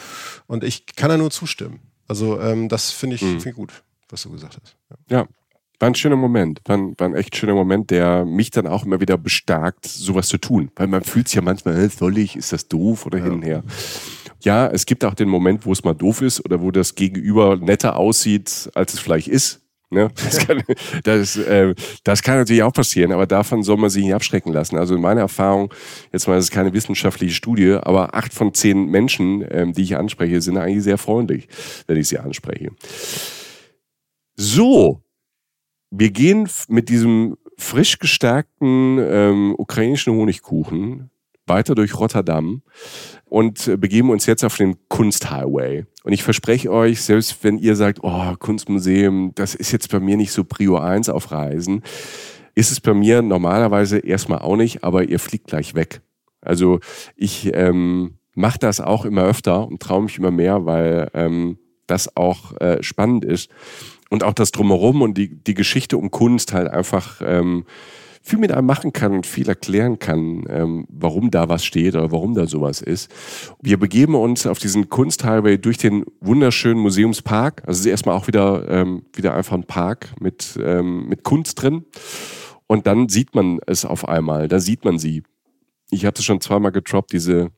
[0.47, 1.81] Und ich kann da nur zustimmen.
[2.09, 3.41] Also ähm, das finde ich, Mhm.
[3.41, 3.73] finde ich gut,
[4.09, 4.77] was du gesagt hast.
[5.11, 5.19] Ja.
[5.21, 5.27] Ja,
[5.81, 6.61] war ein schöner Moment.
[6.65, 10.29] War ein, war ein echt schöner Moment, der mich dann auch immer wieder bestärkt, sowas
[10.29, 10.71] zu tun.
[10.77, 13.63] Weil man fühlt sich ja manchmal, soll ich, ist das doof oder hin und her.
[14.43, 17.57] Ja, es gibt auch den Moment, wo es mal doof ist oder wo das Gegenüber
[17.57, 19.61] netter aussieht, als es vielleicht ist.
[19.89, 20.11] Ne?
[20.17, 20.63] Das, kann,
[21.05, 24.77] das, äh, das kann natürlich auch passieren, aber davon soll man sich nicht abschrecken lassen.
[24.77, 25.73] Also in meiner Erfahrung,
[26.13, 29.97] jetzt mal, das ist keine wissenschaftliche Studie, aber acht von zehn Menschen, ähm, die ich
[29.97, 31.49] anspreche, sind eigentlich sehr freundlich,
[31.87, 32.71] wenn ich sie anspreche.
[34.35, 35.03] So,
[35.91, 41.11] wir gehen mit diesem frisch gestärkten ähm, ukrainischen Honigkuchen
[41.47, 42.63] weiter durch Rotterdam
[43.29, 45.85] und äh, begeben uns jetzt auf den Kunsthighway.
[46.05, 50.17] Und ich verspreche euch, selbst wenn ihr sagt, oh, Kunstmuseum, das ist jetzt bei mir
[50.17, 51.83] nicht so Prio 1 auf Reisen,
[52.55, 56.01] ist es bei mir normalerweise erstmal auch nicht, aber ihr fliegt gleich weg.
[56.41, 56.81] Also
[57.17, 62.17] ich ähm, mache das auch immer öfter und traue mich immer mehr, weil ähm, das
[62.17, 63.51] auch äh, spannend ist.
[64.09, 67.65] Und auch das Drumherum und die, die Geschichte um Kunst halt einfach ähm,
[68.27, 72.11] viel mit einem machen kann und viel erklären kann, ähm, warum da was steht oder
[72.11, 73.09] warum da sowas ist.
[73.63, 77.63] Wir begeben uns auf diesen Kunsthighway durch den wunderschönen Museumspark.
[77.69, 81.63] Also es ist erstmal auch wieder, ähm, wieder einfach ein Park mit, ähm, mit Kunst
[81.63, 81.85] drin.
[82.67, 85.23] Und dann sieht man es auf einmal, da sieht man sie.
[85.91, 87.53] Ich hatte schon zweimal getroppt, diese,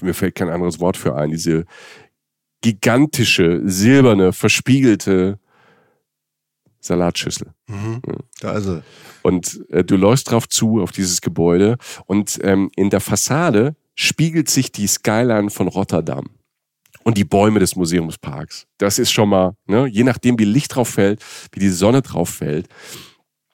[0.00, 1.66] mir fällt kein anderes Wort für ein, diese
[2.62, 5.38] gigantische, silberne, verspiegelte
[6.82, 7.52] Salatschüssel.
[8.40, 8.82] Da ist er.
[9.22, 11.78] Und äh, du läufst drauf zu, auf dieses Gebäude.
[12.06, 16.26] Und ähm, in der Fassade spiegelt sich die Skyline von Rotterdam
[17.04, 18.66] und die Bäume des Museumsparks.
[18.78, 21.22] Das ist schon mal, ne, je nachdem, wie Licht drauf fällt,
[21.52, 22.68] wie die Sonne drauf fällt,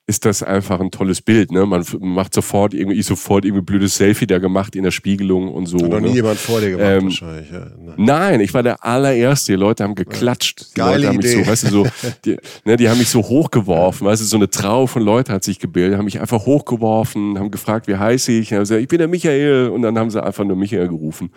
[0.09, 1.53] ist das einfach ein tolles Bild.
[1.53, 1.67] Ne?
[1.67, 5.67] Man macht sofort irgendwie, ich sofort irgendwie blödes Selfie da gemacht in der Spiegelung und
[5.67, 5.77] so.
[5.77, 6.15] Hat noch nie ne?
[6.15, 7.51] jemand vor dir gemacht, Ähm, wahrscheinlich.
[7.51, 7.59] Ja.
[7.59, 7.95] Ne.
[7.99, 9.53] Nein, ich war der allererste.
[9.53, 10.71] Die Leute haben geklatscht.
[10.71, 11.45] Die Geile Leute haben mich Idee.
[11.45, 11.87] so, weißt du, so,
[12.25, 14.07] die, ne, die haben mich so hochgeworfen.
[14.07, 17.51] Weißt du, so eine Traube von Leuten hat sich gebildet, haben mich einfach hochgeworfen, haben
[17.51, 18.51] gefragt, wie heiße ich.
[18.51, 19.69] Und ich, gesagt, ich bin der Michael.
[19.69, 21.33] Und dann haben sie einfach nur Michael gerufen.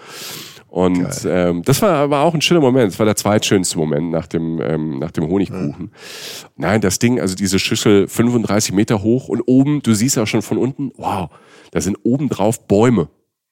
[0.71, 2.93] Und ähm, das war aber auch ein schöner Moment.
[2.93, 5.91] Das war der zweitschönste Moment nach dem, ähm, nach dem Honigkuchen.
[6.55, 10.41] Nein, das Ding, also diese Schüssel 35 Meter hoch und oben, du siehst auch schon
[10.41, 11.29] von unten, wow,
[11.71, 13.09] da sind oben drauf Bäume.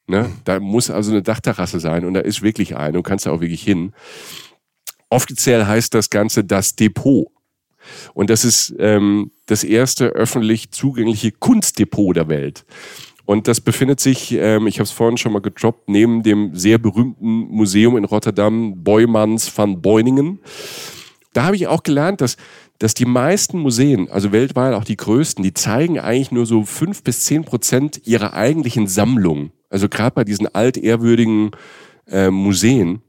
[0.08, 0.32] Ne?
[0.46, 3.42] Da muss also eine Dachterrasse sein und da ist wirklich eine und kannst da auch
[3.42, 3.92] wirklich hin.
[5.10, 7.28] Offiziell heißt das Ganze das Depot.
[8.14, 12.66] Und das ist ähm, das erste öffentlich zugängliche Kunstdepot der Welt.
[13.30, 16.80] Und das befindet sich, ähm, ich habe es vorhin schon mal gedroppt, neben dem sehr
[16.80, 20.40] berühmten Museum in Rotterdam, Boymans van Beuningen.
[21.34, 22.38] Da habe ich auch gelernt, dass,
[22.80, 27.04] dass die meisten Museen, also weltweit auch die größten, die zeigen eigentlich nur so fünf
[27.04, 29.52] bis zehn Prozent ihrer eigentlichen Sammlung.
[29.70, 31.52] Also gerade bei diesen altehrwürdigen
[32.08, 33.04] äh, Museen.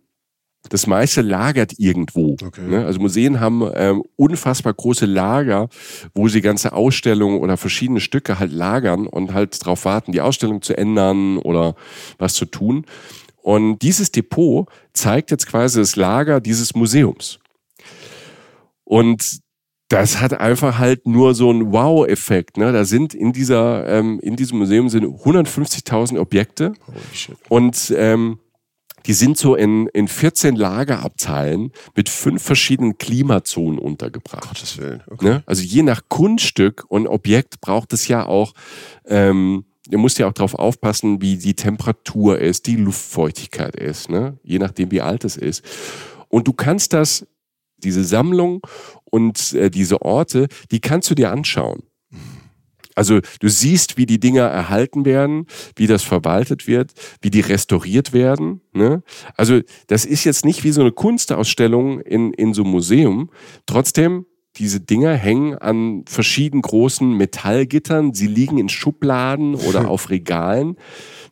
[0.69, 2.37] Das meiste lagert irgendwo.
[2.43, 2.61] Okay.
[2.69, 2.85] Ne?
[2.85, 5.69] Also Museen haben ähm, unfassbar große Lager,
[6.15, 10.61] wo sie ganze Ausstellungen oder verschiedene Stücke halt lagern und halt darauf warten, die Ausstellung
[10.61, 11.75] zu ändern oder
[12.19, 12.85] was zu tun.
[13.43, 17.39] Und dieses Depot zeigt jetzt quasi das Lager dieses Museums.
[18.85, 19.41] Und
[19.89, 22.59] das hat einfach halt nur so einen Wow-Effekt.
[22.59, 22.71] Ne?
[22.73, 26.75] Da sind in dieser, ähm, in diesem Museum sind 150.000 Objekte
[27.49, 28.39] und ähm,
[29.07, 34.49] die sind so in, in 14 Lagerabteilen mit fünf verschiedenen Klimazonen untergebracht.
[34.49, 35.03] Gottes Willen.
[35.07, 35.25] Okay.
[35.25, 35.43] Ne?
[35.47, 38.53] Also je nach Kunststück und Objekt braucht es ja auch
[39.07, 44.39] ähm, du musst ja auch darauf aufpassen, wie die Temperatur ist, die Luftfeuchtigkeit ist, ne?
[44.43, 45.65] je nachdem, wie alt es ist.
[46.29, 47.27] Und du kannst das,
[47.79, 48.61] diese Sammlung
[49.05, 51.83] und äh, diese Orte, die kannst du dir anschauen.
[52.95, 58.13] Also du siehst, wie die Dinger erhalten werden, wie das verwaltet wird, wie die restauriert
[58.13, 58.61] werden.
[58.73, 59.03] Ne?
[59.37, 63.31] Also das ist jetzt nicht wie so eine Kunstausstellung in, in so einem Museum.
[63.67, 64.27] Trotzdem,
[64.57, 68.13] diese Dinger hängen an verschiedenen großen Metallgittern.
[68.15, 70.77] Sie liegen in Schubladen oder auf Regalen.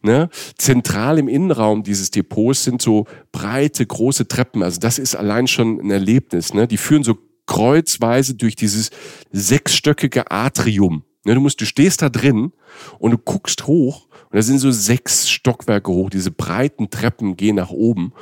[0.03, 0.29] Ne?
[0.57, 4.63] Zentral im Innenraum dieses Depots sind so breite, große Treppen.
[4.63, 6.55] Also das ist allein schon ein Erlebnis.
[6.55, 6.69] Ne?
[6.69, 8.91] Die führen so kreuzweise durch dieses
[9.33, 11.03] sechsstöckige Atrium.
[11.29, 12.53] Ne, du musst, du stehst da drin
[12.99, 16.09] und du guckst hoch und da sind so sechs Stockwerke hoch.
[16.09, 18.15] Diese breiten Treppen gehen nach oben.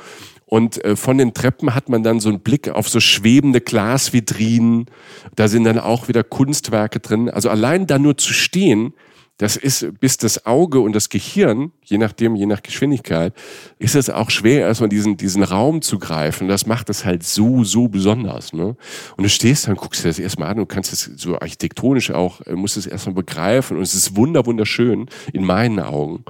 [0.45, 4.87] Und äh, von den Treppen hat man dann so einen Blick auf so schwebende Glasvitrinen.
[5.35, 7.29] Da sind dann auch wieder Kunstwerke drin.
[7.29, 8.93] Also allein da nur zu stehen,
[9.37, 13.33] das ist, bis das Auge und das Gehirn, je nachdem, je nach Geschwindigkeit,
[13.77, 16.47] ist es auch schwer, erstmal diesen, diesen Raum zu greifen.
[16.47, 18.51] Das macht das halt so, so besonders.
[18.53, 18.75] Ne?
[19.15, 22.41] Und du stehst dann, guckst dir das erstmal an und kannst es so architektonisch auch,
[22.41, 23.77] äh, musst es erstmal begreifen.
[23.77, 26.25] Und es ist wunder, wunderschön in meinen Augen.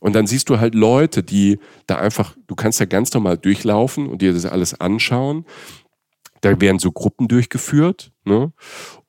[0.00, 4.06] Und dann siehst du halt Leute, die da einfach, du kannst da ganz normal durchlaufen
[4.06, 5.46] und dir das alles anschauen.
[6.42, 8.12] Da werden so Gruppen durchgeführt.
[8.24, 8.52] Ne?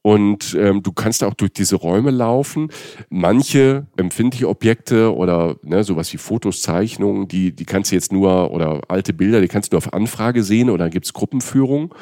[0.04, 2.70] Und ähm, du kannst auch durch diese Räume laufen.
[3.10, 8.52] Manche empfindliche Objekte oder ne, sowas wie Fotos, Zeichnungen, die, die kannst du jetzt nur,
[8.52, 11.93] oder alte Bilder, die kannst du nur auf Anfrage sehen oder gibt's Gruppenführung.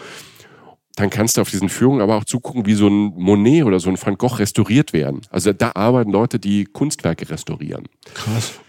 [0.95, 3.89] Dann kannst du auf diesen Führungen aber auch zugucken, wie so ein Monet oder so
[3.89, 5.21] ein Van Gogh restauriert werden.
[5.29, 7.87] Also da arbeiten Leute, die Kunstwerke restaurieren.
[8.13, 8.59] Krass.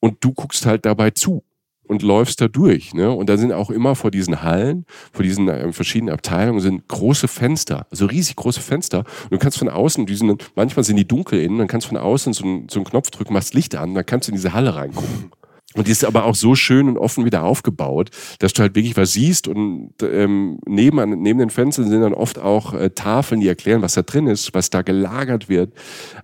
[0.00, 1.44] Und du guckst halt dabei zu
[1.86, 2.94] und läufst da durch.
[2.94, 3.10] Ne?
[3.10, 7.28] Und da sind auch immer vor diesen Hallen, vor diesen äh, verschiedenen Abteilungen sind große
[7.28, 9.00] Fenster, also riesig große Fenster.
[9.24, 11.88] Und du kannst von außen, die sind, manchmal sind die dunkel innen, dann kannst du
[11.90, 14.36] von außen so, einen, so einen Knopf drücken, machst Licht an, dann kannst du in
[14.36, 15.32] diese Halle reingucken.
[15.74, 18.10] Und die ist aber auch so schön und offen wieder aufgebaut,
[18.40, 22.38] dass du halt wirklich was siehst und ähm, neben, neben den Fenstern sind dann oft
[22.38, 25.72] auch äh, Tafeln, die erklären, was da drin ist, was da gelagert wird.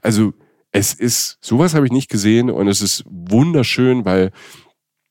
[0.03, 0.35] Also
[0.71, 4.33] es ist, sowas habe ich nicht gesehen und es ist wunderschön, weil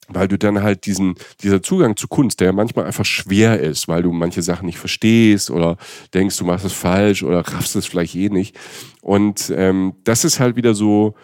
[0.07, 4.03] weil du dann halt diesen, dieser Zugang zu Kunst, der manchmal einfach schwer ist, weil
[4.03, 5.77] du manche Sachen nicht verstehst oder
[6.13, 8.57] denkst, du machst es falsch oder raffst es vielleicht eh nicht.
[9.01, 11.15] Und ähm, das ist halt wieder so,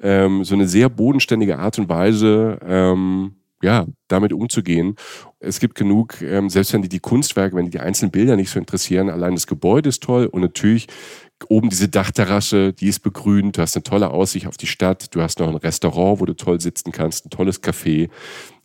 [0.00, 4.96] ähm, so eine sehr bodenständige Art und Weise, ähm, ja, damit umzugehen.
[5.38, 8.50] Es gibt genug, ähm, selbst wenn die die Kunstwerke, wenn die die einzelnen Bilder nicht
[8.50, 10.88] so interessieren, allein das Gebäude ist toll und natürlich
[11.50, 15.22] oben diese Dachterrasse, die ist begrünt, du hast eine tolle Aussicht auf die Stadt, du
[15.22, 18.08] hast noch ein Restaurant, wo du toll sitzen kannst, ein tolles Café.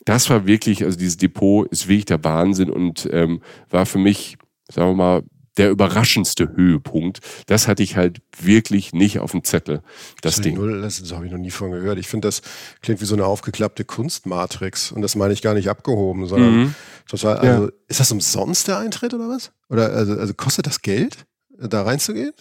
[0.05, 4.37] Das war wirklich, also dieses Depot ist wirklich der Wahnsinn und ähm, war für mich,
[4.69, 5.23] sagen wir mal,
[5.57, 7.19] der überraschendste Höhepunkt.
[7.47, 9.81] Das hatte ich halt wirklich nicht auf dem Zettel,
[10.21, 10.55] das, das Ding.
[10.55, 11.97] Null, das, das habe ich noch nie von gehört.
[11.97, 12.41] Ich finde, das
[12.81, 14.91] klingt wie so eine aufgeklappte Kunstmatrix.
[14.91, 16.75] Und das meine ich gar nicht abgehoben, sondern mhm.
[17.07, 17.71] total, also, ja.
[17.87, 19.51] ist das umsonst der Eintritt oder was?
[19.69, 21.25] Oder also, also kostet das Geld?
[21.59, 22.31] Da reinzugehen?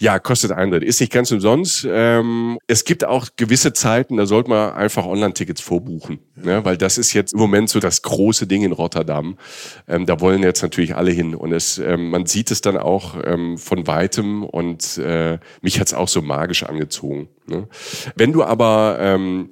[0.00, 0.82] Ja, kostet Eintritt.
[0.82, 1.86] Ist nicht ganz umsonst.
[1.88, 6.18] Ähm, es gibt auch gewisse Zeiten, da sollte man einfach Online-Tickets vorbuchen.
[6.36, 6.64] Ne?
[6.64, 9.38] Weil das ist jetzt im Moment so das große Ding in Rotterdam.
[9.86, 11.34] Ähm, da wollen jetzt natürlich alle hin.
[11.34, 15.94] Und es, ähm, man sieht es dann auch ähm, von weitem und äh, mich hat's
[15.94, 17.28] auch so magisch angezogen.
[17.46, 17.68] Ne?
[18.16, 19.50] Wenn du aber ähm,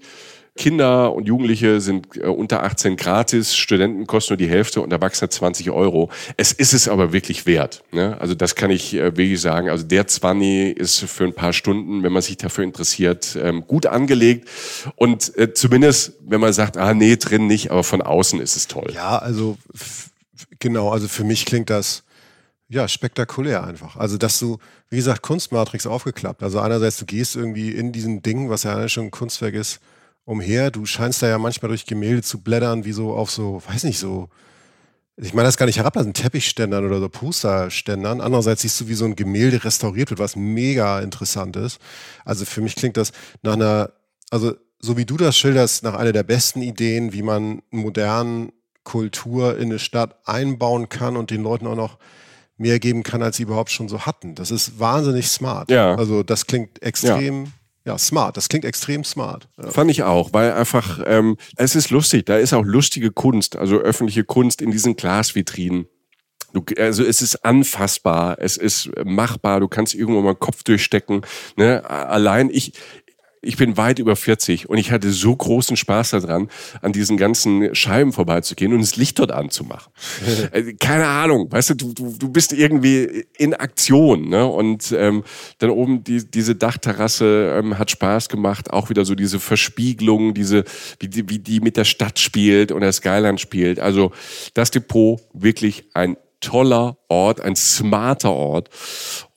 [0.55, 5.31] Kinder und Jugendliche sind äh, unter 18 gratis, Studenten kosten nur die Hälfte und Erwachsene
[5.31, 6.11] 20 Euro.
[6.37, 7.83] Es ist es aber wirklich wert.
[7.91, 8.19] Ne?
[8.21, 9.71] Also das kann ich äh, wirklich sagen.
[9.71, 13.87] Also der 20 ist für ein paar Stunden, wenn man sich dafür interessiert, ähm, gut
[13.87, 14.47] angelegt.
[14.97, 18.69] Und äh, zumindest, wenn man sagt, ah nee, drin nicht, aber von außen ist es
[18.69, 18.93] toll.
[18.95, 19.57] Ja, also
[20.59, 22.05] genau, also für mich klingt das
[22.69, 23.97] ja, spektakulär einfach.
[23.97, 26.43] Also, dass du, wie gesagt, Kunstmatrix aufgeklappt.
[26.43, 29.81] Also einerseits, du gehst irgendwie in diesen Ding, was ja schon ein Kunstwerk ist,
[30.25, 30.71] umher.
[30.71, 33.99] Du scheinst da ja manchmal durch Gemälde zu blättern, wie so auf so, weiß nicht,
[33.99, 34.29] so,
[35.17, 38.21] ich meine das gar nicht herab, das sind Teppichständern oder so Pusterständern.
[38.21, 41.79] Andererseits siehst du, wie so ein Gemälde restauriert wird, was mega interessant ist.
[42.25, 43.13] Also für mich klingt das
[43.43, 43.93] nach einer,
[44.31, 48.53] also so wie du das schilderst, nach einer der besten Ideen, wie man modernen
[48.85, 51.99] Kultur in eine Stadt einbauen kann und den Leuten auch noch
[52.57, 54.35] mehr geben kann, als sie überhaupt schon so hatten.
[54.35, 55.71] Das ist wahnsinnig smart.
[55.71, 55.95] Ja.
[55.95, 57.51] Also das klingt extrem ja.
[57.85, 58.37] Ja, smart.
[58.37, 59.49] Das klingt extrem smart.
[59.61, 59.71] Ja.
[59.71, 62.27] Fand ich auch, weil einfach, ähm, es ist lustig.
[62.27, 65.87] Da ist auch lustige Kunst, also öffentliche Kunst in diesen Glasvitrinen.
[66.53, 71.23] Du, also es ist anfassbar, es ist machbar, du kannst irgendwo mal einen Kopf durchstecken.
[71.57, 71.89] Ne?
[71.89, 72.75] Allein ich,
[73.43, 76.49] ich bin weit über 40 und ich hatte so großen Spaß daran,
[76.81, 79.93] an diesen ganzen Scheiben vorbeizugehen und das Licht dort anzumachen.
[80.53, 84.47] Äh, keine Ahnung, weißt du, du, du, du bist irgendwie in Aktion, ne?
[84.47, 85.25] Und ähm,
[85.59, 90.65] dann oben die, diese Dachterrasse ähm, hat Spaß gemacht, auch wieder so diese Verspiegelung, diese,
[90.99, 93.81] wie die, wie die mit der Stadt spielt und der Skyline spielt.
[93.81, 94.13] Also
[94.55, 98.69] das Depot wirklich ein toller Ort, ein smarter Ort.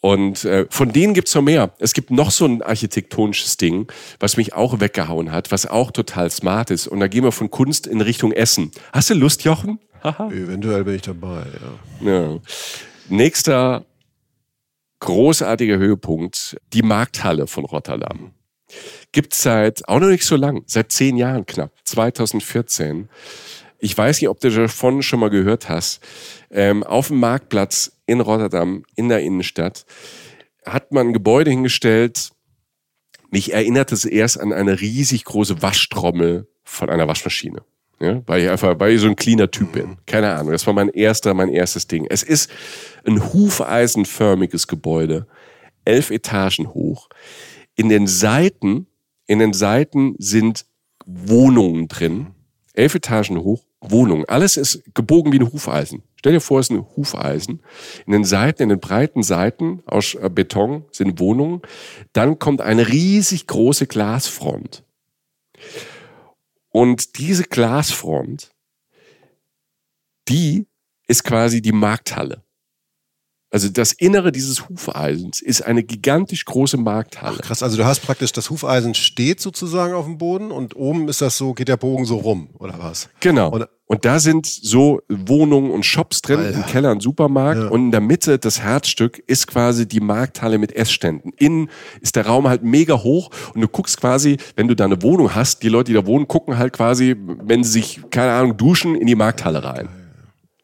[0.06, 1.74] Und äh, von denen gibt's noch mehr.
[1.80, 6.30] Es gibt noch so ein architektonisches Ding, was mich auch weggehauen hat, was auch total
[6.30, 6.86] smart ist.
[6.86, 8.70] Und da gehen wir von Kunst in Richtung Essen.
[8.94, 9.80] Hast du Lust, Jochen?
[10.04, 11.48] Eventuell bin ich dabei,
[12.04, 12.12] ja.
[12.12, 12.40] Ja.
[13.10, 13.84] Nächster
[15.00, 18.32] großartiger Höhepunkt, die Markthalle von Rotterdam.
[19.12, 23.10] Gibt's seit, auch noch nicht so lang, seit zehn Jahren knapp, 2014.
[23.80, 26.02] Ich weiß nicht, ob du davon schon mal gehört hast.
[26.50, 29.86] Ähm, auf dem Marktplatz in Rotterdam, in der Innenstadt,
[30.66, 32.32] hat man ein Gebäude hingestellt.
[33.30, 37.64] Mich erinnert es erst an eine riesig große Waschtrommel von einer Waschmaschine.
[38.00, 39.98] Ja, weil ich einfach, weil ich so ein cleaner Typ bin.
[40.06, 40.52] Keine Ahnung.
[40.52, 42.06] Das war mein erster, mein erstes Ding.
[42.10, 42.52] Es ist
[43.06, 45.28] ein hufeisenförmiges Gebäude.
[45.86, 47.08] Elf Etagen hoch.
[47.76, 48.88] In den Seiten,
[49.28, 50.66] in den Seiten sind
[51.06, 52.35] Wohnungen drin.
[52.76, 53.64] Elf Etagen hoch.
[53.92, 54.26] Wohnungen.
[54.26, 56.04] Alles ist gebogen wie ein Hufeisen.
[56.18, 57.62] Stell dir vor, es ist ein Hufeisen.
[58.06, 61.62] In den Seiten, in den breiten Seiten aus äh, Beton sind Wohnungen.
[62.14, 64.84] Dann kommt eine riesig große Glasfront.
[66.70, 68.52] Und diese Glasfront,
[70.28, 70.68] die
[71.08, 72.45] ist quasi die Markthalle.
[73.52, 77.38] Also das Innere dieses Hufeisens ist eine gigantisch große Markthalle.
[77.38, 81.22] Krass, also du hast praktisch das Hufeisen steht sozusagen auf dem Boden und oben ist
[81.22, 83.08] das so, geht der Bogen so rum, oder was?
[83.22, 83.52] Genau.
[83.52, 86.58] Und, Und da sind so Wohnungen und Shops drin, Alter.
[86.58, 87.68] im Keller ein Supermarkt Ja.
[87.70, 91.32] und in der Mitte das Herzstück ist quasi die Markthalle mit Essständen.
[91.38, 91.70] Innen
[92.02, 95.34] ist der Raum halt mega hoch und du guckst quasi, wenn du da eine Wohnung
[95.36, 98.96] hast, die Leute, die da wohnen, gucken halt quasi, wenn sie sich, keine Ahnung, duschen,
[98.96, 99.88] in die Markthalle rein.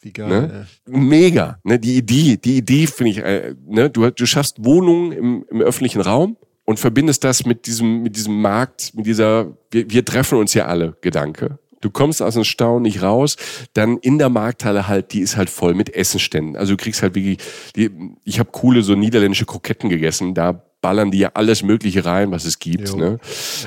[0.02, 0.30] Wie geil.
[0.30, 0.68] Ne?
[0.86, 1.80] Mega, ne?
[1.80, 3.90] Die Idee, die Idee finde ich, äh, ne?
[3.90, 8.42] Du, du schaffst Wohnungen im, im öffentlichen Raum und verbindest das mit diesem, mit diesem
[8.42, 11.60] Markt, mit dieser, wir, wir treffen uns ja alle Gedanke.
[11.82, 13.36] Du kommst aus dem Staunen nicht raus,
[13.74, 16.56] dann in der Markthalle halt, die ist halt voll mit Essenständen.
[16.56, 17.40] Also du kriegst halt wirklich,
[17.76, 17.90] die,
[18.24, 22.46] ich habe coole so niederländische Kroketten gegessen, da ballern die ja alles Mögliche rein, was
[22.46, 22.90] es gibt.
[22.90, 22.96] Jo.
[22.96, 23.20] Ne?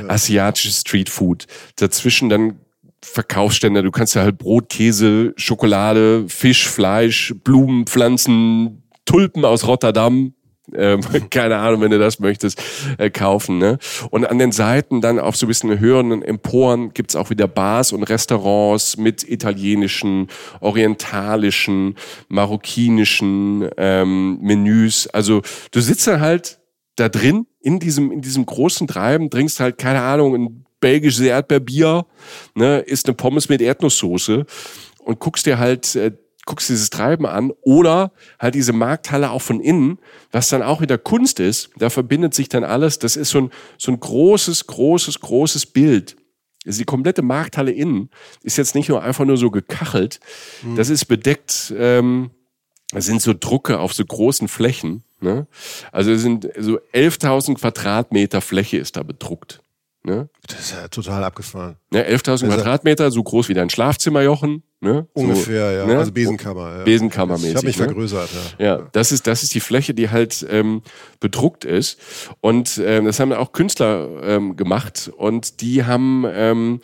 [0.09, 1.47] Asiatisches Streetfood.
[1.77, 2.59] Dazwischen dann
[3.05, 10.35] Verkaufsstände, du kannst ja halt Brot, Käse, Schokolade, Fisch, Fleisch, Blumen, Pflanzen, Tulpen aus Rotterdam,
[10.73, 11.01] ähm,
[11.31, 12.61] keine Ahnung, wenn du das möchtest,
[12.99, 13.59] äh, kaufen.
[13.59, 13.79] Ne?
[14.11, 17.93] Und an den Seiten dann auf so ein bisschen höheren Emporen gibt's auch wieder Bars
[17.93, 20.29] und Restaurants mit italienischen,
[20.61, 21.97] orientalischen,
[22.29, 25.07] marokkinischen ähm, Menüs.
[25.09, 26.59] Also du sitzt dann halt
[26.97, 32.05] da drin in diesem, in diesem großen Treiben, trinkst halt, keine Ahnung, ein belgisches Erdbeerbier,
[32.55, 34.45] ne, isst eine Pommes mit Erdnusssoße
[34.99, 36.13] und guckst dir halt, äh,
[36.45, 39.99] guckst dieses Treiben an oder halt diese Markthalle auch von innen,
[40.31, 43.51] was dann auch wieder Kunst ist, da verbindet sich dann alles, das ist so ein,
[43.79, 46.17] so ein großes, großes, großes Bild.
[46.67, 48.11] Also die komplette Markthalle innen
[48.43, 50.21] ist jetzt nicht nur einfach nur so gekachelt,
[50.77, 52.31] das ist bedeckt, ähm,
[52.91, 55.03] das sind so Drucke auf so großen Flächen.
[55.21, 55.47] Ne?
[55.93, 59.64] Also es sind so 11.000 Quadratmeter Fläche ist da bedruckt.
[60.07, 60.29] Ne?
[60.47, 61.77] Das ist ja total abgefahren.
[61.91, 64.63] Ne, 11.000 Also- Quadratmeter, so groß wie dein Schlafzimmer, Jochen.
[64.81, 65.09] Ne?
[65.15, 65.87] Ungefähr, ja.
[65.87, 65.97] ne?
[65.97, 66.79] Also Besenkammer.
[66.79, 66.85] Ja.
[66.85, 67.85] Besenkammermäßig, Ich habe mich ne?
[67.87, 68.29] vergrößert,
[68.59, 68.67] ja.
[68.67, 70.83] Ja, das ist, das ist die Fläche, die halt ähm,
[71.21, 71.99] bedruckt ist.
[72.43, 75.11] Und ähm, das haben auch Künstler ähm, gemacht.
[75.17, 76.81] Und die haben ähm,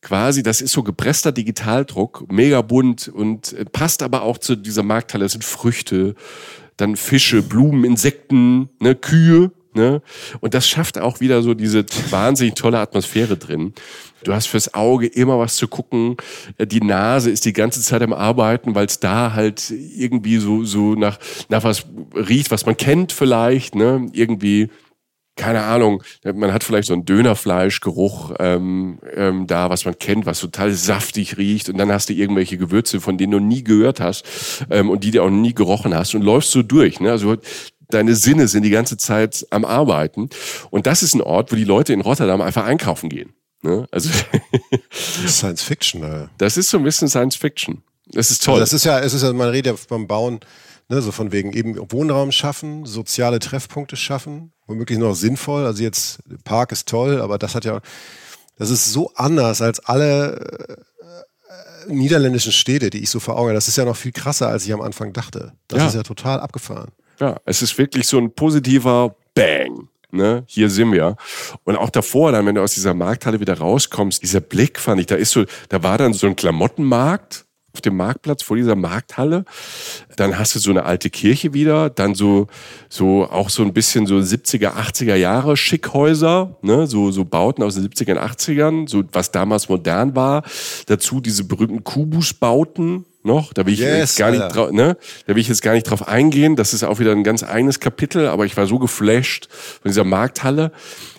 [0.00, 4.84] quasi, das ist so gepresster Digitaldruck, mega bunt und äh, passt aber auch zu dieser
[4.84, 5.24] Markthalle.
[5.24, 6.14] Das sind Früchte,
[6.76, 9.50] dann Fische, Blumen, Insekten, ne, Kühe.
[9.74, 10.02] Ne?
[10.40, 13.74] Und das schafft auch wieder so diese wahnsinnig tolle Atmosphäre drin.
[14.24, 16.16] Du hast fürs Auge immer was zu gucken.
[16.58, 20.64] Äh, Die Nase ist die ganze Zeit am Arbeiten, weil es da halt irgendwie so,
[20.64, 21.18] so nach,
[21.48, 23.74] nach was riecht, was man kennt vielleicht.
[23.74, 24.08] Ne?
[24.12, 24.68] Irgendwie,
[25.34, 30.40] keine Ahnung, man hat vielleicht so einen Dönerfleischgeruch ähm, ähm, da, was man kennt, was
[30.40, 31.68] total saftig riecht.
[31.68, 35.10] Und dann hast du irgendwelche Gewürze, von denen du nie gehört hast ähm, und die
[35.10, 37.00] du auch nie gerochen hast und läufst so durch.
[37.00, 37.10] Ne?
[37.10, 37.36] Also
[37.92, 40.28] deine Sinne sind die ganze Zeit am Arbeiten.
[40.70, 43.32] Und das ist ein Ort, wo die Leute in Rotterdam einfach einkaufen gehen.
[43.62, 43.86] Ne?
[43.90, 44.10] Also
[44.90, 46.30] Das ist Science Fiction, Alter.
[46.38, 47.82] das ist so ein bisschen Science Fiction.
[48.06, 48.54] Das ist toll.
[48.60, 50.40] Also das ist ja, es ist ja, man redet ja beim Bauen,
[50.88, 55.64] ne, so von wegen eben Wohnraum schaffen, soziale Treffpunkte schaffen, womöglich noch sinnvoll.
[55.64, 57.80] Also jetzt, Park ist toll, aber das hat ja,
[58.58, 60.76] das ist so anders als alle
[61.88, 63.54] äh, niederländischen Städte, die ich so vor Augen habe.
[63.54, 65.52] Das ist ja noch viel krasser, als ich am Anfang dachte.
[65.68, 65.86] Das Ja.
[65.88, 66.90] ist ja total abgefahren.
[67.20, 69.88] Ja, es ist wirklich so ein positiver Bang.
[70.10, 71.16] ne, hier sind wir.
[71.64, 75.06] Und auch davor, dann, wenn du aus dieser Markthalle wieder rauskommst, dieser Blick fand ich,
[75.06, 79.44] da ist so, da war dann so ein Klamottenmarkt auf dem Marktplatz vor dieser Markthalle.
[80.16, 82.46] Dann hast du so eine alte Kirche wieder, dann so,
[82.88, 87.74] so auch so ein bisschen so 70er, 80er Jahre Schickhäuser, ne, so, so Bauten aus
[87.76, 90.42] den 70er 80ern, so was damals modern war.
[90.86, 93.52] Dazu diese berühmten Kubus-Bauten, noch.
[93.52, 94.54] Da will ich Yes, jetzt gar nicht Alter.
[94.54, 94.96] drauf, ne?
[95.26, 96.56] Da will ich jetzt gar nicht drauf eingehen.
[96.56, 100.04] Das ist auch wieder ein ganz eigenes Kapitel, aber ich war so geflasht von dieser
[100.04, 100.72] Markthalle.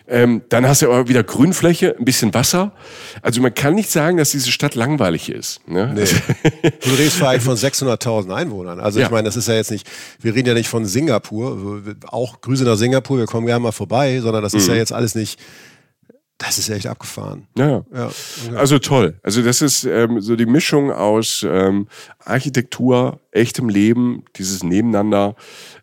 [0.05, 2.73] Ähm, dann hast du aber wieder Grünfläche, ein bisschen Wasser.
[3.21, 5.65] Also man kann nicht sagen, dass diese Stadt langweilig ist.
[5.67, 5.93] Ne?
[5.95, 6.69] Nee.
[6.81, 8.81] Du redest vielleicht von 600.000 Einwohnern.
[8.81, 9.05] Also Ja.
[9.05, 9.89] ich meine, das ist ja jetzt nicht,
[10.19, 14.19] wir reden ja nicht von Singapur, auch Grüße nach Singapur, wir kommen gerne mal vorbei,
[14.19, 15.39] sondern das ist ja jetzt alles nicht,
[16.37, 17.47] das ist echt abgefahren.
[17.57, 17.83] Ja.
[17.93, 18.09] Ja.
[18.55, 19.19] Also toll.
[19.23, 21.87] Also das ist ähm, so die Mischung aus ähm,
[22.19, 25.35] Architektur, echtem Leben, dieses Nebeneinander.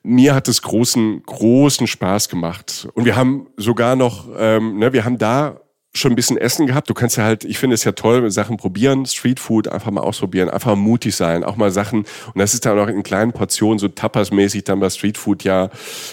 [0.02, 2.88] Mir hat es großen, großen Spaß gemacht.
[2.94, 5.60] Und wir haben sogar noch, ähm, ne, wir haben da
[5.92, 6.88] schon ein bisschen Essen gehabt.
[6.88, 10.48] Du kannst ja halt, ich finde es ja toll, Sachen probieren, Streetfood einfach mal ausprobieren,
[10.48, 12.00] einfach mutig sein, auch mal Sachen.
[12.00, 15.68] Und das ist dann auch in kleinen Portionen, so Tapas-mäßig dann bei Streetfood ja,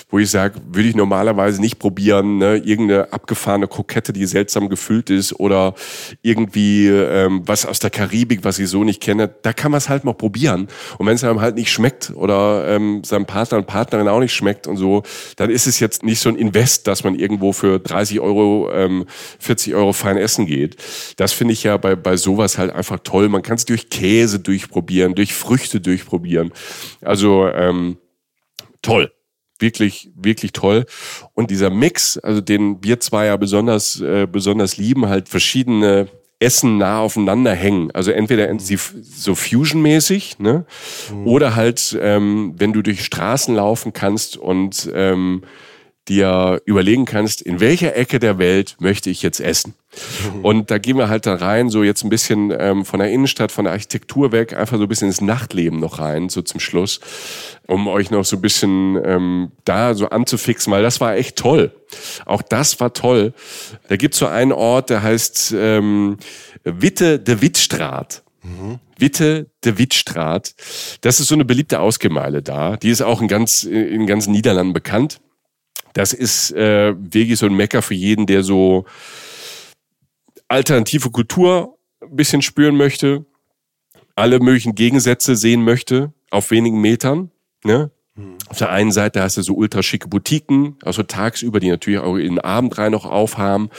[0.10, 2.58] wo ich sage, würde ich normalerweise nicht probieren, ne?
[2.58, 5.76] irgendeine abgefahrene Kokette, die seltsam gefüllt ist oder
[6.24, 9.30] irgendwie ähm, was aus der Karibik, was ich so nicht kenne.
[9.44, 10.68] Da kann man es halt mal probieren.
[10.98, 14.34] Und wenn es einem halt nicht schmeckt oder ähm, seinem Partner und Partnerin auch nicht
[14.34, 15.04] schmeckt und so,
[15.36, 19.06] dann ist es jetzt nicht so ein Invest, dass man irgendwo für 30 Euro, ähm,
[19.40, 20.78] 40 Euro fein essen geht.
[21.18, 23.30] Das finde ich ja bei, bei sowas halt einfach toll.
[23.30, 26.52] Man kann es durch Käse durchprobieren, durch Früchte durchprobieren.
[27.02, 27.98] Also ähm,
[28.82, 29.12] toll.
[29.60, 30.86] Wirklich, wirklich toll.
[31.34, 36.08] Und dieser Mix, also den wir zwei ja besonders, äh, besonders lieben, halt verschiedene
[36.40, 37.90] Essen nah aufeinander hängen.
[37.92, 40.66] Also entweder so Fusion-mäßig, ne?
[41.26, 45.44] Oder halt, ähm, wenn du durch Straßen laufen kannst und ähm,
[46.10, 49.74] dir überlegen kannst, in welcher Ecke der Welt möchte ich jetzt essen.
[50.44, 53.52] Und da gehen wir halt da rein, so jetzt ein bisschen ähm, von der Innenstadt,
[53.52, 57.00] von der Architektur weg, einfach so ein bisschen ins Nachtleben noch rein, so zum Schluss,
[57.66, 61.72] um euch noch so ein bisschen ähm, da so anzufixen, weil das war echt toll.
[62.26, 63.34] Auch das war toll.
[63.88, 66.18] Da gibt's so einen Ort, der heißt ähm,
[66.64, 68.24] Witte de Wittstraat.
[68.98, 70.54] Witte de Wittstraat.
[71.02, 72.78] Das ist so eine beliebte Ausgemeile da.
[72.78, 75.20] Die ist auch in ganz, in ganz Niederlanden bekannt.
[75.98, 78.86] Das ist äh, wirklich so ein Mecker für jeden, der so
[80.48, 83.26] alternative Kultur ein bisschen spüren möchte,
[84.16, 87.32] alle möglichen Gegensätze sehen möchte auf wenigen Metern.
[87.64, 87.90] Ne?
[88.48, 92.16] Auf der einen Seite hast du so ultra schicke Boutiquen, also tagsüber, die natürlich auch
[92.16, 93.72] in den Abend rein noch aufhaben.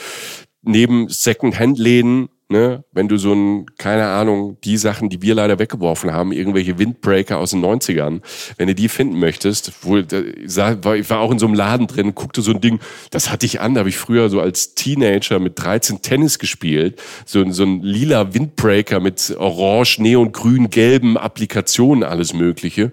[0.61, 6.11] Neben Second-Hand-Läden, ne, wenn du so ein, keine Ahnung, die Sachen, die wir leider weggeworfen
[6.11, 8.21] haben, irgendwelche Windbreaker aus den 90ern,
[8.57, 12.41] wenn du die finden möchtest, wo, ich war auch in so einem Laden drin, guckte
[12.41, 12.79] so ein Ding,
[13.11, 16.99] das hatte ich an, da habe ich früher so als Teenager mit 13 Tennis gespielt,
[17.25, 22.91] so, ein- so ein lila Windbreaker mit orange, neon, grün, gelben Applikationen, alles mögliche.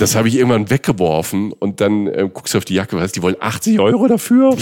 [0.00, 3.22] Das habe ich irgendwann weggeworfen und dann äh, guckst du auf die Jacke, was, die
[3.22, 4.56] wollen 80 Euro dafür?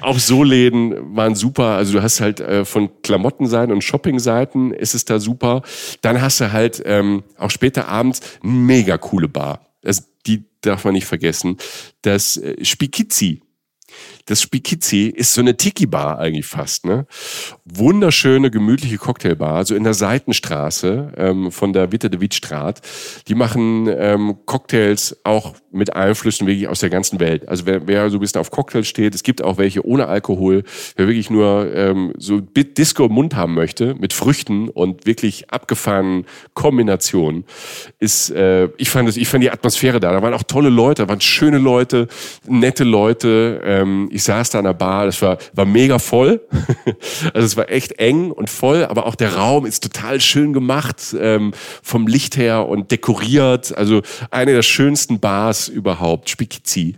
[0.00, 4.94] Auch so Läden waren super, also du hast halt äh, von Klamottenseiten und Shoppingseiten ist
[4.94, 5.62] es da super.
[6.02, 9.66] Dann hast du halt ähm, auch später abends mega coole Bar.
[9.82, 11.56] Das, die darf man nicht vergessen.
[12.02, 13.42] Das äh, Spikizzi.
[14.28, 17.06] Das Spikizzi ist so eine Tiki-Bar eigentlich fast, ne?
[17.64, 22.82] Wunderschöne, gemütliche Cocktailbar, so in der Seitenstraße ähm, von der Witte de Wittstraat.
[23.26, 27.48] Die machen ähm, Cocktails auch mit Einflüssen wirklich aus der ganzen Welt.
[27.48, 30.62] Also wer, wer so ein bisschen auf Cocktails steht, es gibt auch welche ohne Alkohol,
[30.96, 36.26] wer wirklich nur ähm, so Disco im Mund haben möchte, mit Früchten und wirklich abgefahrenen
[36.52, 37.44] Kombinationen,
[37.98, 41.02] ist, äh, ich fand es, ich fand die Atmosphäre da, da waren auch tolle Leute,
[41.02, 42.08] da waren schöne Leute,
[42.46, 46.40] nette Leute, ähm, ich saß da an der Bar, das war, war mega voll.
[47.34, 51.14] also es war echt eng und voll, aber auch der Raum ist total schön gemacht,
[51.18, 51.52] ähm,
[51.82, 53.76] vom Licht her und dekoriert.
[53.76, 54.02] Also
[54.32, 56.96] eine der schönsten Bars überhaupt, Spikizzi.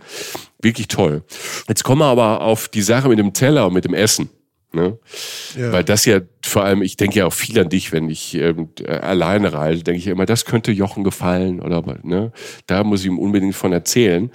[0.63, 1.23] Wirklich toll.
[1.67, 4.29] Jetzt kommen wir aber auf die Sache mit dem Teller und mit dem Essen.
[4.73, 4.97] Ne?
[5.57, 5.73] Ja.
[5.73, 8.69] Weil das ja vor allem, ich denke ja auch viel an dich, wenn ich ähm,
[8.79, 12.31] äh, alleine reise, denke ich immer, das könnte Jochen gefallen oder ne?
[12.67, 14.31] Da muss ich ihm unbedingt von erzählen.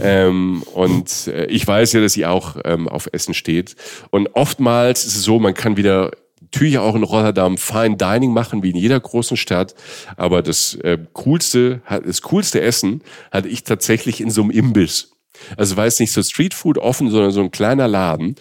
[0.00, 3.74] Ähm, und äh, ich weiß ja, dass sie auch ähm, auf Essen steht.
[4.10, 6.10] Und oftmals ist es so, man kann wieder
[6.42, 9.74] natürlich auch in Rotterdam Fine Dining machen, wie in jeder großen Stadt.
[10.16, 15.11] Aber das äh, coolste, das coolste Essen hatte ich tatsächlich in so einem Imbiss.
[15.56, 18.36] Also war es nicht so Streetfood offen, sondern so ein kleiner Laden.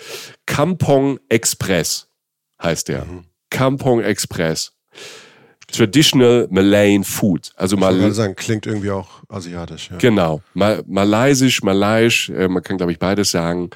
[0.46, 2.08] Kampong Express
[2.62, 3.06] heißt der.
[3.50, 4.74] Kampong Express.
[5.72, 7.52] Traditional Malayan Food.
[7.56, 9.90] Also Ich mal gerade sagen, klingt irgendwie auch asiatisch.
[9.90, 9.98] Ja.
[9.98, 10.42] Genau.
[10.54, 13.70] Mal, Malaysisch, Malaiisch, äh, man kann glaube ich beides sagen.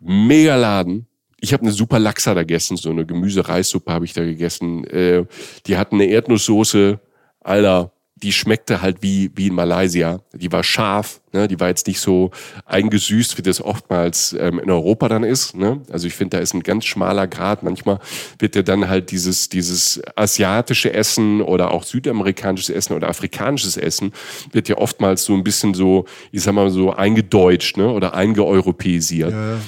[0.00, 1.06] Mega Laden.
[1.40, 4.84] Ich habe eine super Lachsa da gegessen, so eine Gemüse-Reissuppe habe ich da gegessen.
[4.84, 5.24] Äh,
[5.66, 6.98] die hatten eine Erdnusssoße,
[7.40, 7.92] Alter,
[8.22, 10.20] die schmeckte halt wie, wie in Malaysia.
[10.32, 11.48] Die war scharf, ne?
[11.48, 12.30] die war jetzt nicht so
[12.66, 15.54] eingesüßt, wie das oftmals ähm, in Europa dann ist.
[15.54, 15.82] Ne?
[15.90, 17.62] Also ich finde, da ist ein ganz schmaler Grad.
[17.62, 18.00] Manchmal
[18.38, 24.12] wird ja dann halt dieses, dieses asiatische Essen oder auch südamerikanisches Essen oder afrikanisches Essen
[24.52, 27.90] wird ja oftmals so ein bisschen so, ich sag mal so eingedeutscht ne?
[27.90, 29.32] oder eingeeuropäisiert.
[29.32, 29.60] Ja, ja.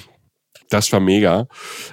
[0.70, 1.48] Das war mega.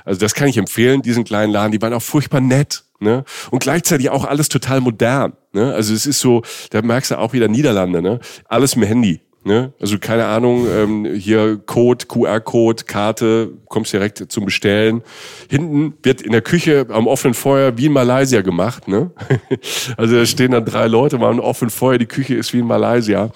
[0.05, 1.71] Also das kann ich empfehlen, diesen kleinen Laden.
[1.71, 2.83] Die waren auch furchtbar nett.
[2.99, 3.25] Ne?
[3.51, 5.33] Und gleichzeitig auch alles total modern.
[5.57, 5.73] Ne?
[5.73, 8.19] Also es ist so, da merkst du auch wieder Niederlande, ne?
[8.47, 9.21] Alles mit Handy.
[9.47, 9.71] Ne?
[9.79, 15.01] Also keine Ahnung, ähm, hier Code, QR-Code, Karte, kommst direkt zum Bestellen.
[15.49, 18.87] Hinten wird in der Küche am offenen Feuer wie in Malaysia gemacht.
[18.87, 19.11] Ne?
[19.95, 22.67] Also da stehen dann drei Leute mal am offenen Feuer, die Küche ist wie in
[22.67, 23.31] Malaysia.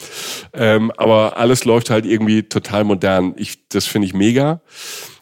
[0.53, 3.34] Ähm, aber alles läuft halt irgendwie total modern.
[3.38, 4.61] Ich, das finde ich mega.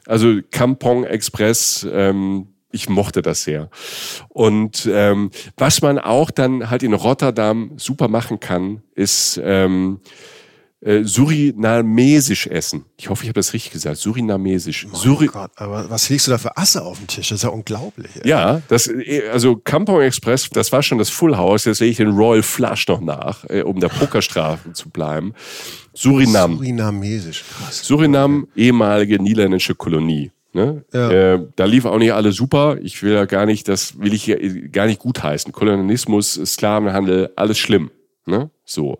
[0.08, 3.70] Also Kampong Express, ähm, ich mochte das sehr.
[4.30, 10.00] Und ähm, was man auch dann halt in Rotterdam super machen kann, ist ähm,
[10.82, 12.86] äh, surinamesisch essen.
[12.98, 13.98] Ich hoffe, ich habe das richtig gesagt.
[13.98, 14.88] Surinamesisch.
[14.92, 17.30] Oh Suri Gott, aber was legst du da für Asse auf dem Tisch?
[17.30, 18.12] Das ist ja unglaublich.
[18.16, 18.30] Ey.
[18.30, 21.66] ja, das, äh, also Kampong Express, das war schon das Full House.
[21.66, 25.34] Jetzt lege ich den Royal Flush noch nach, äh, um der Pokerstrafe zu bleiben.
[25.94, 26.58] Surinam.
[26.58, 27.86] Surinamesisch, krass.
[27.86, 30.32] Surinam, ehemalige niederländische Kolonie.
[30.52, 30.84] Ne?
[30.94, 31.12] Ja.
[31.12, 32.78] Äh, da lief auch nicht alles super.
[32.82, 35.52] Ich will ja gar nicht, das will ich hier gar nicht gutheißen.
[35.52, 37.92] Kolonialismus, Sklavenhandel, alles schlimm.
[38.26, 38.50] Ne?
[38.66, 38.98] So.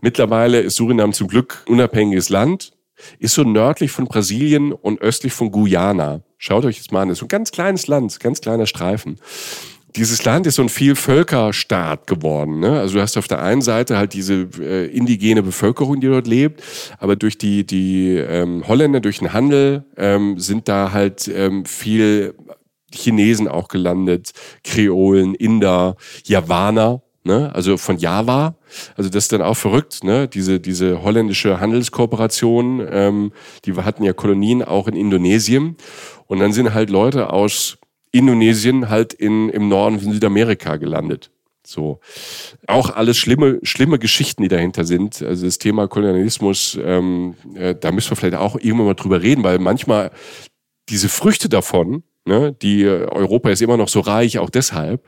[0.00, 2.72] Mittlerweile ist Surinam zum Glück unabhängiges Land,
[3.18, 6.22] ist so nördlich von Brasilien und östlich von Guyana.
[6.38, 7.08] Schaut euch das mal an.
[7.08, 9.18] Das ist so ein ganz kleines Land, ganz kleiner Streifen
[9.96, 12.60] dieses Land ist so ein Vielvölkerstaat geworden.
[12.60, 12.78] Ne?
[12.78, 16.62] Also du hast auf der einen Seite halt diese äh, indigene Bevölkerung, die dort lebt,
[16.98, 22.34] aber durch die, die ähm, Holländer, durch den Handel ähm, sind da halt ähm, viel
[22.94, 24.32] Chinesen auch gelandet,
[24.62, 27.50] Kreolen, Inder, Javaner, ne?
[27.54, 28.56] also von Java.
[28.96, 30.28] Also das ist dann auch verrückt, ne?
[30.28, 33.32] diese, diese holländische Handelskooperation, ähm,
[33.64, 35.76] die hatten ja Kolonien auch in Indonesien.
[36.26, 37.78] Und dann sind halt Leute aus
[38.18, 41.30] Indonesien halt in, im Norden von Südamerika gelandet.
[41.66, 42.00] So.
[42.66, 45.20] Auch alles schlimme, schlimme Geschichten, die dahinter sind.
[45.22, 49.42] Also das Thema Kolonialismus, ähm, äh, da müssen wir vielleicht auch irgendwann mal drüber reden,
[49.42, 50.12] weil manchmal
[50.88, 55.04] diese Früchte davon, ne, die äh, Europa ist immer noch so reich, auch deshalb.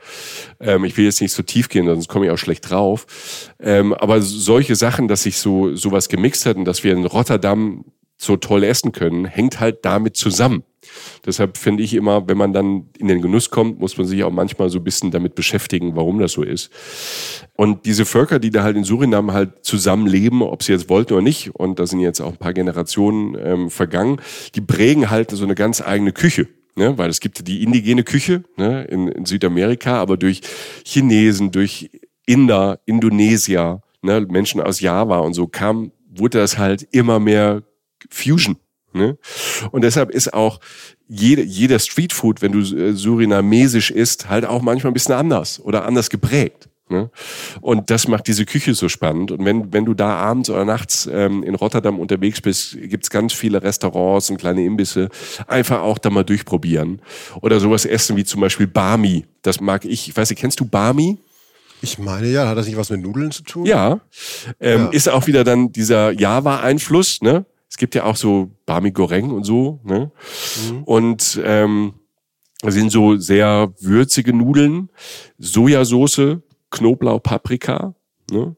[0.59, 3.05] Ähm, ich will jetzt nicht so tief gehen, sonst komme ich auch schlecht drauf.
[3.59, 7.85] Ähm, aber solche Sachen, dass sich so sowas gemixt hat und dass wir in Rotterdam
[8.17, 10.63] so toll essen können, hängt halt damit zusammen.
[11.25, 14.31] Deshalb finde ich immer, wenn man dann in den Genuss kommt, muss man sich auch
[14.31, 16.71] manchmal so ein bisschen damit beschäftigen, warum das so ist.
[17.55, 21.21] Und diese Völker, die da halt in Suriname halt zusammenleben, ob sie jetzt wollten oder
[21.21, 24.21] nicht, und da sind jetzt auch ein paar Generationen ähm, vergangen,
[24.55, 26.47] die prägen halt so eine ganz eigene Küche.
[26.75, 26.97] Ne?
[26.97, 28.85] Weil es gibt die indigene Küche ne?
[28.85, 30.41] in, in Südamerika, aber durch
[30.85, 31.89] Chinesen, durch
[32.25, 34.21] Inder, Indonesier, ne?
[34.29, 37.63] Menschen aus Java und so kam, wurde das halt immer mehr
[38.09, 38.57] Fusion.
[38.93, 39.17] Ne?
[39.71, 40.59] Und deshalb ist auch
[41.07, 45.85] jede, jeder Streetfood, wenn du äh, surinamesisch isst, halt auch manchmal ein bisschen anders oder
[45.85, 46.69] anders geprägt.
[46.91, 47.11] Ne?
[47.61, 49.31] Und das macht diese Küche so spannend.
[49.31, 53.31] Und wenn, wenn du da abends oder nachts ähm, in Rotterdam unterwegs bist, gibt's ganz
[53.31, 55.09] viele Restaurants und kleine Imbisse.
[55.45, 56.99] Einfach auch da mal durchprobieren.
[57.41, 59.25] Oder sowas essen wie zum Beispiel Bami.
[59.43, 60.09] Das mag ich.
[60.09, 61.19] Ich weiß nicht, kennst du Bami?
[61.81, 63.65] Ich meine ja, hat das nicht was mit Nudeln zu tun?
[63.65, 63.99] Ja.
[64.59, 64.89] Ähm, Ja.
[64.89, 67.45] Ist auch wieder dann dieser Java-Einfluss, ne?
[67.69, 70.11] Es gibt ja auch so Bami Goreng und so, ne?
[70.85, 71.93] Und ähm,
[72.61, 74.89] das sind so sehr würzige Nudeln,
[75.37, 76.37] Sojasauce,
[76.71, 77.95] Knoblauch, Paprika,
[78.31, 78.55] ne?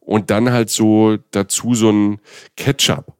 [0.00, 2.20] Und dann halt so dazu so ein
[2.56, 3.12] Ketchup.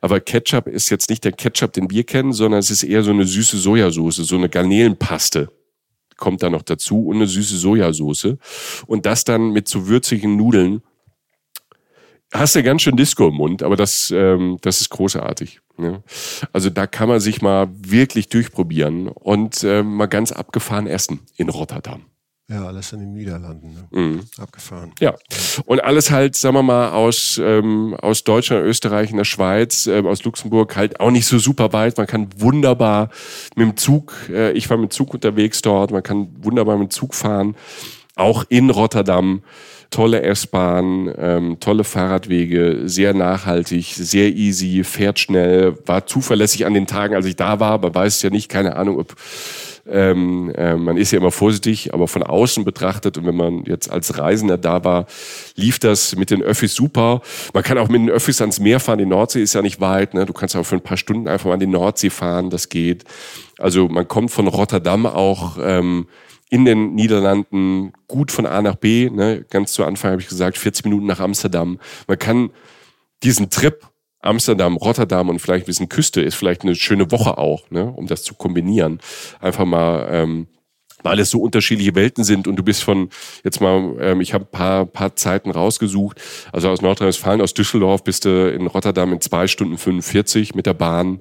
[0.00, 3.10] Aber Ketchup ist jetzt nicht der Ketchup, den wir kennen, sondern es ist eher so
[3.10, 5.50] eine süße Sojasauce, so eine Garnelenpaste
[6.16, 8.36] kommt da noch dazu und eine süße Sojasauce.
[8.86, 10.82] Und das dann mit so würzigen Nudeln.
[12.34, 15.60] Hast du ganz schön Disco im Mund, aber das, ähm, das ist großartig.
[15.76, 16.02] Ne?
[16.52, 21.48] Also da kann man sich mal wirklich durchprobieren und ähm, mal ganz abgefahren essen in
[21.48, 22.06] Rotterdam.
[22.48, 23.72] Ja, alles in den Niederlanden.
[23.72, 24.00] Ne?
[24.00, 24.20] Mhm.
[24.36, 24.92] Abgefahren.
[25.00, 25.14] Ja,
[25.64, 30.06] und alles halt, sagen wir mal, aus, ähm, aus Deutschland, Österreich, in der Schweiz, ähm,
[30.06, 31.96] aus Luxemburg halt auch nicht so super weit.
[31.96, 33.10] Man kann wunderbar
[33.54, 36.88] mit dem Zug, äh, ich war mit dem Zug unterwegs dort, man kann wunderbar mit
[36.88, 37.54] dem Zug fahren,
[38.16, 39.42] auch in Rotterdam.
[39.94, 46.88] Tolle S-Bahn, ähm, tolle Fahrradwege, sehr nachhaltig, sehr easy, fährt schnell, war zuverlässig an den
[46.88, 49.14] Tagen, als ich da war, aber weiß ja nicht, keine Ahnung, ob
[49.86, 53.90] Ähm, äh, man ist ja immer vorsichtig, aber von außen betrachtet und wenn man jetzt
[53.90, 55.04] als Reisender da war,
[55.56, 57.20] lief das mit den Öffis super.
[57.52, 58.98] Man kann auch mit den Öffis ans Meer fahren.
[58.98, 60.14] Die Nordsee ist ja nicht weit.
[60.14, 60.24] Ne?
[60.24, 62.48] Du kannst auch für ein paar Stunden einfach mal an die Nordsee fahren.
[62.48, 63.04] Das geht.
[63.58, 66.06] Also man kommt von Rotterdam auch ähm,
[66.54, 69.10] in den Niederlanden gut von A nach B.
[69.10, 69.44] Ne?
[69.50, 71.80] Ganz zu Anfang habe ich gesagt, 40 Minuten nach Amsterdam.
[72.06, 72.50] Man kann
[73.24, 73.84] diesen Trip
[74.20, 77.90] Amsterdam, Rotterdam und vielleicht ein bisschen Küste ist vielleicht eine schöne Woche auch, ne?
[77.90, 79.00] um das zu kombinieren.
[79.40, 80.46] Einfach mal ähm,
[81.02, 83.10] weil es so unterschiedliche Welten sind und du bist von
[83.42, 86.20] jetzt mal, ähm, ich habe ein paar, paar Zeiten rausgesucht,
[86.52, 90.74] also aus Nordrhein-Westfalen, aus Düsseldorf bist du in Rotterdam in zwei Stunden 45 mit der
[90.74, 91.20] Bahn,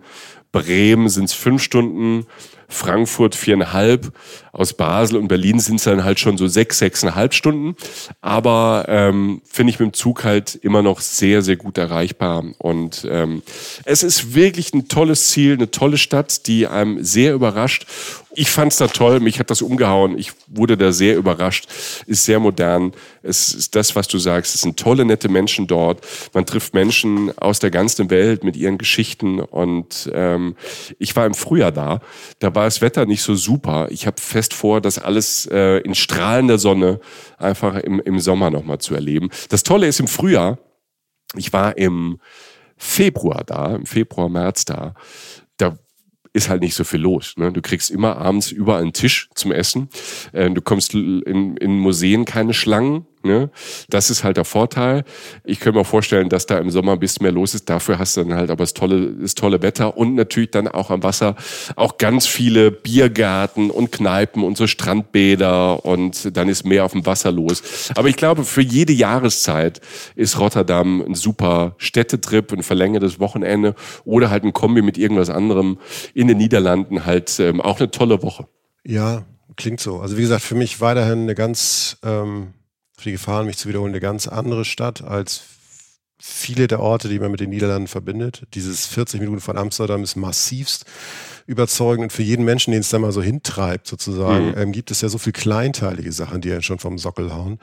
[0.54, 2.28] Bremen sind es fünf Stunden,
[2.68, 4.12] Frankfurt viereinhalb,
[4.54, 7.76] aus Basel und Berlin sind es dann halt schon so sechs, sechseinhalb Stunden.
[8.22, 12.44] Aber ähm, finde ich mit dem Zug halt immer noch sehr, sehr gut erreichbar.
[12.60, 13.42] Und ähm,
[13.84, 17.88] es ist wirklich ein tolles Ziel, eine tolle Stadt, die einem sehr überrascht.
[18.36, 20.18] Ich fand's da toll, mich hat das umgehauen.
[20.18, 21.68] Ich wurde da sehr überrascht.
[22.06, 22.94] Ist sehr modern.
[23.24, 24.54] Es ist das, was du sagst.
[24.54, 26.04] Es sind tolle, nette Menschen dort.
[26.34, 29.40] Man trifft Menschen aus der ganzen Welt mit ihren Geschichten.
[29.40, 30.56] Und ähm,
[31.00, 32.02] ich war im Frühjahr da.
[32.40, 33.88] Da war das Wetter nicht so super.
[33.90, 37.00] Ich habe fest vor, das alles äh, in strahlender Sonne
[37.38, 39.30] einfach im, im Sommer nochmal zu erleben.
[39.50, 40.58] Das Tolle ist im Frühjahr,
[41.36, 42.20] ich war im
[42.78, 44.94] Februar da, im Februar, März da,
[45.58, 45.78] da
[46.34, 47.36] ist halt nicht so viel los.
[47.38, 47.52] Ne?
[47.52, 49.90] Du kriegst immer abends überall einen Tisch zum Essen.
[50.32, 53.06] Äh, du kommst in, in Museen keine Schlangen.
[53.24, 53.50] Ne?
[53.90, 55.06] Das ist halt der Vorteil.
[55.46, 57.70] Ich könnte mir vorstellen, dass da im Sommer ein bisschen mehr los ist.
[57.70, 60.90] Dafür hast du dann halt aber das tolle, das tolle Wetter und natürlich dann auch
[60.90, 61.36] am Wasser
[61.78, 67.06] auch ganz viele Biergarten und Kneipen und so Strandbäder und dann ist mehr auf dem
[67.06, 67.92] Wasser los.
[67.96, 69.80] Aber ich glaube, für jede Jahreszeit
[70.16, 73.74] ist Rotterdam ein super Städtetrip, ein verlängertes Wochenende
[74.04, 75.80] oder halt ein Kombi mit irgendwas anderem
[76.14, 78.48] in den Niederlanden halt ähm, auch eine tolle Woche.
[78.84, 79.24] Ja,
[79.56, 80.00] klingt so.
[80.00, 82.54] Also wie gesagt, für mich weiterhin eine ganz ähm
[83.04, 85.44] für die Gefahren, mich zu wiederholen, eine ganz andere Stadt als
[86.18, 88.44] viele der Orte, die man mit den Niederlanden verbindet.
[88.54, 90.86] Dieses 40 Minuten von Amsterdam ist massivst
[91.46, 94.58] überzeugend und für jeden Menschen, den es da mal so hintreibt, sozusagen, mhm.
[94.58, 97.60] ähm, gibt es ja so viel kleinteilige Sachen, die einen schon vom Sockel hauen.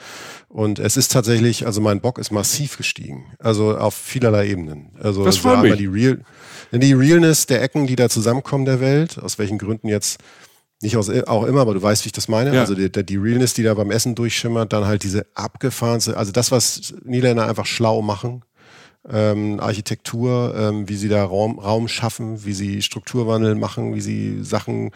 [0.49, 3.33] Und es ist tatsächlich, also mein Bock ist massiv gestiegen.
[3.39, 4.91] Also auf vielerlei Ebenen.
[5.01, 5.77] Also das freut mich.
[5.77, 6.21] Die, Real,
[6.71, 10.21] die Realness der Ecken, die da zusammenkommen der Welt, aus welchen Gründen jetzt
[10.83, 12.55] nicht aus, auch immer, aber du weißt, wie ich das meine.
[12.55, 12.61] Ja.
[12.61, 16.51] Also die, die Realness, die da beim Essen durchschimmert, dann halt diese abgefahrenste, also das,
[16.51, 18.45] was Niederländer einfach schlau machen,
[19.09, 24.43] ähm, Architektur, ähm, wie sie da Raum, Raum schaffen, wie sie Strukturwandel machen, wie sie
[24.43, 24.91] Sachen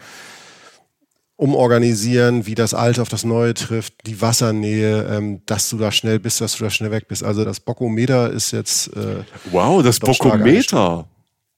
[1.37, 6.19] umorganisieren, wie das Alte auf das Neue trifft, die Wassernähe, ähm, dass du da schnell
[6.19, 7.23] bist, dass du da schnell weg bist.
[7.23, 8.87] Also das Bokometer ist jetzt.
[8.95, 11.07] Äh, wow, das Bokometer.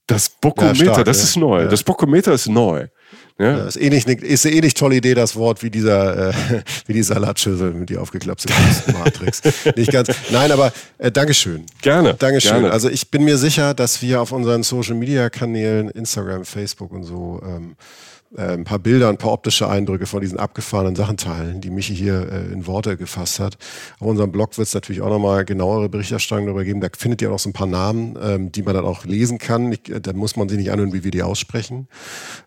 [0.08, 1.24] Das Bokometer, ja, stark, das ja.
[1.24, 1.62] ist neu.
[1.64, 1.68] Ja.
[1.68, 2.88] Das Bokometer ist neu.
[3.40, 3.66] Ja.
[3.66, 6.34] Ist, eh nicht, ist eh nicht tolle Idee, das Wort wie dieser, äh,
[6.88, 8.52] wie die Salatschüssel mit die aufgeklappte
[8.94, 9.42] Matrix.
[9.76, 10.10] nicht ganz.
[10.32, 11.66] Nein, aber äh, Dankeschön.
[11.82, 12.16] Gerne.
[12.16, 12.54] Dankeschön.
[12.54, 12.72] Gerne.
[12.72, 17.04] Also ich bin mir sicher, dass wir auf unseren Social Media Kanälen, Instagram, Facebook und
[17.04, 17.76] so, ähm,
[18.36, 21.96] äh, ein paar Bilder, ein paar optische Eindrücke von diesen abgefahrenen Sachen teilen, die Michi
[21.96, 23.58] hier äh, in Worte gefasst hat.
[24.00, 26.82] Auf unserem Blog wird es natürlich auch nochmal genauere Berichterstattung darüber geben.
[26.82, 29.38] Da findet ihr auch noch so ein paar Namen, ähm, die man dann auch lesen
[29.38, 29.72] kann.
[29.72, 31.88] Ich, äh, da muss man sie nicht anhören, wie wir die aussprechen.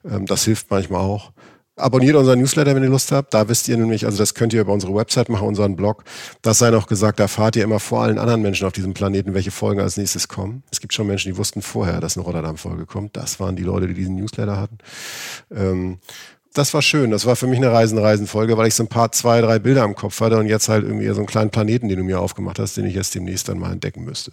[0.05, 1.33] Ähm, das hilft manchmal auch.
[1.81, 3.35] Abonniert unseren Newsletter, wenn ihr Lust habt.
[3.35, 6.05] Da wisst ihr nämlich, also das könnt ihr über unsere Website machen, unseren Blog.
[6.43, 9.35] Das sei noch gesagt, da erfahrt ihr immer vor allen anderen Menschen auf diesem Planeten,
[9.35, 10.63] welche Folgen als nächstes kommen.
[10.71, 13.17] Es gibt schon Menschen, die wussten vorher, dass eine Rotterdam-Folge kommt.
[13.17, 14.79] Das waren die Leute, die diesen Newsletter hatten.
[15.55, 15.99] Ähm,
[16.53, 17.11] das war schön.
[17.11, 19.95] Das war für mich eine Reisen-Reisen-Folge, weil ich so ein paar, zwei, drei Bilder im
[19.95, 22.77] Kopf hatte und jetzt halt irgendwie so einen kleinen Planeten, den du mir aufgemacht hast,
[22.77, 24.33] den ich jetzt demnächst dann mal entdecken müsste.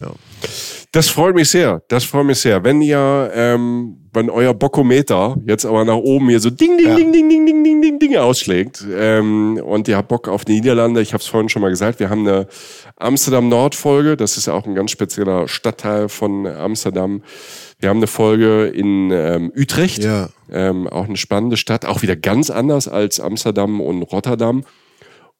[0.00, 0.12] Ja.
[0.92, 1.82] Das freut mich sehr.
[1.88, 2.62] Das freut mich sehr.
[2.64, 6.94] Wenn ihr, ähm, wenn euer Bockometer jetzt aber nach oben hier so ding, ding, ja.
[6.94, 10.54] ding, ding, ding, ding, ding, ding, ding ausschlägt ähm, und ihr habt Bock auf die
[10.54, 12.46] Niederlande, ich habe es vorhin schon mal gesagt, wir haben eine
[12.96, 14.16] Amsterdam-Nord-Folge.
[14.16, 17.22] Das ist auch ein ganz spezieller Stadtteil von Amsterdam.
[17.78, 20.30] Wir haben eine Folge in ähm, Utrecht, ja.
[20.50, 24.64] ähm, auch eine spannende Stadt, auch wieder ganz anders als Amsterdam und Rotterdam.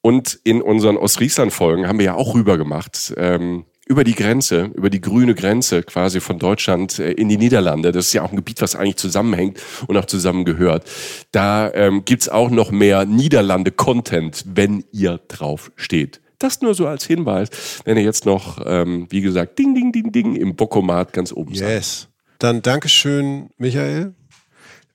[0.03, 3.15] Und in unseren Ostfriesland-Folgen haben wir ja auch rüber gemacht.
[3.17, 7.93] Ähm, über die Grenze, über die grüne Grenze quasi von Deutschland äh, in die Niederlande.
[7.93, 10.89] Das ist ja auch ein Gebiet, was eigentlich zusammenhängt und auch zusammengehört.
[11.31, 16.21] Da ähm, gibt's auch noch mehr Niederlande-Content, wenn ihr drauf steht.
[16.39, 17.49] Das nur so als Hinweis,
[17.85, 21.55] wenn ihr jetzt noch, ähm, wie gesagt, ding, ding, ding, ding im Bockomat ganz oben
[21.55, 21.69] seid.
[21.69, 22.09] Yes.
[22.39, 24.15] Dann Dankeschön, Michael.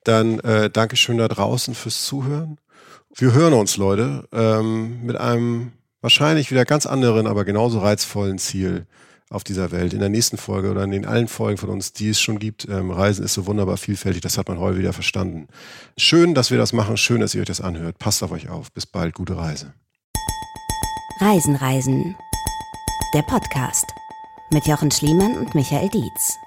[0.03, 2.57] Dann äh, Dankeschön da draußen fürs Zuhören.
[3.15, 8.85] Wir hören uns, Leute, ähm, mit einem wahrscheinlich wieder ganz anderen, aber genauso reizvollen Ziel
[9.29, 9.93] auf dieser Welt.
[9.93, 12.67] In der nächsten Folge oder in den allen Folgen von uns, die es schon gibt.
[12.67, 15.47] Ähm, Reisen ist so wunderbar vielfältig, das hat man heute wieder verstanden.
[15.97, 17.97] Schön, dass wir das machen, schön, dass ihr euch das anhört.
[17.97, 18.71] Passt auf euch auf.
[18.73, 19.73] Bis bald, gute Reise.
[21.21, 22.15] Reisen, Reisen.
[23.13, 23.85] Der Podcast
[24.51, 26.37] mit Jochen Schliemann und Michael Dietz.